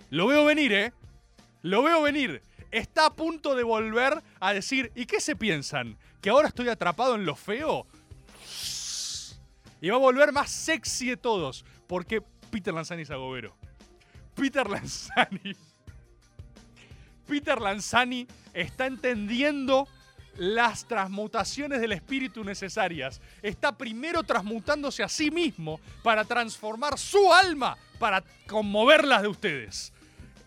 Lo 0.10 0.28
veo 0.28 0.46
venir, 0.46 0.72
¿eh? 0.72 0.94
Lo 1.64 1.84
veo 1.84 2.02
venir. 2.02 2.42
Está 2.72 3.08
a 3.08 3.14
punto 3.14 3.56
de 3.56 3.64
volver 3.64 4.22
a 4.40 4.54
decir, 4.54 4.92
¿y 4.96 5.06
qué 5.06 5.20
se 5.20 5.36
piensan? 5.36 5.98
¿Que 6.24 6.30
ahora 6.30 6.48
estoy 6.48 6.70
atrapado 6.70 7.16
en 7.16 7.26
lo 7.26 7.36
feo? 7.36 7.86
Y 9.82 9.90
va 9.90 9.98
a 9.98 10.00
volver 10.00 10.32
más 10.32 10.50
sexy 10.50 11.10
de 11.10 11.18
todos. 11.18 11.66
Porque 11.86 12.22
Peter 12.50 12.74
Lanzani 12.74 13.02
es 13.02 13.12
agobero. 13.12 13.54
Peter 14.34 14.70
Lanzani. 14.70 15.54
Peter 17.28 17.60
Lanzani 17.60 18.26
está 18.54 18.86
entendiendo 18.86 19.86
las 20.38 20.88
transmutaciones 20.88 21.82
del 21.82 21.92
espíritu 21.92 22.46
necesarias. 22.46 23.20
Está 23.42 23.78
primero 23.78 24.24
transmutándose 24.24 25.04
a 25.04 25.10
sí 25.10 25.30
mismo 25.30 25.82
para 26.04 26.24
transformar 26.24 26.98
su 26.98 27.34
alma, 27.34 27.78
para 28.00 28.24
conmoverlas 28.48 29.24
de 29.24 29.28
ustedes. 29.28 29.92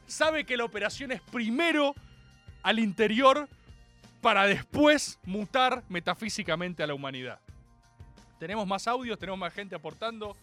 Sabe 0.06 0.46
que 0.46 0.56
la 0.56 0.64
operación 0.64 1.12
es 1.12 1.20
primero 1.20 1.94
al 2.62 2.78
interior 2.78 3.46
para 4.26 4.44
después 4.44 5.20
mutar 5.24 5.84
metafísicamente 5.88 6.82
a 6.82 6.88
la 6.88 6.94
humanidad. 6.94 7.38
Tenemos 8.40 8.66
más 8.66 8.88
audios, 8.88 9.20
tenemos 9.20 9.38
más 9.38 9.54
gente 9.54 9.76
aportando. 9.76 10.34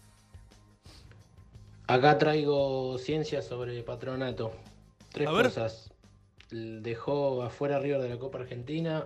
Acá 1.86 2.16
traigo 2.16 2.96
ciencia 2.96 3.42
sobre 3.42 3.82
patronato. 3.82 4.52
Tres 5.12 5.28
cosas. 5.28 5.92
Dejó 6.50 7.42
afuera 7.42 7.78
River 7.78 8.00
de 8.00 8.08
la 8.08 8.18
Copa 8.18 8.38
Argentina. 8.38 9.04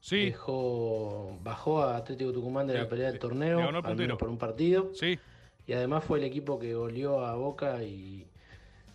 Sí. 0.00 0.24
Dejó, 0.24 1.38
bajó 1.44 1.84
a 1.84 1.96
Atlético 1.96 2.32
Tucumán 2.32 2.66
de 2.66 2.74
la 2.74 2.88
pelea 2.88 3.12
del 3.12 3.20
torneo, 3.20 3.60
al 3.60 3.74
puntero. 3.74 3.94
menos 3.94 4.18
por 4.18 4.28
un 4.28 4.38
partido. 4.38 4.90
Sí. 4.92 5.20
Y 5.68 5.72
además 5.72 6.02
fue 6.02 6.18
el 6.18 6.24
equipo 6.24 6.58
que 6.58 6.74
goleó 6.74 7.24
a 7.24 7.36
Boca 7.36 7.80
y, 7.84 8.26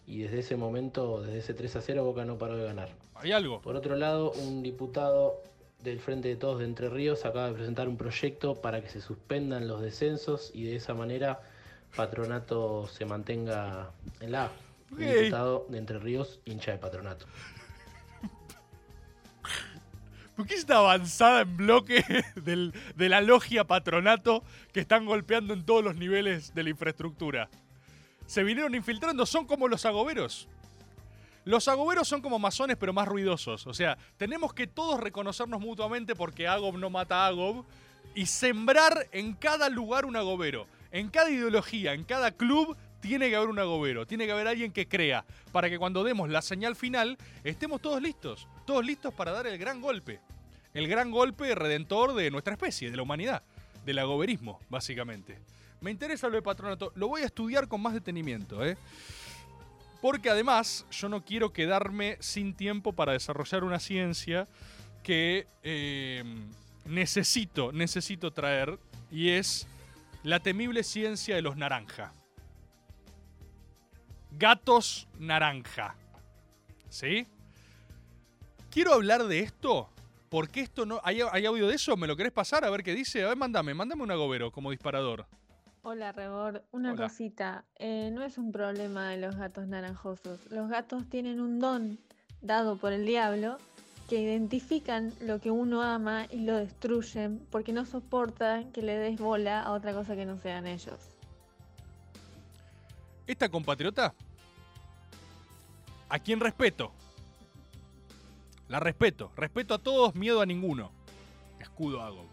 y 0.06 0.24
desde 0.24 0.40
ese 0.40 0.58
momento, 0.58 1.22
desde 1.22 1.38
ese 1.38 1.54
3 1.54 1.78
a 1.78 1.82
0, 1.82 2.04
Boca 2.04 2.26
no 2.26 2.38
paró 2.38 2.58
de 2.58 2.66
ganar. 2.66 2.90
Hay 3.22 3.32
algo. 3.32 3.62
Por 3.62 3.76
otro 3.76 3.96
lado, 3.96 4.32
un 4.32 4.64
diputado 4.64 5.42
del 5.84 6.00
Frente 6.00 6.28
de 6.28 6.36
Todos 6.36 6.60
de 6.60 6.66
Entre 6.66 6.90
Ríos 6.90 7.26
acaba 7.26 7.48
de 7.48 7.54
presentar 7.54 7.88
un 7.88 7.98
proyecto 7.98 8.56
para 8.62 8.82
que 8.82 8.90
se 8.90 9.02
suspendan 9.02 9.68
los 9.68 9.82
descensos 9.82 10.52
y 10.54 10.64
de 10.66 10.76
esa 10.76 10.94
manera 10.94 11.42
Patronato 11.96 12.88
se 12.88 13.06
mantenga 13.06 13.92
en 14.20 14.32
la 14.32 14.46
A. 14.46 14.52
Un 14.92 14.98
diputado 15.00 15.66
de 15.70 15.78
Entre 15.78 16.00
Ríos, 16.00 16.40
hincha 16.46 16.72
de 16.72 16.78
Patronato. 16.78 17.26
¿Por 20.36 20.48
qué 20.48 20.54
es 20.56 20.62
esta 20.62 20.78
avanzada 20.78 21.42
en 21.42 21.58
bloque 21.58 22.04
del- 22.36 22.74
de 22.96 23.10
la 23.10 23.22
logia 23.22 23.66
patronato 23.66 24.44
que 24.72 24.80
están 24.80 25.06
golpeando 25.06 25.54
en 25.54 25.66
todos 25.66 25.84
los 25.84 25.96
niveles 25.96 26.54
de 26.56 26.64
la 26.64 26.70
infraestructura? 26.70 27.50
Se 28.26 28.44
vinieron 28.44 28.74
infiltrando, 28.74 29.26
son 29.26 29.46
como 29.46 29.68
los 29.68 29.86
agoberos. 29.86 30.48
Los 31.44 31.68
agoberos 31.68 32.08
son 32.08 32.22
como 32.22 32.38
masones, 32.38 32.78
pero 32.78 32.94
más 32.94 33.08
ruidosos. 33.08 33.66
O 33.66 33.74
sea, 33.74 33.98
tenemos 34.18 34.54
que 34.54 34.68
todos 34.68 35.00
reconocernos 35.00 35.60
mutuamente 35.60 36.16
porque 36.16 36.48
Agob 36.48 36.78
no 36.78 36.90
mata 36.90 37.26
a 37.26 37.28
Agob 37.28 37.66
y 38.14 38.28
sembrar 38.28 39.08
en 39.12 39.34
cada 39.34 39.70
lugar 39.70 40.06
un 40.06 40.16
agobero. 40.16 40.68
En 40.92 41.10
cada 41.10 41.30
ideología, 41.30 41.94
en 41.94 42.04
cada 42.04 42.32
club, 42.32 42.78
tiene 43.00 43.30
que 43.30 43.36
haber 43.36 43.50
un 43.50 43.58
agobero. 43.58 44.06
Tiene 44.06 44.26
que 44.26 44.32
haber 44.34 44.48
alguien 44.48 44.72
que 44.72 44.88
crea 44.88 45.26
para 45.52 45.70
que 45.70 45.80
cuando 45.80 46.04
demos 46.04 46.30
la 46.30 46.42
señal 46.42 46.76
final 46.76 47.18
estemos 47.44 47.82
todos 47.82 48.02
listos. 48.02 48.48
Todos 48.66 48.86
listos 48.86 49.14
para 49.14 49.32
dar 49.32 49.48
el 49.48 49.58
gran 49.58 49.82
golpe. 49.82 50.20
El 50.74 50.88
gran 50.88 51.12
golpe 51.12 51.56
redentor 51.56 52.14
de 52.14 52.30
nuestra 52.30 52.54
especie, 52.54 52.92
de 52.92 52.96
la 52.98 53.04
humanidad. 53.04 53.42
Del 53.86 53.98
agoberismo, 54.00 54.60
básicamente. 54.70 55.40
Me 55.82 55.90
interesa 55.90 56.28
lo 56.30 56.36
de 56.36 56.44
patronato. 56.44 56.92
Lo 56.96 57.08
voy 57.08 57.24
a 57.24 57.26
estudiar 57.26 57.68
con 57.68 57.82
más 57.82 57.94
detenimiento, 57.94 58.64
¿eh? 58.64 58.78
Porque 60.02 60.30
además 60.30 60.86
yo 60.92 61.10
no 61.10 61.24
quiero 61.24 61.54
quedarme 61.54 62.18
sin 62.20 62.56
tiempo 62.56 62.94
para 62.94 63.14
desarrollar 63.14 63.64
una 63.64 63.80
ciencia 63.80 64.48
que 65.04 65.48
eh, 65.64 66.24
necesito, 66.86 67.72
necesito 67.72 68.32
traer 68.32 68.80
y 69.12 69.30
es 69.30 69.68
la 70.24 70.40
temible 70.40 70.84
ciencia 70.84 71.36
de 71.36 71.42
los 71.42 71.56
naranja. 71.56 72.14
Gatos 74.32 75.08
naranja. 75.20 75.96
¿Sí? 76.90 77.28
Quiero 78.70 78.94
hablar 78.94 79.26
de 79.26 79.40
esto 79.40 79.90
porque 80.30 80.62
esto 80.62 80.86
no... 80.86 81.02
¿Hay, 81.04 81.20
hay 81.32 81.46
audio 81.46 81.68
de 81.68 81.76
eso? 81.76 81.98
¿Me 81.98 82.08
lo 82.08 82.16
querés 82.16 82.32
pasar? 82.32 82.64
A 82.64 82.70
ver 82.70 82.84
qué 82.84 82.96
dice. 82.96 83.24
A 83.24 83.30
ver, 83.30 83.38
mándame, 83.38 83.74
mándame 83.74 84.04
un 84.04 84.12
agobero 84.12 84.52
como 84.52 84.72
disparador. 84.72 85.28
Hola, 85.84 86.12
Rebor. 86.12 86.64
Una 86.72 86.94
Hola. 86.94 87.04
cosita. 87.08 87.66
eh, 87.76 88.12
no 88.14 88.24
es 88.24 88.38
un 88.38 88.52
problema 88.52 89.10
de 89.10 89.18
los 89.18 89.36
gatos 89.36 89.68
naranjosos. 89.68 90.40
Los 90.52 90.70
gatos 90.70 91.10
tienen 91.10 91.40
un 91.42 91.60
don 91.60 92.00
dado 92.42 92.78
por 92.78 92.94
el 92.94 93.06
diablo 93.06 93.58
que 94.08 94.20
identifican 94.22 95.14
lo 95.22 95.40
que 95.40 95.50
uno 95.52 95.82
ama 95.82 96.28
y 96.30 96.42
lo 96.42 96.56
destruyen 96.58 97.46
porque 97.50 97.72
no 97.74 97.86
soportan 97.86 98.72
que 98.72 98.82
le 98.82 98.98
des 98.98 99.20
bola 99.20 99.62
a 99.64 99.72
otra 99.72 99.94
cosa 99.94 100.16
que 100.16 100.26
no 100.26 100.38
sean 100.38 100.68
ellos. 100.68 101.00
Esta 103.26 103.50
compatriota, 103.50 104.14
a 106.10 106.20
quien 106.20 106.40
respeto. 106.42 106.92
La 108.68 108.80
respeto. 108.80 109.32
Respeto 109.36 109.74
a 109.74 109.80
todos, 109.80 110.14
miedo 110.16 110.42
a 110.42 110.46
ninguno. 110.46 110.92
Escudo 111.60 112.02
hago. 112.02 112.26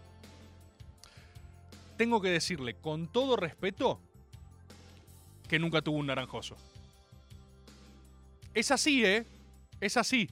Tengo 1.99 2.21
que 2.21 2.29
decirle 2.29 2.75
con 2.75 3.09
todo 3.09 3.37
respeto 3.37 3.99
que 5.49 5.59
nunca 5.59 5.83
tuvo 5.83 5.99
un 5.99 6.07
naranjoso. 6.07 6.57
Es 8.55 8.71
así, 8.71 9.05
¿eh? 9.05 9.27
Es 9.81 9.97
así. 9.97 10.31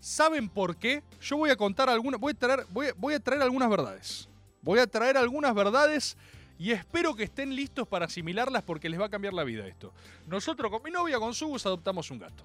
¿Saben 0.00 0.48
por 0.48 0.76
qué? 0.76 1.02
Yo 1.20 1.36
voy 1.36 1.50
a 1.50 1.56
contar 1.56 1.90
algunas. 1.90 2.18
Voy 2.18 2.32
a 2.32 3.20
traer, 3.20 3.42
algunas 3.42 3.68
verdades. 3.68 4.28
Voy 4.62 4.78
a 4.78 4.86
traer 4.86 5.18
algunas 5.18 5.54
verdades 5.54 6.16
y 6.58 6.72
espero 6.72 7.14
que 7.14 7.24
estén 7.24 7.54
listos 7.54 7.86
para 7.86 8.06
asimilarlas 8.06 8.62
porque 8.62 8.88
les 8.88 8.98
va 8.98 9.04
a 9.04 9.10
cambiar 9.10 9.34
la 9.34 9.44
vida 9.44 9.66
esto. 9.66 9.92
Nosotros 10.26 10.70
con 10.70 10.82
mi 10.82 10.90
novia, 10.90 11.18
con 11.18 11.34
Subus, 11.34 11.66
adoptamos 11.66 12.10
un 12.10 12.20
gato. 12.20 12.42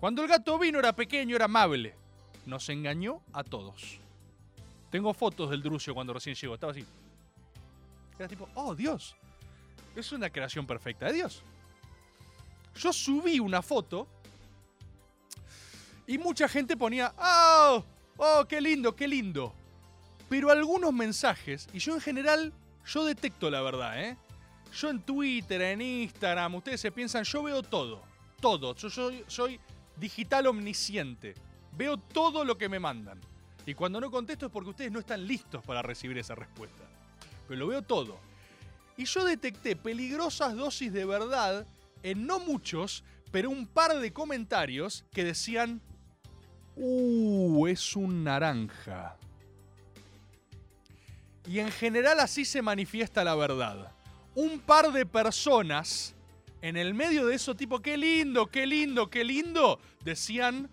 Cuando 0.00 0.22
el 0.22 0.28
gato 0.28 0.58
vino 0.58 0.80
era 0.80 0.96
pequeño, 0.96 1.36
era 1.36 1.44
amable. 1.44 1.94
Nos 2.44 2.68
engañó 2.70 3.20
a 3.32 3.44
todos. 3.44 4.00
Tengo 4.90 5.14
fotos 5.14 5.50
del 5.50 5.62
Drucio 5.62 5.94
cuando 5.94 6.12
recién 6.12 6.34
llegó. 6.34 6.54
Estaba 6.54 6.72
así. 6.72 6.84
Era 8.20 8.28
tipo, 8.28 8.46
oh 8.54 8.74
Dios. 8.74 9.16
Es 9.96 10.12
una 10.12 10.28
creación 10.28 10.66
perfecta 10.66 11.06
de 11.06 11.14
Dios. 11.14 11.42
Yo 12.74 12.92
subí 12.92 13.40
una 13.40 13.62
foto 13.62 14.06
y 16.06 16.18
mucha 16.18 16.46
gente 16.46 16.76
ponía, 16.76 17.14
oh, 17.16 17.82
oh, 18.18 18.44
qué 18.46 18.60
lindo, 18.60 18.94
qué 18.94 19.08
lindo. 19.08 19.54
Pero 20.28 20.50
algunos 20.50 20.92
mensajes, 20.92 21.66
y 21.72 21.78
yo 21.78 21.94
en 21.94 22.00
general, 22.02 22.52
yo 22.84 23.06
detecto 23.06 23.48
la 23.48 23.62
verdad, 23.62 23.98
¿eh? 23.98 24.18
Yo 24.70 24.90
en 24.90 25.00
Twitter, 25.00 25.62
en 25.62 25.80
Instagram, 25.80 26.56
ustedes 26.56 26.82
se 26.82 26.92
piensan, 26.92 27.24
yo 27.24 27.42
veo 27.42 27.62
todo, 27.62 28.02
todo. 28.38 28.74
Yo 28.76 28.90
soy, 28.90 29.24
soy 29.28 29.58
digital 29.96 30.46
omnisciente. 30.46 31.34
Veo 31.72 31.96
todo 31.96 32.44
lo 32.44 32.58
que 32.58 32.68
me 32.68 32.78
mandan. 32.78 33.18
Y 33.64 33.72
cuando 33.72 33.98
no 33.98 34.10
contesto 34.10 34.44
es 34.44 34.52
porque 34.52 34.70
ustedes 34.70 34.92
no 34.92 35.00
están 35.00 35.26
listos 35.26 35.64
para 35.64 35.80
recibir 35.80 36.18
esa 36.18 36.34
respuesta. 36.34 36.89
Pero 37.50 37.58
lo 37.62 37.66
veo 37.66 37.82
todo. 37.82 38.16
Y 38.96 39.06
yo 39.06 39.24
detecté 39.24 39.74
peligrosas 39.74 40.54
dosis 40.54 40.92
de 40.92 41.04
verdad 41.04 41.66
en 42.04 42.24
no 42.24 42.38
muchos, 42.38 43.02
pero 43.32 43.50
un 43.50 43.66
par 43.66 43.98
de 43.98 44.12
comentarios 44.12 45.04
que 45.12 45.24
decían, 45.24 45.80
uh, 46.76 47.66
es 47.66 47.96
un 47.96 48.22
naranja. 48.22 49.16
Y 51.44 51.58
en 51.58 51.72
general 51.72 52.20
así 52.20 52.44
se 52.44 52.62
manifiesta 52.62 53.24
la 53.24 53.34
verdad. 53.34 53.90
Un 54.36 54.60
par 54.60 54.92
de 54.92 55.04
personas 55.04 56.14
en 56.62 56.76
el 56.76 56.94
medio 56.94 57.26
de 57.26 57.34
eso 57.34 57.56
tipo, 57.56 57.80
qué 57.80 57.96
lindo, 57.96 58.46
qué 58.46 58.64
lindo, 58.64 59.10
qué 59.10 59.24
lindo, 59.24 59.80
decían, 60.04 60.70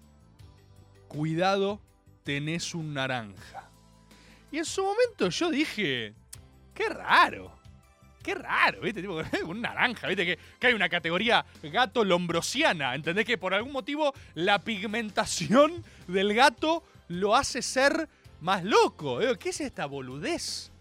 cuidado, 1.08 1.82
tenés 2.24 2.76
un 2.76 2.94
naranja. 2.94 3.68
Y 4.52 4.60
en 4.60 4.66
su 4.66 4.84
momento 4.84 5.30
yo 5.30 5.50
dije, 5.50 6.14
qué 6.78 6.90
raro. 6.90 7.52
Qué 8.24 8.36
raro, 8.36 8.82
¿viste? 8.82 9.02
Tipo, 9.02 9.22
un 9.48 9.62
naranja, 9.62 10.08
¿viste? 10.08 10.26
Que, 10.26 10.40
que 10.60 10.68
hay 10.68 10.74
una 10.74 10.90
categoría 10.90 11.46
gato 11.64 12.04
lombrosiana. 12.04 12.94
¿Entendés? 12.94 13.26
Que 13.26 13.38
por 13.38 13.54
algún 13.54 13.72
motivo 13.72 14.14
la 14.36 14.60
pigmentación 14.60 15.84
del 16.08 16.34
gato 16.34 16.84
lo 17.08 17.36
hace 17.36 17.62
ser 17.62 18.08
más 18.42 18.64
loco. 18.64 19.20
¿Qué 19.40 19.50
es 19.50 19.62
esta 19.62 19.86
boludez? 19.86 20.72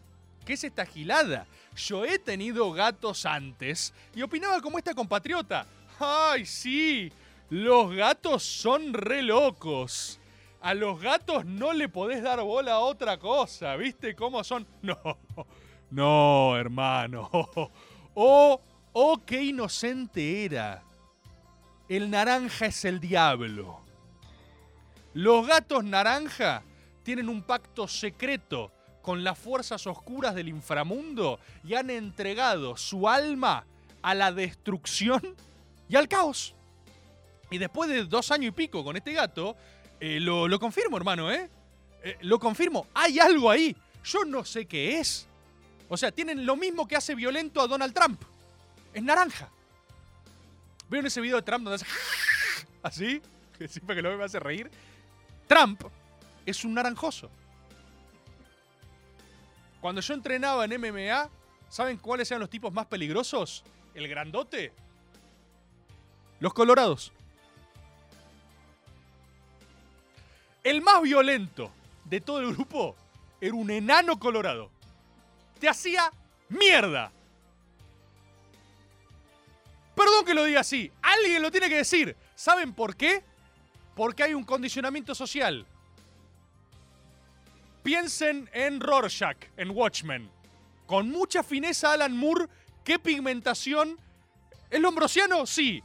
¿Qué 0.44 0.53
es 0.53 0.64
esta 0.64 0.84
gilada? 0.86 1.47
Yo 1.76 2.05
he 2.05 2.18
tenido 2.18 2.70
gatos 2.72 3.26
antes 3.26 3.92
y 4.14 4.22
opinaba 4.22 4.61
como 4.61 4.78
esta 4.78 4.94
compatriota. 4.94 5.66
¡Ay, 5.99 6.44
sí! 6.47 7.12
Los 7.49 7.94
gatos 7.94 8.42
son 8.42 8.92
re 8.92 9.22
locos. 9.22 10.18
A 10.61 10.74
los 10.74 11.01
gatos 11.01 11.44
no 11.44 11.72
le 11.72 11.88
podés 11.88 12.22
dar 12.22 12.42
bola 12.42 12.72
a 12.72 12.78
otra 12.80 13.18
cosa, 13.18 13.76
¿viste 13.76 14.16
cómo 14.16 14.42
son? 14.42 14.66
No, 14.82 14.99
no, 15.91 16.57
hermano. 16.57 17.30
Oh, 18.18 18.62
oh, 18.95 19.20
qué 19.26 19.43
inocente 19.43 20.47
era. 20.47 20.82
El 21.87 22.09
naranja 22.09 22.64
es 22.64 22.87
el 22.87 22.99
diablo. 22.99 23.80
Los 25.12 25.47
gatos 25.47 25.84
naranja 25.84 26.62
tienen 27.03 27.28
un 27.28 27.43
pacto 27.43 27.87
secreto 27.87 28.72
con 29.03 29.22
las 29.22 29.39
fuerzas 29.39 29.87
oscuras 29.87 30.34
del 30.34 30.49
inframundo 30.49 31.39
y 31.62 31.74
han 31.74 31.91
entregado 31.91 32.78
su 32.78 33.07
alma 33.07 33.66
a 34.01 34.14
la 34.14 34.32
destrucción 34.32 35.20
y 35.91 35.97
al 35.97 36.09
caos. 36.09 36.55
Y 37.51 37.59
después 37.59 37.91
de 37.91 38.05
dos 38.05 38.30
años 38.30 38.49
y 38.49 38.53
pico 38.53 38.82
con 38.82 38.97
este 38.97 39.12
gato, 39.12 39.57
eh, 40.01 40.20
lo, 40.20 40.49
lo 40.49 40.59
confirmo, 40.59 40.97
hermano, 40.97 41.30
¿eh? 41.30 41.51
Eh, 42.03 42.16
Lo 42.20 42.39
confirmo, 42.39 42.87
hay 42.95 43.18
algo 43.18 43.51
ahí. 43.51 43.76
Yo 44.05 44.24
no 44.24 44.45
sé 44.45 44.66
qué 44.66 45.01
es. 45.01 45.28
O 45.89 45.97
sea, 45.97 46.11
tienen 46.11 46.45
lo 46.45 46.57
mismo 46.57 46.87
que 46.89 46.97
hace 46.97 47.14
violento 47.14 47.61
a 47.61 47.66
Donald 47.66 47.95
Trump. 47.95 48.20
Es 48.93 49.03
naranja. 49.03 49.49
¿Vieron 50.89 51.07
ese 51.07 51.20
video 51.20 51.37
de 51.37 51.43
Trump 51.43 51.64
donde 51.64 51.76
hace 51.76 51.87
así? 52.82 53.22
Que 53.59 53.68
siempre 53.68 53.97
que 53.97 54.03
lo 54.03 54.11
ve 54.11 54.16
me 54.16 54.24
hace 54.24 54.41
reír. 54.41 54.70
Trump 55.47 55.82
es 56.45 56.64
un 56.64 56.74
naranjoso. 56.74 57.30
Cuando 59.80 60.01
yo 60.01 60.14
entrenaba 60.14 60.64
en 60.64 60.80
MMA, 60.80 61.28
¿saben 61.68 61.99
cuáles 61.99 62.30
eran 62.30 62.41
los 62.41 62.51
tipos 62.51 62.72
más 62.72 62.87
peligrosos? 62.87 63.62
El 63.95 64.09
grandote. 64.09 64.72
Los 66.41 66.53
colorados. 66.53 67.12
El 70.64 70.82
más 70.82 71.01
violento 71.03 71.70
de 72.05 72.20
todo 72.20 72.41
el 72.41 72.53
grupo 72.53 72.97
era 73.41 73.55
un 73.55 73.70
enano 73.70 74.18
colorado. 74.18 74.70
Te 75.59 75.68
hacía 75.68 76.11
mierda. 76.48 77.11
Perdón 79.94 80.24
que 80.26 80.34
lo 80.34 80.44
diga 80.44 80.61
así. 80.61 80.92
Alguien 81.02 81.42
lo 81.42 81.50
tiene 81.50 81.68
que 81.68 81.76
decir. 81.76 82.16
¿Saben 82.34 82.74
por 82.74 82.96
qué? 82.96 83.24
Porque 83.94 84.22
hay 84.22 84.34
un 84.34 84.44
condicionamiento 84.44 85.14
social. 85.14 85.66
Piensen 87.82 88.50
en 88.52 88.80
Rorschach, 88.80 89.38
en 89.57 89.70
Watchmen. 89.70 90.30
Con 90.86 91.11
mucha 91.11 91.42
fineza 91.42 91.92
Alan 91.92 92.16
Moore, 92.16 92.46
¿qué 92.84 92.98
pigmentación? 92.98 93.98
¿Es 94.70 94.80
lombrosiano? 94.80 95.46
Sí. 95.46 95.82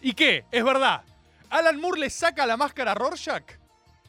¿Y 0.00 0.14
qué? 0.14 0.46
Es 0.50 0.64
verdad. 0.64 1.04
Alan 1.50 1.78
Moore 1.78 2.00
le 2.00 2.10
saca 2.10 2.46
la 2.46 2.56
máscara 2.56 2.92
a 2.92 2.94
Rorschach 2.94 3.44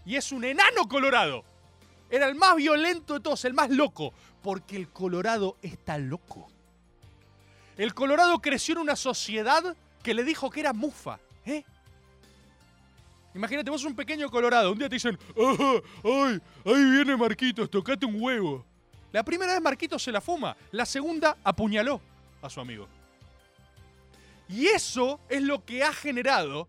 Y 0.06 0.16
es 0.16 0.32
un 0.32 0.45
enano 0.45 0.88
colorado. 0.88 1.43
Era 2.14 2.28
el 2.28 2.36
más 2.36 2.55
violento 2.55 3.16
de 3.16 3.22
todos, 3.22 3.43
el 3.43 3.55
más 3.55 3.72
loco. 3.72 4.14
Porque 4.43 4.76
el 4.76 4.89
colorado 4.89 5.57
está 5.64 5.97
loco. 5.97 6.47
El 7.76 7.95
colorado 7.95 8.39
creció 8.39 8.74
en 8.74 8.82
una 8.82 8.95
sociedad 8.95 9.76
que 10.03 10.14
le 10.14 10.24
dijo 10.24 10.51
que 10.51 10.59
era 10.59 10.74
mufa. 10.74 11.18
¿Eh? 11.43 11.64
Imagínate, 13.34 13.72
vos 13.72 13.84
un 13.84 13.95
pequeño 13.95 14.30
colorado. 14.30 14.72
Un 14.72 14.78
día 14.78 14.89
te 14.89 14.97
dicen, 14.97 15.18
"Ajá, 15.36 15.82
¡ay! 16.03 16.39
Ahí 16.64 16.91
viene 16.91 17.18
Marquitos, 17.18 17.68
tocate 17.68 18.05
un 18.05 18.22
huevo! 18.22 18.64
La 19.11 19.24
primera 19.24 19.53
vez 19.53 19.61
Marquitos 19.64 20.03
se 20.03 20.11
la 20.11 20.22
fuma. 20.22 20.55
La 20.70 20.86
segunda 20.86 21.38
apuñaló 21.43 21.99
a 22.43 22.49
su 22.51 22.61
amigo. 22.61 22.88
Y 24.47 24.68
eso 24.68 25.20
es 25.30 25.41
lo 25.41 25.66
que 25.66 25.84
ha 25.84 25.91
generado 25.91 26.68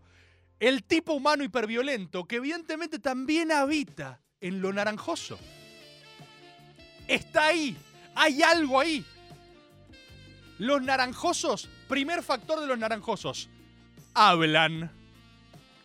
el 0.59 0.83
tipo 0.83 1.13
humano 1.13 1.43
hiperviolento 1.43 2.25
que 2.25 2.37
evidentemente 2.37 2.97
también 2.97 3.51
habita 3.51 4.19
en 4.41 4.61
lo 4.61 4.71
naranjoso. 4.73 5.39
Está 7.07 7.47
ahí. 7.47 7.75
Hay 8.15 8.41
algo 8.41 8.79
ahí. 8.79 9.05
Los 10.57 10.81
naranjosos, 10.81 11.67
primer 11.89 12.23
factor 12.23 12.61
de 12.61 12.67
los 12.67 12.77
naranjosos, 12.77 13.49
hablan. 14.13 14.89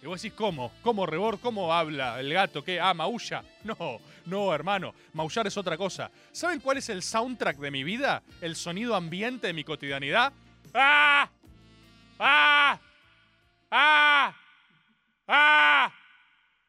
Y 0.02 0.06
vos 0.06 0.22
decís, 0.22 0.36
¿cómo? 0.36 0.72
¿Cómo, 0.82 1.04
Rebor? 1.06 1.40
¿Cómo 1.40 1.74
habla 1.74 2.20
el 2.20 2.32
gato? 2.32 2.64
¿Qué? 2.64 2.80
Ah, 2.80 2.94
maulla. 2.94 3.42
No, 3.64 4.00
no, 4.26 4.54
hermano. 4.54 4.94
Maullar 5.12 5.46
es 5.46 5.56
otra 5.56 5.76
cosa. 5.76 6.10
¿Saben 6.32 6.60
cuál 6.60 6.78
es 6.78 6.88
el 6.88 7.02
soundtrack 7.02 7.58
de 7.58 7.70
mi 7.70 7.84
vida? 7.84 8.22
El 8.40 8.56
sonido 8.56 8.94
ambiente 8.94 9.48
de 9.48 9.52
mi 9.52 9.64
cotidianidad. 9.64 10.32
¡Ah! 10.72 11.28
¡Ah! 12.18 12.80
¡Ah! 13.70 14.34
¡Ah! 15.26 15.92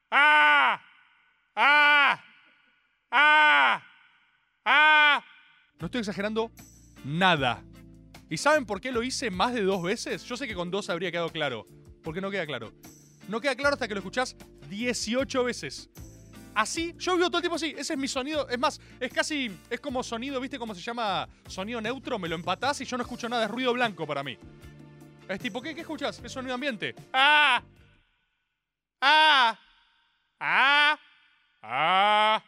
¡Ah! 0.10 0.82
¡Ah! 1.56 2.24
¡Ah! 3.12 3.84
¡Ah! 4.66 5.24
No 5.80 5.86
estoy 5.88 6.00
exagerando 6.00 6.52
nada. 7.04 7.64
¿Y 8.30 8.38
saben 8.38 8.66
por 8.66 8.80
qué 8.80 8.92
lo 8.92 9.04
hice 9.04 9.30
más 9.30 9.54
de 9.54 9.64
dos 9.64 9.84
veces? 9.84 10.24
Yo 10.24 10.38
sé 10.38 10.48
que 10.48 10.56
con 10.56 10.72
dos 10.72 10.90
habría 10.90 11.12
quedado 11.12 11.30
claro. 11.30 11.68
¿Por 12.04 12.14
qué 12.14 12.22
no 12.22 12.32
queda 12.32 12.46
claro? 12.46 12.72
No 13.28 13.42
queda 13.42 13.56
claro 13.56 13.74
hasta 13.74 13.88
que 13.88 13.94
lo 13.94 14.00
escuchás 14.00 14.36
18 14.70 15.44
veces. 15.44 15.90
Así, 16.54 16.94
yo 16.98 17.16
vivo 17.16 17.28
todo 17.28 17.38
el 17.38 17.44
tiempo 17.44 17.56
así. 17.56 17.74
Ese 17.78 17.94
es 17.94 18.00
mi 18.00 18.08
sonido. 18.08 18.48
Es 18.50 18.60
más, 18.60 18.80
es 19.00 19.12
casi. 19.12 19.52
Es 19.70 19.80
como 19.80 20.04
sonido, 20.04 20.40
¿viste 20.40 20.60
cómo 20.60 20.76
se 20.76 20.82
llama? 20.82 21.28
Sonido 21.48 21.82
neutro. 21.82 22.20
Me 22.20 22.30
lo 22.30 22.36
empatás 22.36 22.80
y 22.82 22.86
yo 22.86 22.98
no 22.98 23.04
escucho 23.04 23.28
nada. 23.30 23.46
Es 23.46 23.52
ruido 23.52 23.74
blanco 23.74 24.06
para 24.06 24.24
mí. 24.24 24.38
Es 25.28 25.40
tipo, 25.40 25.62
¿qué, 25.62 25.74
qué 25.74 25.82
escuchás? 25.82 26.22
Es 26.24 26.32
sonido 26.32 26.54
ambiente. 26.54 26.94
¡Ah! 27.14 27.64
¡Ah! 29.02 29.60
¡Ah! 30.40 31.00
¡Ah! 31.62 32.44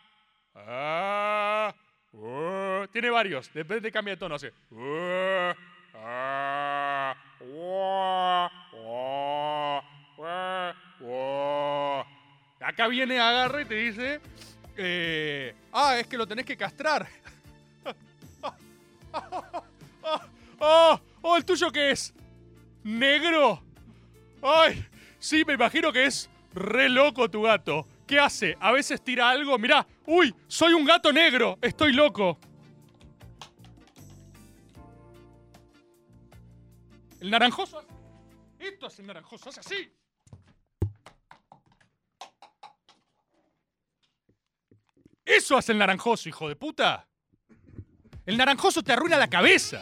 ¡Ah! 0.55 1.73
Uh, 2.13 2.87
tiene 2.91 3.09
varios. 3.09 3.51
Depende, 3.53 3.91
cambia 3.91 4.13
de 4.13 4.17
tono. 4.17 4.35
Hace. 4.35 4.53
Uh, 4.71 5.53
ah, 5.95 7.15
uh, 7.41 8.47
uh, 8.77 9.81
uh, 10.17 10.73
uh. 11.01 12.03
Acá 12.59 12.87
viene, 12.87 13.19
agarra 13.19 13.61
y 13.61 13.65
te 13.65 13.75
dice. 13.75 14.21
eh, 14.77 15.55
ah, 15.71 15.97
es 15.99 16.07
que 16.07 16.17
lo 16.17 16.25
tenés 16.25 16.45
que 16.45 16.57
castrar. 16.57 17.07
¡Oh! 20.59 20.99
¡Oh! 21.21 21.37
¿El 21.37 21.45
tuyo 21.45 21.71
qué 21.71 21.91
es? 21.91 22.13
¿Negro? 22.83 23.61
¡Ay! 24.41 24.85
Sí, 25.19 25.43
me 25.45 25.53
imagino 25.53 25.91
que 25.91 26.05
es 26.05 26.29
re 26.53 26.89
loco 26.89 27.29
tu 27.29 27.43
gato. 27.43 27.87
¿Qué 28.05 28.19
hace? 28.19 28.57
A 28.59 28.71
veces 28.71 29.03
tira 29.03 29.29
algo. 29.29 29.57
Mirá. 29.57 29.85
¡Uy! 30.05 30.33
Soy 30.47 30.73
un 30.73 30.85
gato 30.85 31.11
negro. 31.11 31.57
Estoy 31.61 31.93
loco. 31.93 32.37
El 37.19 37.29
naranjoso. 37.29 37.83
Esto 38.59 38.87
es 38.87 38.99
el 38.99 39.07
naranjoso. 39.07 39.49
Hace 39.49 39.59
así. 39.61 39.91
Eso 45.25 45.57
hace 45.57 45.71
el 45.71 45.77
naranjoso, 45.77 46.27
hijo 46.27 46.49
de 46.49 46.55
puta. 46.55 47.07
El 48.25 48.37
naranjoso 48.37 48.83
te 48.83 48.91
arruina 48.91 49.17
la 49.17 49.29
cabeza. 49.29 49.81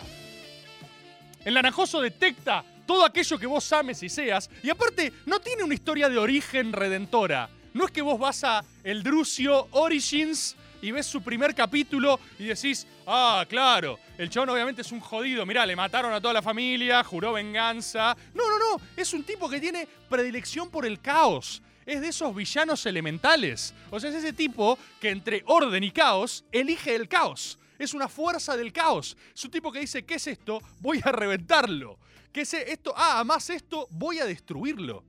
El 1.44 1.56
naranjoso 1.56 2.00
detecta 2.00 2.64
todo 2.86 3.06
aquello 3.06 3.40
que 3.40 3.48
vos 3.48 3.72
ames 3.74 4.04
y 4.04 4.10
seas. 4.10 4.50
Y 4.62 4.70
aparte, 4.70 5.12
no 5.26 5.40
tiene 5.40 5.64
una 5.64 5.74
historia 5.74 6.10
de 6.10 6.18
origen 6.20 6.74
redentora. 6.74 7.50
No 7.74 7.86
es 7.86 7.92
que 7.92 8.02
vos 8.02 8.20
vas 8.20 8.44
a 8.44 8.64
El 8.84 9.02
Drucio 9.02 9.68
Origins 9.72 10.58
y 10.82 10.92
ves 10.92 11.06
su 11.06 11.22
primer 11.22 11.56
capítulo 11.56 12.20
y 12.38 12.46
decís, 12.46 12.86
ah, 13.08 13.46
claro, 13.48 13.98
el 14.18 14.30
chabón 14.30 14.50
obviamente 14.50 14.82
es 14.82 14.92
un 14.92 15.00
jodido. 15.00 15.46
Mirá, 15.46 15.66
le 15.66 15.76
mataron 15.76 16.12
a 16.12 16.20
toda 16.20 16.34
la 16.34 16.42
familia, 16.42 17.04
juró 17.04 17.34
venganza. 17.34 18.16
No, 18.34 18.44
no, 18.50 18.58
no. 18.58 18.82
Es 18.98 19.14
un 19.14 19.24
tipo 19.24 19.50
que 19.50 19.60
tiene 19.60 19.88
predilección 20.10 20.70
por 20.70 20.86
el 20.86 21.00
caos. 21.00 21.62
Es 21.86 22.02
de 22.02 22.10
esos 22.10 22.36
villanos 22.36 22.86
elementales. 22.86 23.74
O 23.90 24.00
sea, 24.00 24.10
es 24.10 24.18
ese 24.18 24.34
tipo 24.34 24.78
que 25.00 25.10
entre 25.10 25.44
orden 25.46 25.84
y 25.84 25.92
caos 25.92 26.44
elige 26.52 26.94
el 26.94 27.08
caos. 27.08 27.58
Es 27.80 27.94
una 27.94 28.10
fuerza 28.10 28.58
del 28.58 28.74
caos. 28.74 29.16
Es 29.34 29.46
un 29.46 29.52
tipo 29.52 29.72
que 29.72 29.80
dice, 29.80 30.04
¿qué 30.04 30.16
es 30.16 30.28
esto? 30.28 30.62
Voy 30.80 31.00
a 31.04 31.12
reventarlo. 31.12 31.98
¿Qué 32.32 32.42
es 32.42 32.54
esto? 32.54 32.94
Ah, 32.96 33.24
más 33.24 33.50
esto, 33.50 33.88
voy 33.92 34.20
a 34.20 34.26
destruirlo. 34.26 35.04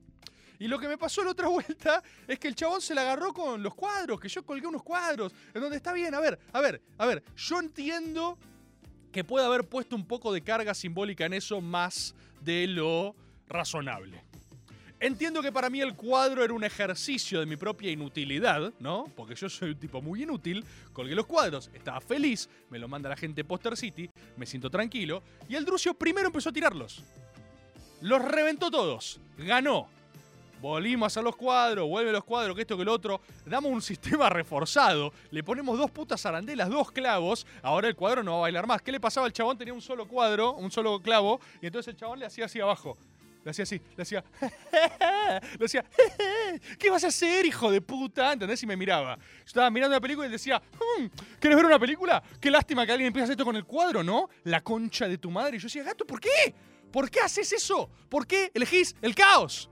Y 0.63 0.67
lo 0.69 0.79
que 0.79 0.87
me 0.87 0.97
pasó 0.97 1.25
la 1.25 1.31
otra 1.31 1.47
vuelta 1.49 2.01
es 2.25 2.39
que 2.39 2.47
el 2.47 2.55
chabón 2.55 2.79
se 2.79 2.95
la 2.95 3.01
agarró 3.01 3.33
con 3.33 3.61
los 3.61 3.75
cuadros, 3.75 4.17
que 4.17 4.29
yo 4.29 4.45
colgué 4.45 4.65
unos 4.65 4.81
cuadros, 4.81 5.33
en 5.53 5.59
donde 5.59 5.75
está 5.75 5.91
bien, 5.91 6.15
a 6.15 6.21
ver, 6.21 6.39
a 6.53 6.61
ver, 6.61 6.81
a 6.97 7.05
ver, 7.05 7.21
yo 7.35 7.59
entiendo 7.59 8.37
que 9.11 9.25
puede 9.25 9.45
haber 9.45 9.65
puesto 9.65 9.93
un 9.93 10.07
poco 10.07 10.31
de 10.31 10.41
carga 10.41 10.73
simbólica 10.73 11.25
en 11.25 11.33
eso 11.33 11.59
más 11.59 12.15
de 12.39 12.65
lo 12.67 13.13
razonable. 13.49 14.23
Entiendo 15.01 15.41
que 15.41 15.51
para 15.51 15.69
mí 15.69 15.81
el 15.81 15.95
cuadro 15.95 16.45
era 16.45 16.53
un 16.53 16.63
ejercicio 16.63 17.41
de 17.41 17.45
mi 17.45 17.57
propia 17.57 17.91
inutilidad, 17.91 18.73
¿no? 18.79 19.11
Porque 19.17 19.35
yo 19.35 19.49
soy 19.49 19.71
un 19.71 19.79
tipo 19.79 20.01
muy 20.01 20.23
inútil, 20.23 20.63
colgué 20.93 21.13
los 21.13 21.25
cuadros, 21.25 21.69
estaba 21.73 21.99
feliz, 21.99 22.47
me 22.69 22.79
lo 22.79 22.87
manda 22.87 23.09
la 23.09 23.17
gente 23.17 23.43
Poster 23.43 23.75
City, 23.75 24.09
me 24.37 24.45
siento 24.45 24.69
tranquilo, 24.69 25.23
y 25.49 25.55
el 25.55 25.65
Drucio 25.65 25.93
primero 25.93 26.27
empezó 26.27 26.51
a 26.51 26.53
tirarlos. 26.53 27.03
Los 27.99 28.21
reventó 28.21 28.71
todos, 28.71 29.19
ganó. 29.37 29.89
Volvimos 30.63 31.05
a 31.05 31.07
hacer 31.07 31.23
los 31.25 31.35
cuadros, 31.35 31.89
vuelve 31.89 32.13
los 32.13 32.23
cuadros, 32.23 32.55
que 32.55 32.61
esto, 32.61 32.77
que 32.77 32.85
lo 32.85 32.93
otro. 32.93 33.19
Damos 33.45 33.69
un 33.69 33.81
sistema 33.81 34.29
reforzado, 34.29 35.11
le 35.29 35.43
ponemos 35.43 35.77
dos 35.77 35.91
putas 35.91 36.25
arandelas, 36.25 36.69
dos 36.69 36.89
clavos, 36.89 37.45
ahora 37.61 37.89
el 37.89 37.97
cuadro 37.97 38.23
no 38.23 38.31
va 38.31 38.37
a 38.37 38.41
bailar 38.43 38.65
más. 38.65 38.81
¿Qué 38.81 38.93
le 38.93 39.01
pasaba? 39.01 39.27
El 39.27 39.33
chabón 39.33 39.57
tenía 39.57 39.73
un 39.73 39.81
solo 39.81 40.07
cuadro, 40.07 40.53
un 40.53 40.71
solo 40.71 41.01
clavo, 41.01 41.41
y 41.61 41.65
entonces 41.67 41.93
el 41.93 41.99
chabón 41.99 42.17
le 42.17 42.27
hacía 42.27 42.45
así 42.45 42.61
abajo. 42.61 42.97
Le 43.43 43.51
hacía 43.51 43.63
así, 43.63 43.81
le 43.97 44.03
hacía. 44.03 44.23
le 45.59 45.65
hacía. 45.65 45.83
¿Qué 46.79 46.89
vas 46.89 47.03
a 47.03 47.07
hacer, 47.07 47.45
hijo 47.45 47.69
de 47.69 47.81
puta? 47.81 48.31
¿Entendés? 48.31 48.63
Y 48.63 48.65
me 48.65 48.77
miraba. 48.77 49.17
Yo 49.17 49.43
estaba 49.45 49.69
mirando 49.69 49.97
la 49.97 49.99
película 49.99 50.27
y 50.27 50.31
decía, 50.31 50.61
"Hmm, 50.79 51.07
¿quieres 51.41 51.57
ver 51.57 51.65
una 51.65 51.77
película? 51.77 52.23
Qué 52.39 52.49
lástima 52.49 52.85
que 52.85 52.93
alguien 52.93 53.07
empiece 53.07 53.23
a 53.23 53.25
hacer 53.25 53.33
esto 53.33 53.43
con 53.43 53.57
el 53.57 53.65
cuadro, 53.65 54.01
¿no? 54.01 54.29
La 54.45 54.61
concha 54.61 55.09
de 55.09 55.17
tu 55.17 55.29
madre. 55.29 55.57
Y 55.57 55.59
yo 55.59 55.65
decía, 55.65 55.83
gato, 55.83 56.05
¿por 56.07 56.21
qué? 56.21 56.55
¿Por 56.89 57.11
qué 57.11 57.19
haces 57.19 57.51
eso? 57.51 57.89
¿Por 58.07 58.25
qué 58.25 58.49
elegís 58.53 58.95
el 59.01 59.13
caos? 59.13 59.69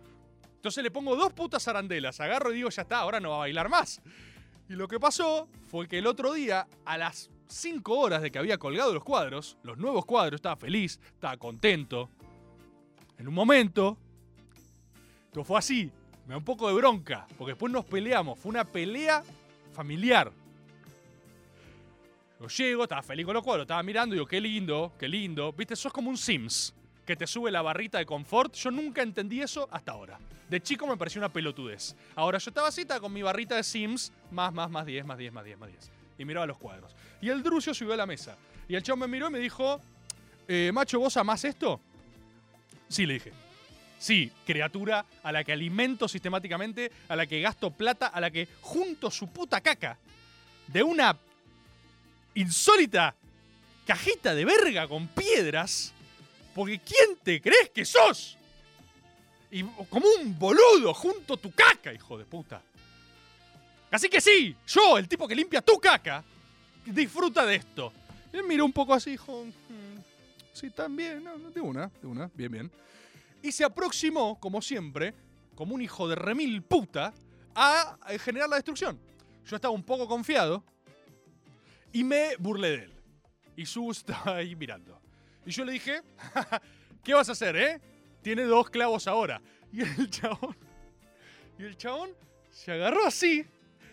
Entonces 0.61 0.83
le 0.83 0.91
pongo 0.91 1.15
dos 1.15 1.33
putas 1.33 1.67
arandelas, 1.67 2.19
agarro 2.19 2.51
y 2.51 2.57
digo, 2.57 2.69
ya 2.69 2.83
está, 2.83 2.99
ahora 2.99 3.19
no 3.19 3.31
va 3.31 3.37
a 3.37 3.39
bailar 3.39 3.67
más. 3.67 3.99
Y 4.69 4.73
lo 4.73 4.87
que 4.87 4.99
pasó 4.99 5.47
fue 5.65 5.87
que 5.87 5.97
el 5.97 6.05
otro 6.05 6.33
día, 6.33 6.67
a 6.85 6.99
las 6.99 7.31
5 7.47 7.97
horas 7.97 8.21
de 8.21 8.29
que 8.29 8.37
había 8.37 8.59
colgado 8.59 8.93
los 8.93 9.03
cuadros, 9.03 9.57
los 9.63 9.79
nuevos 9.79 10.05
cuadros, 10.05 10.37
estaba 10.37 10.55
feliz, 10.55 10.99
estaba 11.15 11.35
contento. 11.37 12.11
En 13.17 13.27
un 13.27 13.33
momento, 13.33 13.97
esto 15.25 15.43
fue 15.43 15.57
así, 15.57 15.89
me 16.27 16.33
da 16.33 16.37
un 16.37 16.45
poco 16.45 16.67
de 16.67 16.75
bronca, 16.75 17.25
porque 17.39 17.53
después 17.53 17.73
nos 17.73 17.85
peleamos, 17.85 18.37
fue 18.37 18.51
una 18.51 18.63
pelea 18.63 19.23
familiar. 19.73 20.31
Yo 22.39 22.47
llego, 22.49 22.83
estaba 22.83 23.01
feliz 23.01 23.25
con 23.25 23.33
los 23.33 23.43
cuadros, 23.43 23.63
estaba 23.63 23.81
mirando 23.81 24.13
y 24.13 24.19
digo, 24.19 24.27
qué 24.27 24.39
lindo, 24.39 24.93
qué 24.99 25.07
lindo. 25.07 25.53
Viste, 25.53 25.75
sos 25.75 25.91
como 25.91 26.11
un 26.11 26.19
Sims, 26.19 26.75
que 27.11 27.17
te 27.17 27.27
sube 27.27 27.51
la 27.51 27.61
barrita 27.61 27.97
de 27.97 28.05
confort. 28.05 28.53
Yo 28.55 28.71
nunca 28.71 29.01
entendí 29.01 29.41
eso 29.41 29.67
hasta 29.69 29.91
ahora. 29.91 30.17
De 30.49 30.61
chico 30.61 30.87
me 30.87 30.95
pareció 30.95 31.19
una 31.19 31.27
pelotudez. 31.27 31.93
Ahora 32.15 32.37
yo 32.37 32.49
estaba 32.51 32.69
estaba 32.69 33.01
con 33.01 33.11
mi 33.11 33.21
barrita 33.21 33.57
de 33.57 33.63
Sims, 33.63 34.13
más, 34.31 34.53
más, 34.53 34.71
más 34.71 34.85
10, 34.85 35.05
más 35.05 35.17
10, 35.17 35.33
más 35.33 35.43
10, 35.43 35.59
más 35.59 35.69
10. 35.69 35.91
Y 36.19 36.23
miraba 36.23 36.45
los 36.45 36.57
cuadros. 36.57 36.95
Y 37.19 37.27
el 37.27 37.43
Drucio 37.43 37.73
subió 37.73 37.95
a 37.95 37.97
la 37.97 38.05
mesa. 38.05 38.37
Y 38.69 38.75
el 38.75 38.83
chavo 38.83 38.95
me 38.95 39.09
miró 39.09 39.27
y 39.27 39.31
me 39.31 39.39
dijo, 39.39 39.81
eh, 40.47 40.71
macho, 40.73 41.01
¿vos 41.01 41.17
amás 41.17 41.43
esto? 41.43 41.81
Sí, 42.87 43.05
le 43.05 43.15
dije. 43.15 43.33
Sí, 43.99 44.31
criatura 44.45 45.05
a 45.21 45.33
la 45.33 45.43
que 45.43 45.51
alimento 45.51 46.07
sistemáticamente, 46.07 46.93
a 47.09 47.17
la 47.17 47.25
que 47.25 47.41
gasto 47.41 47.71
plata, 47.71 48.07
a 48.07 48.21
la 48.21 48.31
que 48.31 48.47
junto 48.61 49.11
su 49.11 49.27
puta 49.27 49.59
caca 49.59 49.97
de 50.67 50.81
una 50.81 51.17
insólita 52.35 53.15
cajita 53.85 54.33
de 54.33 54.45
verga 54.45 54.87
con 54.87 55.09
piedras, 55.09 55.93
porque 56.53 56.79
¿quién 56.79 57.17
te 57.23 57.41
crees 57.41 57.69
que 57.69 57.85
sos? 57.85 58.37
Y 59.49 59.63
como 59.63 60.07
un 60.19 60.37
boludo 60.37 60.93
junto 60.93 61.37
tu 61.37 61.51
caca, 61.51 61.93
hijo 61.93 62.17
de 62.17 62.25
puta. 62.25 62.61
Así 63.89 64.07
que 64.07 64.21
sí, 64.21 64.55
yo, 64.67 64.97
el 64.97 65.07
tipo 65.07 65.27
que 65.27 65.35
limpia 65.35 65.61
tu 65.61 65.77
caca, 65.77 66.23
disfruta 66.85 67.45
de 67.45 67.55
esto. 67.55 67.91
Y 68.31 68.37
él 68.37 68.43
miró 68.45 68.63
un 68.63 68.71
poco 68.71 68.93
así, 68.93 69.11
dijo, 69.11 69.43
"Mm, 69.43 69.99
sí, 70.53 70.69
también, 70.69 71.23
no, 71.23 71.37
de 71.37 71.59
una, 71.59 71.91
de 72.01 72.07
una, 72.07 72.31
bien, 72.33 72.51
bien. 72.51 72.71
Y 73.43 73.51
se 73.51 73.65
aproximó, 73.65 74.39
como 74.39 74.61
siempre, 74.61 75.13
como 75.55 75.75
un 75.75 75.81
hijo 75.81 76.07
de 76.07 76.15
remil 76.15 76.61
puta, 76.61 77.13
a 77.53 77.97
eh, 78.09 78.17
generar 78.19 78.47
la 78.47 78.55
destrucción. 78.55 78.97
Yo 79.45 79.55
estaba 79.57 79.73
un 79.73 79.83
poco 79.83 80.07
confiado 80.07 80.63
y 81.91 82.03
me 82.05 82.37
burlé 82.37 82.69
de 82.69 82.83
él. 82.85 82.93
Y 83.57 83.65
Su 83.65 83.91
estaba 83.91 84.37
ahí 84.37 84.55
mirando. 84.55 85.00
Y 85.45 85.51
yo 85.51 85.65
le 85.65 85.73
dije, 85.73 86.01
¿qué 87.03 87.13
vas 87.13 87.29
a 87.29 87.31
hacer, 87.31 87.55
eh? 87.55 87.81
Tiene 88.21 88.43
dos 88.43 88.69
clavos 88.69 89.07
ahora. 89.07 89.41
Y 89.71 89.81
el 89.81 90.09
chabón, 90.09 90.55
y 91.57 91.63
el 91.63 91.77
chabón 91.77 92.11
se 92.51 92.71
agarró 92.71 93.05
así. 93.05 93.45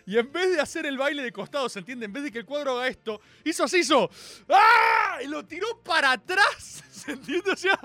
Y 0.05 0.17
en 0.17 0.31
vez 0.31 0.55
de 0.55 0.59
hacer 0.59 0.85
el 0.85 0.97
baile 0.97 1.21
de 1.21 1.31
costado, 1.31 1.69
¿se 1.69 1.79
entiende? 1.79 2.07
En 2.07 2.13
vez 2.13 2.23
de 2.23 2.31
que 2.31 2.39
el 2.39 2.45
cuadro 2.45 2.71
haga 2.71 2.87
esto, 2.87 3.21
hizo 3.43 3.63
así, 3.63 3.77
hizo. 3.79 4.09
¡Ah! 4.49 5.19
Y 5.23 5.27
lo 5.27 5.45
tiró 5.45 5.81
para 5.83 6.13
atrás. 6.13 6.83
¿Se 6.91 7.11
entiende? 7.11 7.51
O 7.51 7.55
sea, 7.55 7.79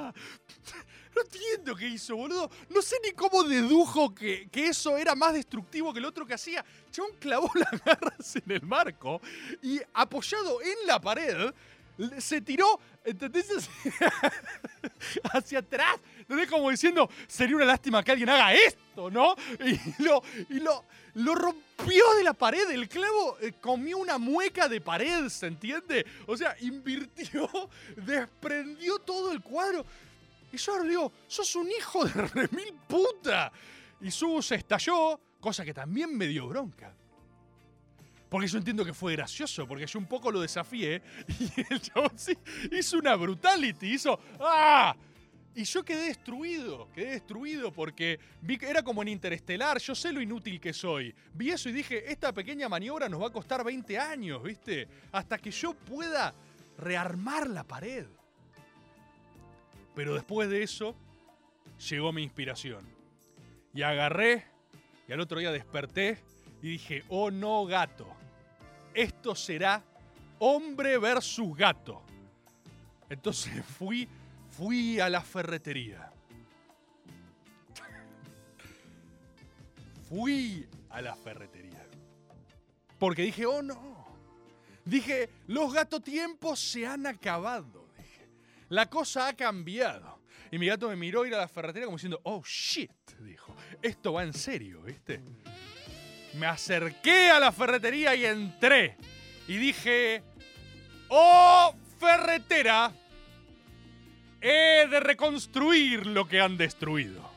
no 1.14 1.22
entiendo 1.22 1.76
qué 1.76 1.86
hizo, 1.86 2.16
boludo. 2.16 2.50
No 2.70 2.80
sé 2.80 2.96
ni 3.04 3.12
cómo 3.12 3.44
dedujo 3.44 4.14
que, 4.14 4.48
que 4.50 4.68
eso 4.68 4.96
era 4.96 5.14
más 5.14 5.34
destructivo 5.34 5.92
que 5.92 5.98
el 5.98 6.06
otro 6.06 6.26
que 6.26 6.34
hacía. 6.34 6.64
Chabón 6.90 7.12
clavó 7.18 7.50
las 7.54 7.84
garras 7.84 8.36
en 8.46 8.50
el 8.50 8.62
marco 8.62 9.20
y 9.62 9.80
apoyado 9.92 10.62
en 10.62 10.86
la 10.86 11.00
pared, 11.00 11.52
se 12.18 12.40
tiró, 12.40 12.78
¿entendés? 13.04 13.48
Hacia 15.32 15.60
atrás. 15.60 15.98
¿Entendés? 16.18 16.48
Como 16.48 16.70
diciendo, 16.70 17.08
sería 17.26 17.56
una 17.56 17.64
lástima 17.64 18.02
que 18.02 18.12
alguien 18.12 18.28
haga 18.28 18.54
esto, 18.54 19.10
¿no? 19.10 19.34
Y 19.60 20.02
lo, 20.02 20.22
y 20.48 20.60
lo, 20.60 21.34
rompió 21.34 22.14
de 22.16 22.24
la 22.24 22.32
pared. 22.32 22.70
El 22.70 22.88
clavo 22.88 23.38
eh, 23.40 23.52
comió 23.60 23.98
una 23.98 24.18
mueca 24.18 24.68
de 24.68 24.80
pared, 24.80 25.28
¿se 25.28 25.46
entiende? 25.46 26.04
O 26.26 26.36
sea, 26.36 26.56
invirtió, 26.60 27.48
desprendió 27.96 28.98
todo 28.98 29.32
el 29.32 29.40
cuadro. 29.40 29.84
Y 30.52 30.56
yo 30.56 30.78
le 30.78 30.88
digo, 30.88 31.12
sos 31.26 31.54
un 31.56 31.68
hijo 31.70 32.04
de 32.04 32.22
remil 32.28 32.74
puta. 32.88 33.52
Y 34.00 34.10
Su 34.10 34.42
se 34.42 34.56
estalló, 34.56 35.20
cosa 35.40 35.64
que 35.64 35.74
también 35.74 36.16
me 36.16 36.26
dio 36.26 36.46
bronca. 36.48 36.94
Porque 38.34 38.48
yo 38.48 38.58
entiendo 38.58 38.84
que 38.84 38.92
fue 38.92 39.12
gracioso, 39.12 39.64
porque 39.64 39.86
yo 39.86 39.96
un 39.96 40.06
poco 40.06 40.28
lo 40.28 40.40
desafié 40.40 41.00
y 41.38 41.72
el 41.72 41.80
chabón 41.80 42.10
sí 42.16 42.36
hizo 42.72 42.98
una 42.98 43.14
brutality, 43.14 43.94
hizo 43.94 44.18
¡Ah! 44.40 44.96
Y 45.54 45.62
yo 45.62 45.84
quedé 45.84 46.06
destruido, 46.06 46.90
quedé 46.92 47.12
destruido 47.12 47.70
porque 47.70 48.18
vi 48.40 48.58
que 48.58 48.68
era 48.68 48.82
como 48.82 49.02
en 49.02 49.08
Interestelar, 49.10 49.78
yo 49.78 49.94
sé 49.94 50.12
lo 50.12 50.20
inútil 50.20 50.58
que 50.58 50.72
soy. 50.72 51.14
Vi 51.32 51.50
eso 51.50 51.68
y 51.68 51.72
dije, 51.72 52.10
esta 52.10 52.32
pequeña 52.32 52.68
maniobra 52.68 53.08
nos 53.08 53.22
va 53.22 53.28
a 53.28 53.30
costar 53.32 53.62
20 53.62 54.00
años, 54.00 54.42
¿viste? 54.42 54.88
Hasta 55.12 55.38
que 55.38 55.52
yo 55.52 55.74
pueda 55.74 56.34
rearmar 56.76 57.48
la 57.48 57.62
pared. 57.62 58.06
Pero 59.94 60.12
después 60.12 60.50
de 60.50 60.64
eso, 60.64 60.96
llegó 61.88 62.10
mi 62.10 62.24
inspiración. 62.24 62.84
Y 63.72 63.82
agarré, 63.82 64.44
y 65.06 65.12
al 65.12 65.20
otro 65.20 65.38
día 65.38 65.52
desperté 65.52 66.18
y 66.62 66.70
dije, 66.70 67.04
oh 67.10 67.30
no, 67.30 67.64
gato. 67.64 68.23
Esto 68.94 69.34
será 69.34 69.82
hombre 70.38 70.98
versus 70.98 71.56
gato. 71.56 72.02
Entonces 73.10 73.64
fui, 73.78 74.08
fui 74.50 75.00
a 75.00 75.08
la 75.08 75.20
ferretería. 75.20 76.10
Fui 80.08 80.68
a 80.90 81.00
la 81.00 81.16
ferretería. 81.16 81.84
Porque 82.98 83.22
dije, 83.22 83.46
oh 83.46 83.62
no. 83.62 84.04
Dije, 84.84 85.30
los 85.46 85.72
gato 85.72 86.00
tiempos 86.00 86.60
se 86.60 86.86
han 86.86 87.06
acabado. 87.06 87.88
Dije, 87.96 88.28
la 88.68 88.88
cosa 88.88 89.28
ha 89.28 89.32
cambiado. 89.34 90.20
Y 90.50 90.58
mi 90.58 90.66
gato 90.66 90.88
me 90.88 90.96
miró 90.96 91.26
ir 91.26 91.34
a 91.34 91.38
la 91.38 91.48
ferretería 91.48 91.86
como 91.86 91.96
diciendo, 91.96 92.20
oh 92.22 92.42
shit, 92.44 92.92
dijo, 93.20 93.56
esto 93.82 94.12
va 94.12 94.22
en 94.22 94.32
serio, 94.32 94.82
¿viste? 94.82 95.20
Me 96.34 96.46
acerqué 96.46 97.30
a 97.30 97.38
la 97.38 97.52
ferretería 97.52 98.14
y 98.14 98.24
entré. 98.24 98.96
Y 99.46 99.56
dije, 99.56 100.22
oh 101.08 101.74
ferretera, 101.98 102.92
he 104.40 104.86
de 104.88 105.00
reconstruir 105.00 106.06
lo 106.06 106.26
que 106.28 106.40
han 106.40 106.56
destruido. 106.56 107.30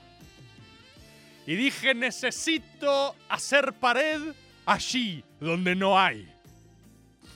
Y 1.45 1.55
dije, 1.55 1.93
necesito 1.93 3.15
hacer 3.29 3.73
pared 3.73 4.21
allí 4.65 5.23
donde 5.39 5.75
no 5.75 5.97
hay. 5.97 6.27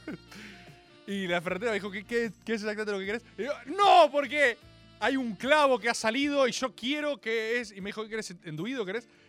y 1.08 1.28
la 1.28 1.42
ferretera 1.42 1.72
me 1.72 1.76
dijo, 1.76 1.90
¿qué, 1.90 2.26
es 2.26 2.34
exactamente 2.46 2.92
lo 2.92 3.00
que 3.00 3.06
querés? 3.06 3.24
Y 3.38 3.44
yo, 3.44 3.54
no, 3.68 4.10
porque 4.12 4.58
hay 5.00 5.16
un 5.16 5.36
clavo 5.36 5.80
que 5.80 5.90
ha 5.90 5.94
salido 5.94 6.48
y 6.48 6.52
yo 6.52 6.76
quiero 6.76 7.22
que 7.22 7.62
es... 7.62 7.72
Y 7.72 7.80
me 7.80 7.90
dijo, 7.90 8.04
¿qué 8.04 8.10
querés? 8.10 8.36
¿Enduido? 8.44 8.86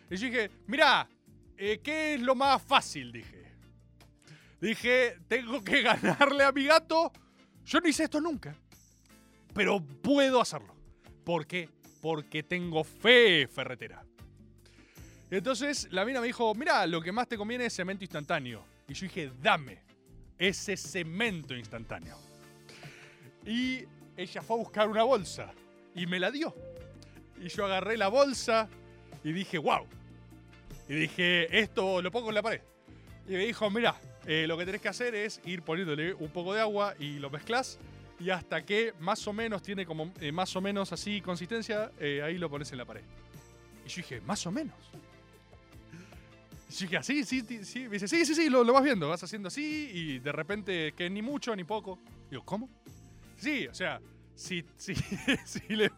Y 0.09 0.17
yo 0.17 0.25
dije, 0.27 0.51
mirá, 0.67 1.07
eh, 1.71 1.79
¿qué 1.81 2.15
es 2.15 2.21
lo 2.21 2.35
más 2.35 2.61
fácil? 2.61 3.11
Dije. 3.11 3.43
Dije, 4.59 5.17
tengo 5.27 5.63
que 5.63 5.81
ganarle 5.81 6.43
a 6.43 6.51
mi 6.51 6.65
gato. 6.65 7.11
Yo 7.65 7.79
no 7.79 7.87
hice 7.87 8.03
esto 8.03 8.19
nunca. 8.19 8.55
Pero 9.53 9.81
puedo 9.81 10.41
hacerlo. 10.41 10.75
¿Por 11.23 11.47
qué? 11.47 11.69
Porque 12.01 12.43
tengo 12.43 12.83
fe, 12.83 13.47
ferretera. 13.47 14.03
Entonces 15.29 15.87
la 15.91 16.05
mina 16.05 16.19
me 16.19 16.27
dijo, 16.27 16.53
mira, 16.53 16.85
lo 16.85 17.01
que 17.01 17.11
más 17.11 17.27
te 17.27 17.37
conviene 17.37 17.65
es 17.65 17.73
cemento 17.73 18.03
instantáneo. 18.03 18.63
Y 18.87 18.93
yo 18.93 19.07
dije, 19.07 19.31
dame 19.41 19.79
ese 20.37 20.75
cemento 20.75 21.55
instantáneo. 21.55 22.17
Y 23.45 23.85
ella 24.17 24.41
fue 24.41 24.57
a 24.57 24.59
buscar 24.59 24.89
una 24.89 25.03
bolsa 25.03 25.53
y 25.95 26.05
me 26.07 26.19
la 26.19 26.29
dio. 26.29 26.53
Y 27.39 27.47
yo 27.47 27.65
agarré 27.65 27.97
la 27.97 28.09
bolsa 28.09 28.69
y 29.23 29.31
dije, 29.31 29.57
wow. 29.57 29.87
Y 30.87 30.93
dije, 30.95 31.59
esto 31.59 32.01
lo 32.01 32.11
pongo 32.11 32.29
en 32.29 32.35
la 32.35 32.41
pared. 32.41 32.61
Y 33.27 33.31
me 33.33 33.45
dijo, 33.45 33.69
mira, 33.69 33.95
eh, 34.25 34.45
lo 34.47 34.57
que 34.57 34.65
tenés 34.65 34.81
que 34.81 34.89
hacer 34.89 35.15
es 35.15 35.41
ir 35.45 35.61
poniéndole 35.61 36.13
un 36.13 36.29
poco 36.29 36.53
de 36.53 36.61
agua 36.61 36.93
y 36.99 37.19
lo 37.19 37.29
mezclas. 37.29 37.79
Y 38.19 38.29
hasta 38.29 38.65
que 38.65 38.93
más 38.99 39.25
o 39.27 39.33
menos 39.33 39.61
tiene 39.61 39.85
como 39.85 40.13
eh, 40.19 40.31
más 40.31 40.55
o 40.55 40.61
menos 40.61 40.91
así 40.93 41.21
consistencia, 41.21 41.91
eh, 41.99 42.21
ahí 42.21 42.37
lo 42.37 42.49
pones 42.49 42.71
en 42.71 42.77
la 42.77 42.85
pared. 42.85 43.03
Y 43.85 43.89
yo 43.89 43.95
dije, 43.97 44.21
más 44.21 44.45
o 44.45 44.51
menos. 44.51 44.75
Y 46.69 46.73
yo 46.73 46.79
dije, 46.81 46.97
así, 46.97 47.23
sí, 47.23 47.41
sí, 47.47 47.63
sí. 47.65 47.79
Me 47.83 47.91
dice, 47.91 48.07
sí, 48.07 48.25
sí, 48.25 48.35
sí, 48.35 48.49
lo, 48.49 48.63
lo 48.63 48.73
vas 48.73 48.83
viendo. 48.83 49.09
Vas 49.09 49.23
haciendo 49.23 49.47
así 49.47 49.89
y 49.93 50.19
de 50.19 50.31
repente 50.31 50.93
que 50.93 51.09
ni 51.09 51.21
mucho 51.21 51.55
ni 51.55 51.63
poco. 51.63 51.99
Digo, 52.29 52.43
¿cómo? 52.45 52.69
Sí, 53.37 53.67
o 53.67 53.73
sea, 53.73 53.99
si, 54.35 54.63
si, 54.77 54.95
si 55.45 55.75
le. 55.75 55.91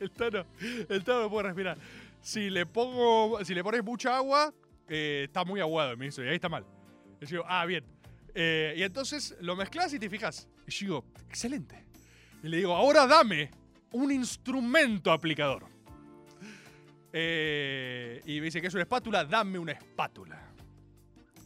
El 0.00 0.12
Tano, 0.12 0.46
el 0.88 1.02
Tano 1.02 1.22
no 1.22 1.30
puede 1.30 1.48
respirar. 1.48 1.76
Si 2.20 2.50
le 2.50 2.66
pongo. 2.66 3.44
Si 3.44 3.54
le 3.54 3.62
pones 3.62 3.84
mucha 3.84 4.16
agua, 4.16 4.52
eh, 4.88 5.24
está 5.26 5.44
muy 5.44 5.60
aguado. 5.60 5.96
Me 5.96 6.06
dice, 6.06 6.24
y 6.24 6.28
ahí 6.28 6.36
está 6.36 6.48
mal. 6.48 6.64
Y 7.20 7.26
yo 7.26 7.30
digo, 7.30 7.44
ah, 7.46 7.64
bien. 7.66 7.84
Eh, 8.34 8.74
y 8.76 8.82
entonces 8.82 9.36
lo 9.40 9.56
mezclas 9.56 9.92
y 9.94 9.98
te 9.98 10.08
fijas. 10.08 10.48
Y 10.66 10.70
yo 10.70 10.86
digo, 10.86 11.04
excelente. 11.28 11.84
Y 12.42 12.48
le 12.48 12.58
digo, 12.58 12.74
ahora 12.74 13.06
dame 13.06 13.50
un 13.92 14.12
instrumento 14.12 15.10
aplicador. 15.10 15.66
Eh, 17.12 18.20
y 18.26 18.38
me 18.38 18.46
dice 18.46 18.60
que 18.60 18.66
es 18.66 18.74
una 18.74 18.82
espátula, 18.82 19.24
dame 19.24 19.58
una 19.58 19.72
espátula. 19.72 20.40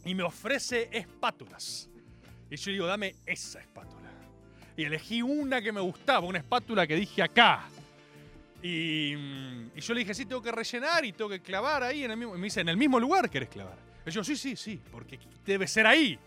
Y 0.05 0.13
me 0.13 0.23
ofrece 0.23 0.89
espátulas. 0.91 1.89
Y 2.49 2.57
yo 2.57 2.71
digo, 2.71 2.85
dame 2.85 3.15
esa 3.25 3.59
espátula. 3.59 4.11
Y 4.75 4.83
elegí 4.83 5.21
una 5.21 5.61
que 5.61 5.71
me 5.71 5.81
gustaba, 5.81 6.27
una 6.27 6.39
espátula 6.39 6.85
que 6.85 6.95
dije 6.95 7.21
acá. 7.21 7.67
Y, 8.65 9.11
yo 9.75 9.93
le 9.93 9.99
dije, 9.99 10.13
sí, 10.13 10.25
tengo 10.25 10.41
que 10.41 10.51
rellenar 10.51 11.03
y 11.03 11.11
tengo 11.11 11.29
que 11.29 11.41
clavar 11.41 11.83
ahí 11.83 12.05
en 12.05 12.11
el 12.11 12.17
mismo. 12.17 12.33
Y 12.35 12.37
me 12.37 12.45
dice, 12.45 12.61
¿en 12.61 12.69
el 12.69 12.77
mismo 12.77 12.97
lugar 12.97 13.29
querés 13.29 13.49
clavar? 13.49 13.77
Y 14.05 14.09
yo, 14.09 14.23
sí, 14.23 14.37
sí, 14.37 14.55
sí, 14.55 14.81
porque 14.89 15.19
debe 15.45 15.67
ser 15.67 15.85
ahí. 15.85 16.17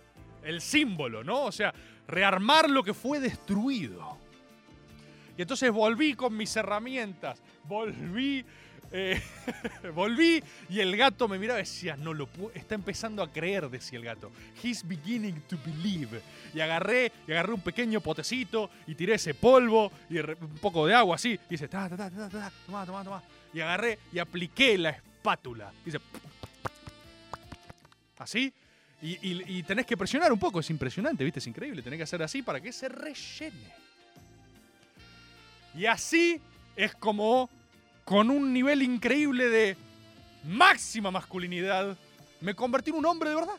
El 0.43 0.61
símbolo, 0.61 1.25
¿no? 1.25 1.45
O 1.45 1.53
sea, 1.53 1.73
rearmar 2.07 2.69
lo 2.69 2.85
que 2.85 2.93
fue 2.93 3.21
destruido. 3.21 4.19
Y 5.37 5.43
entonces 5.43 5.73
volví 5.73 6.13
con 6.13 6.37
mis 6.37 6.55
herramientas. 6.57 7.43
Volví. 7.65 8.45
Eh, 8.93 9.23
volví 9.95 10.43
y 10.69 10.81
el 10.81 10.97
gato 10.97 11.29
me 11.29 11.39
miraba 11.39 11.59
y 11.61 11.63
decía, 11.63 11.97
no 11.97 12.15
lo 12.15 12.27
puedo. 12.27 12.53
Está 12.55 12.75
empezando 12.75 13.23
a 13.23 13.33
creer, 13.33 13.69
decía 13.69 13.99
el 13.99 14.05
gato. 14.05 14.31
He's 14.63 14.87
beginning 14.87 15.41
to 15.49 15.59
believe. 15.65 16.21
Y 16.55 16.61
agarré, 16.61 17.13
y 17.27 17.33
agarré 17.33 17.53
un 17.53 17.61
pequeño 17.61 18.01
potecito 18.01 18.71
y 18.87 18.95
tiré 18.95 19.15
ese 19.15 19.35
polvo 19.35 19.91
y 20.09 20.19
un 20.19 20.59
poco 20.61 20.87
de 20.87 20.95
agua 20.95 21.17
así. 21.17 21.33
Y 21.33 21.39
dice, 21.51 21.69
ta, 21.69 21.89
toma, 21.89 22.85
toma, 22.87 23.05
toma. 23.05 23.23
Y 23.53 23.61
agarré 23.61 23.99
y 24.13 24.19
apliqué 24.19 24.77
la 24.79 24.91
espátula. 24.91 25.73
Y 25.83 25.87
dice, 25.87 25.99
así. 28.19 28.53
Y, 29.03 29.13
y- 29.31 29.59
y 29.59 29.63
tenés 29.63 29.85
que 29.87 29.97
presionar 29.97 30.33
un 30.33 30.39
poco, 30.39 30.61
es 30.61 30.71
impresionante, 30.71 31.23
¿viste? 31.23 31.39
Es 31.39 31.47
increíble. 31.47 31.83
Tenés 31.83 31.99
que 31.99 32.03
hacer 32.05 32.23
así 32.23 32.43
para 32.43 32.61
que 32.61 32.73
se 32.73 32.89
rellene. 32.89 33.75
Y 35.75 35.85
así 35.85 36.41
es 36.75 36.95
como, 36.95 37.51
con 38.07 38.31
un 38.31 38.53
nivel 38.53 38.83
increíble 38.83 39.49
de 39.49 39.77
máxima 40.45 41.11
masculinidad, 41.11 41.99
Me 42.41 42.55
convertí 42.55 42.91
en 42.91 42.97
un 42.97 43.07
hombre 43.07 43.31
de 43.31 43.35
verdad. 43.35 43.57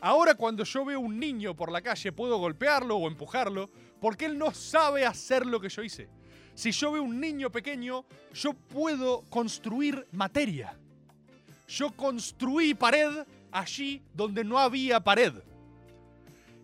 Ahora 0.00 0.34
cuando 0.34 0.64
yo 0.64 0.84
veo 0.84 1.00
un 1.00 1.18
niño 1.18 1.54
por 1.54 1.72
la 1.72 1.80
calle 1.80 2.12
puedo 2.12 2.36
golpearlo 2.36 2.96
o 2.96 3.08
empujarlo 3.08 3.70
porque 4.00 4.26
él 4.26 4.36
no 4.36 4.52
sabe 4.52 5.06
hacer 5.06 5.46
lo 5.46 5.60
que 5.60 5.68
yo 5.68 5.82
hice. 5.82 6.08
Si 6.54 6.72
yo 6.72 6.92
veo 6.92 7.02
un 7.02 7.18
niño 7.18 7.50
pequeño, 7.50 8.04
yo 8.34 8.52
puedo 8.52 9.22
construir 9.30 10.06
materia. 10.12 10.76
Yo 11.68 11.92
construí 11.92 12.74
pared 12.74 13.24
allí 13.52 14.02
donde 14.12 14.44
no 14.44 14.58
había 14.58 15.00
pared. 15.00 15.32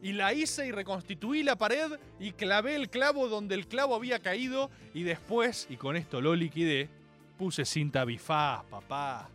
Y 0.05 0.13
la 0.13 0.35
hice 0.35 0.67
y 0.67 0.71
reconstituí 0.71 1.43
la 1.43 1.57
pared 1.57 1.99
y 2.21 2.33
clavé 2.33 2.77
el 2.77 2.91
clavo 2.91 3.27
donde 3.27 3.55
el 3.55 3.67
clavo 3.67 3.95
había 3.95 4.19
caído 4.19 4.71
y 4.93 5.03
después, 5.03 5.67
y 5.71 5.79
con 5.79 5.97
esto 5.97 6.21
lo 6.21 6.37
liquidé, 6.37 6.91
puse 7.39 7.65
cinta 7.65 8.05
bifaz, 8.05 8.67
papá. 8.67 9.31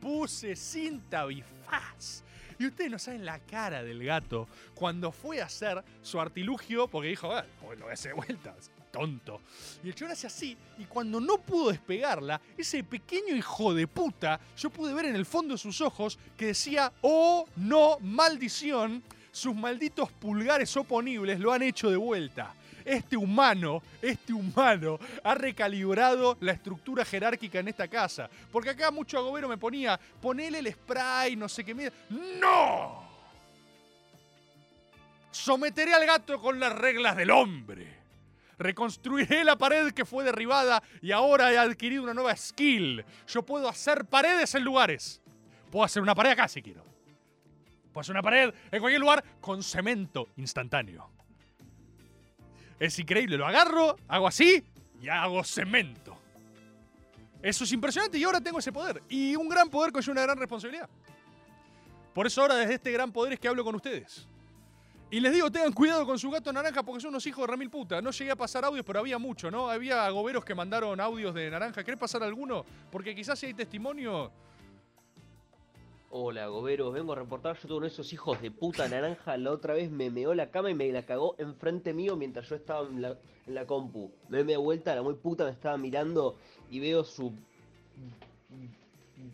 Puse 0.00 0.56
cinta 0.56 1.24
bifaz. 1.24 2.24
Y 2.58 2.66
ustedes 2.66 2.90
no 2.90 2.98
saben 2.98 3.24
la 3.24 3.38
cara 3.38 3.84
del 3.84 4.02
gato 4.02 4.48
cuando 4.74 5.12
fue 5.12 5.40
a 5.40 5.44
hacer 5.44 5.84
su 6.02 6.20
artilugio, 6.20 6.88
porque 6.88 7.10
dijo, 7.10 7.32
ah, 7.32 7.46
bueno, 7.62 7.82
voy 7.82 7.92
a 7.92 7.94
hacer 7.94 8.14
vueltas, 8.16 8.72
tonto. 8.90 9.40
Y 9.84 9.88
el 9.90 9.94
chaval 9.94 10.14
hace 10.14 10.26
así, 10.26 10.56
y 10.78 10.84
cuando 10.86 11.20
no 11.20 11.38
pudo 11.38 11.70
despegarla, 11.70 12.40
ese 12.56 12.82
pequeño 12.82 13.36
hijo 13.36 13.72
de 13.72 13.86
puta, 13.86 14.40
yo 14.56 14.68
pude 14.68 14.92
ver 14.94 15.04
en 15.04 15.14
el 15.14 15.26
fondo 15.26 15.54
de 15.54 15.58
sus 15.58 15.80
ojos 15.80 16.18
que 16.36 16.46
decía, 16.46 16.92
oh, 17.02 17.46
no, 17.54 18.00
maldición, 18.00 19.04
sus 19.38 19.54
malditos 19.54 20.10
pulgares 20.12 20.76
oponibles 20.76 21.38
lo 21.38 21.52
han 21.52 21.62
hecho 21.62 21.88
de 21.90 21.96
vuelta. 21.96 22.54
Este 22.84 23.16
humano, 23.16 23.82
este 24.00 24.32
humano 24.32 24.98
ha 25.22 25.34
recalibrado 25.34 26.36
la 26.40 26.52
estructura 26.52 27.04
jerárquica 27.04 27.58
en 27.60 27.68
esta 27.68 27.86
casa. 27.86 28.28
Porque 28.50 28.70
acá 28.70 28.90
mucho 28.90 29.18
agobero 29.18 29.48
me 29.48 29.58
ponía, 29.58 29.98
ponele 30.20 30.58
el 30.58 30.72
spray, 30.72 31.36
no 31.36 31.48
sé 31.48 31.64
qué. 31.64 31.74
me- 31.74 31.92
¡No! 32.40 33.06
Someteré 35.30 35.94
al 35.94 36.06
gato 36.06 36.40
con 36.40 36.58
las 36.58 36.72
reglas 36.72 37.16
del 37.16 37.30
hombre. 37.30 37.96
Reconstruiré 38.58 39.44
la 39.44 39.56
pared 39.56 39.92
que 39.92 40.04
fue 40.04 40.24
derribada 40.24 40.82
y 41.00 41.12
ahora 41.12 41.52
he 41.52 41.58
adquirido 41.58 42.02
una 42.02 42.14
nueva 42.14 42.34
skill. 42.36 43.04
Yo 43.28 43.42
puedo 43.42 43.68
hacer 43.68 44.04
paredes 44.06 44.54
en 44.54 44.64
lugares. 44.64 45.20
Puedo 45.70 45.84
hacer 45.84 46.02
una 46.02 46.14
pared 46.14 46.30
acá 46.30 46.48
si 46.48 46.62
quiero. 46.62 46.87
Hacer 48.00 48.14
una 48.14 48.22
pared 48.22 48.52
en 48.70 48.80
cualquier 48.80 49.00
lugar 49.00 49.24
con 49.40 49.62
cemento 49.62 50.28
instantáneo. 50.36 51.10
Es 52.78 52.98
increíble, 52.98 53.36
lo 53.36 53.46
agarro, 53.46 53.96
hago 54.06 54.28
así 54.28 54.62
y 55.00 55.08
hago 55.08 55.42
cemento. 55.42 56.16
Eso 57.42 57.64
es 57.64 57.72
impresionante 57.72 58.18
y 58.18 58.24
ahora 58.24 58.40
tengo 58.40 58.58
ese 58.58 58.72
poder. 58.72 59.02
Y 59.08 59.36
un 59.36 59.48
gran 59.48 59.68
poder 59.68 59.92
conlleva 59.92 60.12
una 60.12 60.22
gran 60.22 60.38
responsabilidad. 60.38 60.88
Por 62.14 62.26
eso 62.26 62.42
ahora 62.42 62.56
desde 62.56 62.74
este 62.74 62.90
gran 62.92 63.12
poder 63.12 63.34
es 63.34 63.40
que 63.40 63.48
hablo 63.48 63.64
con 63.64 63.74
ustedes. 63.74 64.26
Y 65.10 65.20
les 65.20 65.32
digo, 65.32 65.50
tengan 65.50 65.72
cuidado 65.72 66.04
con 66.04 66.18
su 66.18 66.30
gato 66.30 66.52
naranja 66.52 66.82
porque 66.82 67.00
son 67.00 67.10
unos 67.10 67.26
hijos 67.26 67.46
de 67.46 67.52
remil 67.52 67.70
puta. 67.70 68.02
No 68.02 68.10
llegué 68.10 68.30
a 68.30 68.36
pasar 68.36 68.64
audios, 68.64 68.84
pero 68.84 68.98
había 68.98 69.18
mucho, 69.18 69.50
¿no? 69.50 69.70
Había 69.70 70.04
agoberos 70.04 70.44
que 70.44 70.54
mandaron 70.54 71.00
audios 71.00 71.34
de 71.34 71.50
naranja. 71.50 71.82
¿Querés 71.82 71.98
pasar 71.98 72.22
alguno? 72.22 72.64
Porque 72.90 73.14
quizás 73.14 73.38
si 73.38 73.46
hay 73.46 73.54
testimonio... 73.54 74.30
Hola, 76.10 76.46
Goberos, 76.46 76.94
vengo 76.94 77.12
a 77.12 77.16
reportar. 77.16 77.58
Yo 77.58 77.68
tuve 77.68 77.76
uno 77.76 77.84
de 77.86 77.92
esos 77.92 78.14
hijos 78.14 78.40
de 78.40 78.50
puta 78.50 78.88
naranja. 78.88 79.36
La 79.36 79.50
otra 79.50 79.74
vez 79.74 79.90
me 79.90 80.10
meó 80.10 80.32
la 80.32 80.50
cama 80.50 80.70
y 80.70 80.74
me 80.74 80.90
la 80.90 81.04
cagó 81.04 81.34
enfrente 81.36 81.92
mío 81.92 82.16
mientras 82.16 82.48
yo 82.48 82.56
estaba 82.56 82.88
en 82.88 83.02
la, 83.02 83.18
en 83.46 83.54
la 83.54 83.66
compu. 83.66 84.10
Me 84.30 84.42
doy 84.42 84.56
vuelta, 84.56 84.94
la 84.94 85.02
muy 85.02 85.16
puta 85.16 85.44
me 85.44 85.50
estaba 85.50 85.76
mirando 85.76 86.36
y 86.70 86.80
veo 86.80 87.04
su 87.04 87.34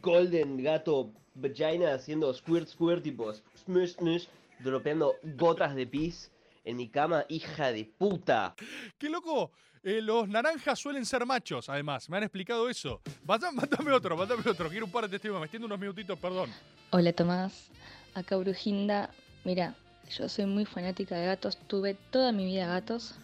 golden 0.03 0.64
gato 0.64 1.12
vagina 1.37 1.95
haciendo 1.95 2.35
squirt 2.35 2.66
squirt 2.66 3.05
tipo 3.05 3.33
smush 3.33 3.95
smush, 3.97 4.27
dropeando 4.59 5.14
gotas 5.37 5.77
de 5.77 5.87
pis 5.87 6.33
en 6.65 6.77
mi 6.77 6.89
cama, 6.89 7.25
hija 7.29 7.73
de 7.73 7.85
puta. 7.85 8.55
¡Qué 8.99 9.09
loco! 9.09 9.53
Eh, 9.83 10.01
los 10.01 10.27
naranjas 10.29 10.79
suelen 10.79 11.05
ser 11.05 11.27
machos, 11.27 11.69
además. 11.69 12.09
Me 12.09 12.17
han 12.17 12.23
explicado 12.23 12.69
eso. 12.71 13.03
Mándame 13.25 13.93
otro, 13.93 14.17
mándame 14.17 14.43
otro. 14.51 14.71
Quiero 14.71 14.87
un 14.87 14.93
par 14.93 15.05
de 15.05 15.11
testigos. 15.11 15.39
Me 15.39 15.45
extiendo 15.45 15.67
unos 15.67 15.79
minutitos, 15.79 16.19
perdón. 16.19 16.51
Hola 16.91 17.12
Tomás, 17.12 17.71
acá 18.15 18.37
Brujinda. 18.37 19.11
Mira, 19.45 19.75
yo 20.11 20.27
soy 20.29 20.47
muy 20.47 20.65
fanática 20.65 21.17
de 21.17 21.27
gatos, 21.27 21.59
tuve 21.67 21.95
toda 22.11 22.33
mi 22.33 22.47
vida 22.47 22.67
gatos. 22.67 23.17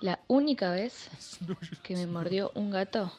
La 0.00 0.18
única 0.26 0.72
vez 0.72 1.08
que 1.84 1.94
me 1.94 2.06
mordió 2.06 2.50
un 2.56 2.70
gato 2.70 3.12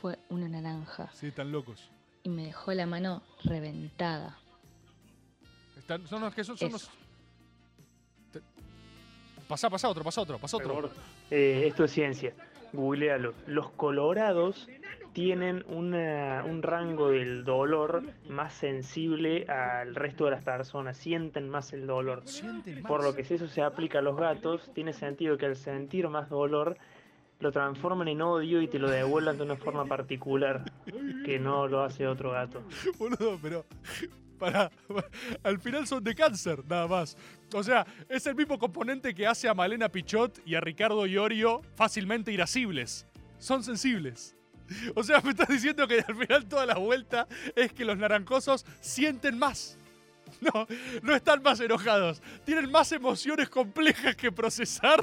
fue 0.00 0.18
una 0.30 0.48
naranja 0.48 1.10
Sí, 1.14 1.26
están 1.28 1.52
locos. 1.52 1.90
y 2.24 2.28
me 2.30 2.46
dejó 2.46 2.72
la 2.72 2.86
mano 2.86 3.22
reventada. 3.44 4.36
Están, 5.78 6.06
son 6.08 6.22
los 6.22 6.34
que 6.34 6.42
son, 6.42 6.56
son 6.56 6.72
los... 6.72 6.90
Pasá, 9.48 9.68
pasá 9.70 9.88
otro, 9.88 10.02
pasá 10.04 10.20
otro, 10.22 10.38
pasá 10.38 10.56
otro. 10.56 10.90
Eh, 11.30 11.64
esto 11.66 11.84
es 11.84 11.90
ciencia. 11.92 12.32
Googlealo. 12.72 13.34
Los 13.46 13.70
colorados 13.70 14.68
tienen 15.12 15.64
una- 15.68 16.42
un 16.44 16.62
rango 16.62 17.10
del 17.10 17.44
dolor 17.44 18.02
más 18.28 18.52
sensible 18.54 19.44
al 19.46 19.94
resto 19.94 20.24
de 20.24 20.32
las 20.32 20.42
personas, 20.42 20.96
sienten 20.96 21.48
más 21.48 21.72
el 21.72 21.86
dolor. 21.86 22.24
Por 22.88 23.04
lo 23.04 23.14
que 23.14 23.22
si 23.22 23.34
eso 23.34 23.46
se 23.46 23.62
aplica 23.62 24.00
a 24.00 24.02
los 24.02 24.16
gatos, 24.16 24.70
tiene 24.74 24.92
sentido 24.92 25.36
que 25.36 25.46
al 25.46 25.54
sentir 25.56 26.08
más 26.08 26.28
dolor 26.30 26.76
lo 27.38 27.52
transformen 27.52 28.08
en 28.08 28.22
odio 28.22 28.60
y 28.62 28.66
te 28.68 28.78
lo 28.78 28.90
devuelvan 28.90 29.36
de 29.36 29.44
una 29.44 29.56
forma 29.56 29.84
particular 29.84 30.64
que 31.24 31.38
no 31.38 31.68
lo 31.68 31.84
hace 31.84 32.06
otro 32.08 32.32
gato. 32.32 32.62
Boludo, 32.98 33.38
pero... 33.40 33.64
Para, 34.38 34.68
al 35.44 35.60
final 35.60 35.86
son 35.86 36.02
de 36.02 36.12
cáncer, 36.12 36.64
nada 36.68 36.88
más. 36.88 37.16
O 37.54 37.62
sea, 37.62 37.86
es 38.08 38.26
el 38.26 38.34
mismo 38.34 38.58
componente 38.58 39.14
que 39.14 39.28
hace 39.28 39.48
a 39.48 39.54
Malena 39.54 39.88
Pichot 39.88 40.40
y 40.44 40.56
a 40.56 40.60
Ricardo 40.60 41.06
Iorio 41.06 41.62
fácilmente 41.76 42.32
irascibles. 42.32 43.06
Son 43.38 43.62
sensibles. 43.62 44.34
O 44.96 45.04
sea, 45.04 45.20
me 45.24 45.30
estás 45.30 45.48
diciendo 45.48 45.86
que 45.86 46.00
al 46.00 46.16
final 46.16 46.46
toda 46.46 46.66
la 46.66 46.74
vuelta 46.74 47.28
es 47.54 47.72
que 47.72 47.84
los 47.84 47.96
naranjosos 47.96 48.66
sienten 48.80 49.38
más. 49.38 49.78
No, 50.40 50.66
no 51.02 51.14
están 51.14 51.42
más 51.42 51.60
enojados. 51.60 52.20
Tienen 52.44 52.70
más 52.72 52.90
emociones 52.90 53.48
complejas 53.48 54.16
que 54.16 54.32
procesar. 54.32 55.00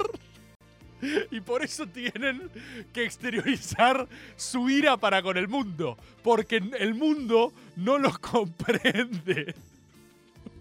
Y 1.30 1.40
por 1.40 1.62
eso 1.62 1.86
tienen 1.86 2.50
que 2.92 3.04
exteriorizar 3.04 4.06
su 4.36 4.68
ira 4.68 4.98
para 4.98 5.22
con 5.22 5.38
el 5.38 5.48
mundo. 5.48 5.96
Porque 6.22 6.62
el 6.78 6.94
mundo 6.94 7.52
no 7.76 7.96
los 7.96 8.18
comprende. 8.20 9.54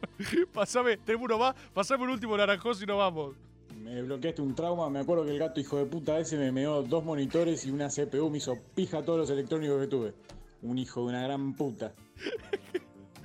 Pasame, 0.54 0.98
tenemos 0.98 1.26
uno 1.26 1.38
más. 1.38 1.56
Pasame 1.74 2.04
un 2.04 2.10
último 2.12 2.38
naranjoso 2.38 2.84
y 2.84 2.88
nos 2.88 2.98
vamos. 2.98 3.36
Me 3.76 4.02
bloqueaste 4.04 4.42
un 4.42 4.54
trauma, 4.54 4.90
me 4.90 5.00
acuerdo 5.00 5.26
que 5.26 5.32
el 5.32 5.40
gato 5.40 5.60
hijo 5.60 5.78
de 5.78 5.86
puta 5.86 6.20
ese 6.20 6.38
me 6.38 6.52
meó 6.52 6.84
dos 6.84 7.04
monitores 7.04 7.66
y 7.66 7.72
una 7.72 7.90
CPU, 7.90 8.30
me 8.30 8.38
hizo 8.38 8.56
pija 8.76 9.02
todos 9.04 9.20
los 9.20 9.30
electrónicos 9.30 9.82
que 9.82 9.88
tuve. 9.88 10.14
Un 10.62 10.78
hijo 10.78 11.02
de 11.02 11.08
una 11.08 11.24
gran 11.24 11.54
puta. 11.56 11.94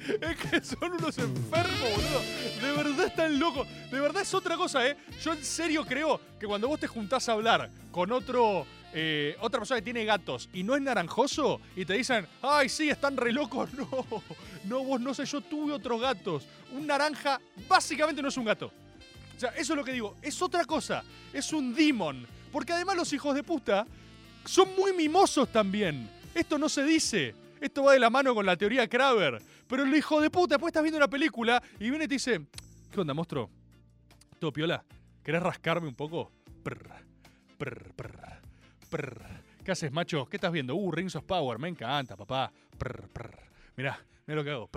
Es 0.06 0.36
que 0.36 0.60
son 0.62 0.92
unos 0.92 1.18
enfermos, 1.18 1.80
boludo. 1.80 2.20
De 2.62 2.76
verdad 2.76 3.06
están 3.06 3.40
locos. 3.40 3.66
De 3.90 3.98
verdad 3.98 4.22
es 4.22 4.32
otra 4.34 4.56
cosa, 4.56 4.86
¿eh? 4.86 4.96
Yo 5.20 5.32
en 5.32 5.42
serio 5.42 5.84
creo 5.84 6.20
que 6.38 6.46
cuando 6.46 6.68
vos 6.68 6.78
te 6.78 6.86
juntás 6.86 7.28
a 7.28 7.32
hablar 7.32 7.70
con 7.90 8.12
otro. 8.12 8.66
eh, 8.92 9.36
otra 9.40 9.58
persona 9.58 9.80
que 9.80 9.84
tiene 9.84 10.04
gatos 10.04 10.48
y 10.52 10.62
no 10.62 10.76
es 10.76 10.82
naranjoso 10.82 11.60
y 11.74 11.84
te 11.84 11.94
dicen, 11.94 12.26
ay, 12.40 12.68
sí, 12.68 12.88
están 12.88 13.16
re 13.16 13.32
locos. 13.32 13.68
No, 13.76 13.88
no, 14.66 14.84
vos 14.84 15.00
no 15.00 15.14
sé, 15.14 15.24
yo 15.24 15.40
tuve 15.40 15.72
otros 15.72 16.00
gatos. 16.00 16.46
Un 16.72 16.86
naranja 16.86 17.40
básicamente 17.68 18.20
no 18.22 18.28
es 18.28 18.36
un 18.36 18.44
gato. 18.44 18.72
O 19.36 19.40
sea, 19.40 19.50
eso 19.50 19.72
es 19.72 19.76
lo 19.76 19.84
que 19.84 19.92
digo. 19.92 20.16
Es 20.22 20.40
otra 20.40 20.64
cosa. 20.64 21.04
Es 21.32 21.52
un 21.52 21.74
demon. 21.74 22.26
Porque 22.50 22.72
además 22.72 22.96
los 22.96 23.12
hijos 23.12 23.34
de 23.34 23.42
puta 23.42 23.86
son 24.44 24.74
muy 24.76 24.92
mimosos 24.92 25.50
también. 25.52 26.08
Esto 26.34 26.58
no 26.58 26.68
se 26.68 26.84
dice. 26.84 27.34
Esto 27.60 27.84
va 27.84 27.92
de 27.92 27.98
la 27.98 28.10
mano 28.10 28.34
con 28.34 28.46
la 28.46 28.56
teoría 28.56 28.88
Kraber. 28.88 29.42
Pero 29.66 29.82
el 29.82 29.94
hijo 29.94 30.20
de 30.20 30.30
puta, 30.30 30.54
después 30.54 30.70
estás 30.70 30.82
viendo 30.82 30.98
una 30.98 31.08
película 31.08 31.62
y 31.78 31.90
viene 31.90 32.04
y 32.04 32.08
te 32.08 32.14
dice, 32.14 32.46
¿qué 32.90 33.00
onda, 33.00 33.14
monstruo? 33.14 33.50
¿Todo 34.38 34.52
piola? 34.52 34.84
¿Querés 35.22 35.42
rascarme 35.42 35.88
un 35.88 35.94
poco? 35.94 36.30
Prr, 36.62 36.88
prr, 37.58 37.92
prr, 37.94 38.40
prr. 38.88 39.22
¿Qué 39.64 39.72
haces, 39.72 39.90
macho? 39.90 40.26
¿Qué 40.26 40.36
estás 40.36 40.52
viendo? 40.52 40.76
Uh, 40.76 40.92
Rings 40.92 41.16
of 41.16 41.24
Power. 41.24 41.58
Me 41.58 41.68
encanta, 41.68 42.16
papá. 42.16 42.52
Prr, 42.78 43.08
prr. 43.08 43.38
Mirá, 43.76 43.98
mirá 44.26 44.36
lo 44.36 44.44
que 44.44 44.50
hago. 44.50 44.70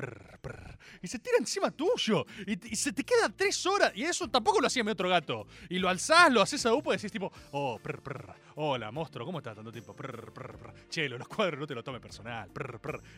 Y 1.01 1.07
se 1.07 1.19
tira 1.19 1.37
encima 1.39 1.71
tuyo. 1.71 2.25
Y, 2.45 2.75
se 2.75 2.93
te 2.93 3.03
queda 3.03 3.29
tres 3.29 3.65
horas. 3.65 3.91
Y 3.95 4.03
eso 4.03 4.27
tampoco 4.29 4.61
lo 4.61 4.67
hacía 4.67 4.83
mi 4.83 4.91
otro 4.91 5.09
gato. 5.09 5.47
Y 5.69 5.79
lo 5.79 5.89
alzás, 5.89 6.31
lo 6.31 6.41
haces 6.41 6.65
a 6.65 6.73
upo 6.73 6.93
y 6.93 6.97
decís 6.97 7.11
tipo, 7.11 7.31
oh, 7.51 7.79
prr, 7.79 8.01
prr. 8.01 8.33
Hola, 8.55 8.91
monstruo, 8.91 9.25
¿cómo 9.25 9.39
estás 9.39 9.55
tanto 9.55 9.71
tiempo? 9.71 9.95
Prr, 9.95 10.31
prr, 10.33 10.57
prr. 10.57 10.73
Che, 10.89 11.07
lo 11.07 11.15
de 11.15 11.19
los 11.19 11.27
cuadros 11.27 11.59
no 11.59 11.67
te 11.67 11.75
lo 11.75 11.83
tome 11.83 11.99
personal. 11.99 12.49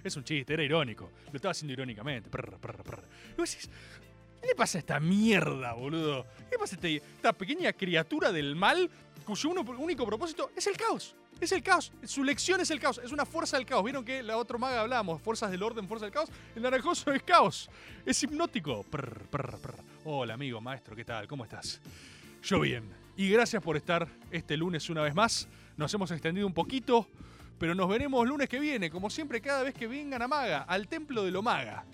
Es 0.04 0.16
un 0.16 0.24
chiste, 0.24 0.54
era 0.54 0.64
irónico. 0.64 1.12
Lo 1.32 1.36
estaba 1.36 1.52
haciendo 1.52 1.74
irónicamente. 1.74 2.30
Y 2.30 3.36
vos 3.38 3.52
decís, 3.52 3.70
¿Qué 4.42 4.48
le 4.48 4.56
pasa 4.56 4.80
a 4.80 4.82
esta 4.82 5.00
mierda, 5.00 5.74
boludo? 5.74 6.26
¿Qué 6.50 6.56
le 6.56 6.58
pasa 6.58 6.76
a 6.76 6.78
este- 6.78 6.96
esta 6.96 7.32
pequeña 7.34 7.74
criatura 7.74 8.32
del 8.32 8.56
mal 8.56 8.90
cuyo 9.26 9.49
único 9.49 10.05
propósito 10.05 10.51
es 10.55 10.67
el 10.67 10.78
caos. 10.78 11.15
Es 11.39 11.51
el 11.51 11.63
caos. 11.63 11.91
Su 12.03 12.24
lección 12.24 12.61
es 12.61 12.69
el 12.69 12.80
caos. 12.80 13.01
Es 13.03 13.11
una 13.11 13.26
fuerza 13.26 13.57
del 13.57 13.65
caos. 13.65 13.84
¿Vieron 13.84 14.05
que 14.05 14.22
la 14.22 14.38
otra 14.38 14.57
maga 14.57 14.82
hablábamos? 14.82 15.22
Fuerzas 15.22 15.49
del 15.49 15.63
orden, 15.63 15.88
fuerza 15.88 16.05
del 16.05 16.13
caos. 16.13 16.30
El 16.55 16.61
naranjoso 16.61 17.11
es 17.11 17.24
caos. 17.24 17.69
Es 18.05 18.22
hipnótico. 18.22 18.86
Hola, 20.05 20.36
amigo, 20.36 20.61
maestro, 20.61 20.95
¿qué 20.95 21.03
tal? 21.03 21.28
¿Cómo 21.28 21.43
estás? 21.43 21.82
Yo 22.43 22.59
bien. 22.59 22.84
Y 23.17 23.30
gracias 23.30 23.61
por 23.61 23.78
estar 23.78 24.07
este 24.32 24.55
lunes 24.57 24.89
una 24.89 25.01
vez 25.01 25.15
más. 25.15 25.47
Nos 25.78 25.93
hemos 25.93 26.11
extendido 26.11 26.45
un 26.45 26.53
poquito, 26.53 27.07
pero 27.57 27.76
nos 27.76 27.88
veremos 27.89 28.28
lunes 28.28 28.47
que 28.47 28.59
viene, 28.59 28.89
como 28.89 29.09
siempre, 29.09 29.41
cada 29.41 29.63
vez 29.63 29.74
que 29.74 29.88
vengan 29.88 30.22
a 30.22 30.28
Maga, 30.28 30.63
al 30.63 30.88
templo 30.88 31.24
de 31.24 31.32
lo 31.32 31.41
Maga. 31.41 31.86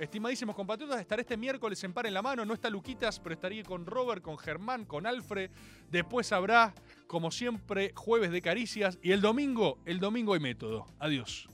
Estimadísimos 0.00 0.56
compatriotas, 0.56 0.98
estaré 0.98 1.20
este 1.20 1.36
miércoles 1.36 1.84
en 1.84 1.92
Par 1.92 2.06
en 2.06 2.14
la 2.14 2.22
Mano. 2.22 2.46
No 2.46 2.54
está 2.54 2.70
Luquitas, 2.70 3.20
pero 3.20 3.34
estaría 3.34 3.62
con 3.62 3.84
Robert, 3.84 4.22
con 4.22 4.38
Germán, 4.38 4.86
con 4.86 5.06
Alfred. 5.06 5.50
Después 5.90 6.32
habrá, 6.32 6.74
como 7.06 7.30
siempre, 7.30 7.92
jueves 7.94 8.30
de 8.30 8.40
caricias. 8.40 8.98
Y 9.02 9.12
el 9.12 9.20
domingo, 9.20 9.76
el 9.84 10.00
domingo 10.00 10.32
hay 10.32 10.40
método. 10.40 10.86
Adiós. 10.98 11.50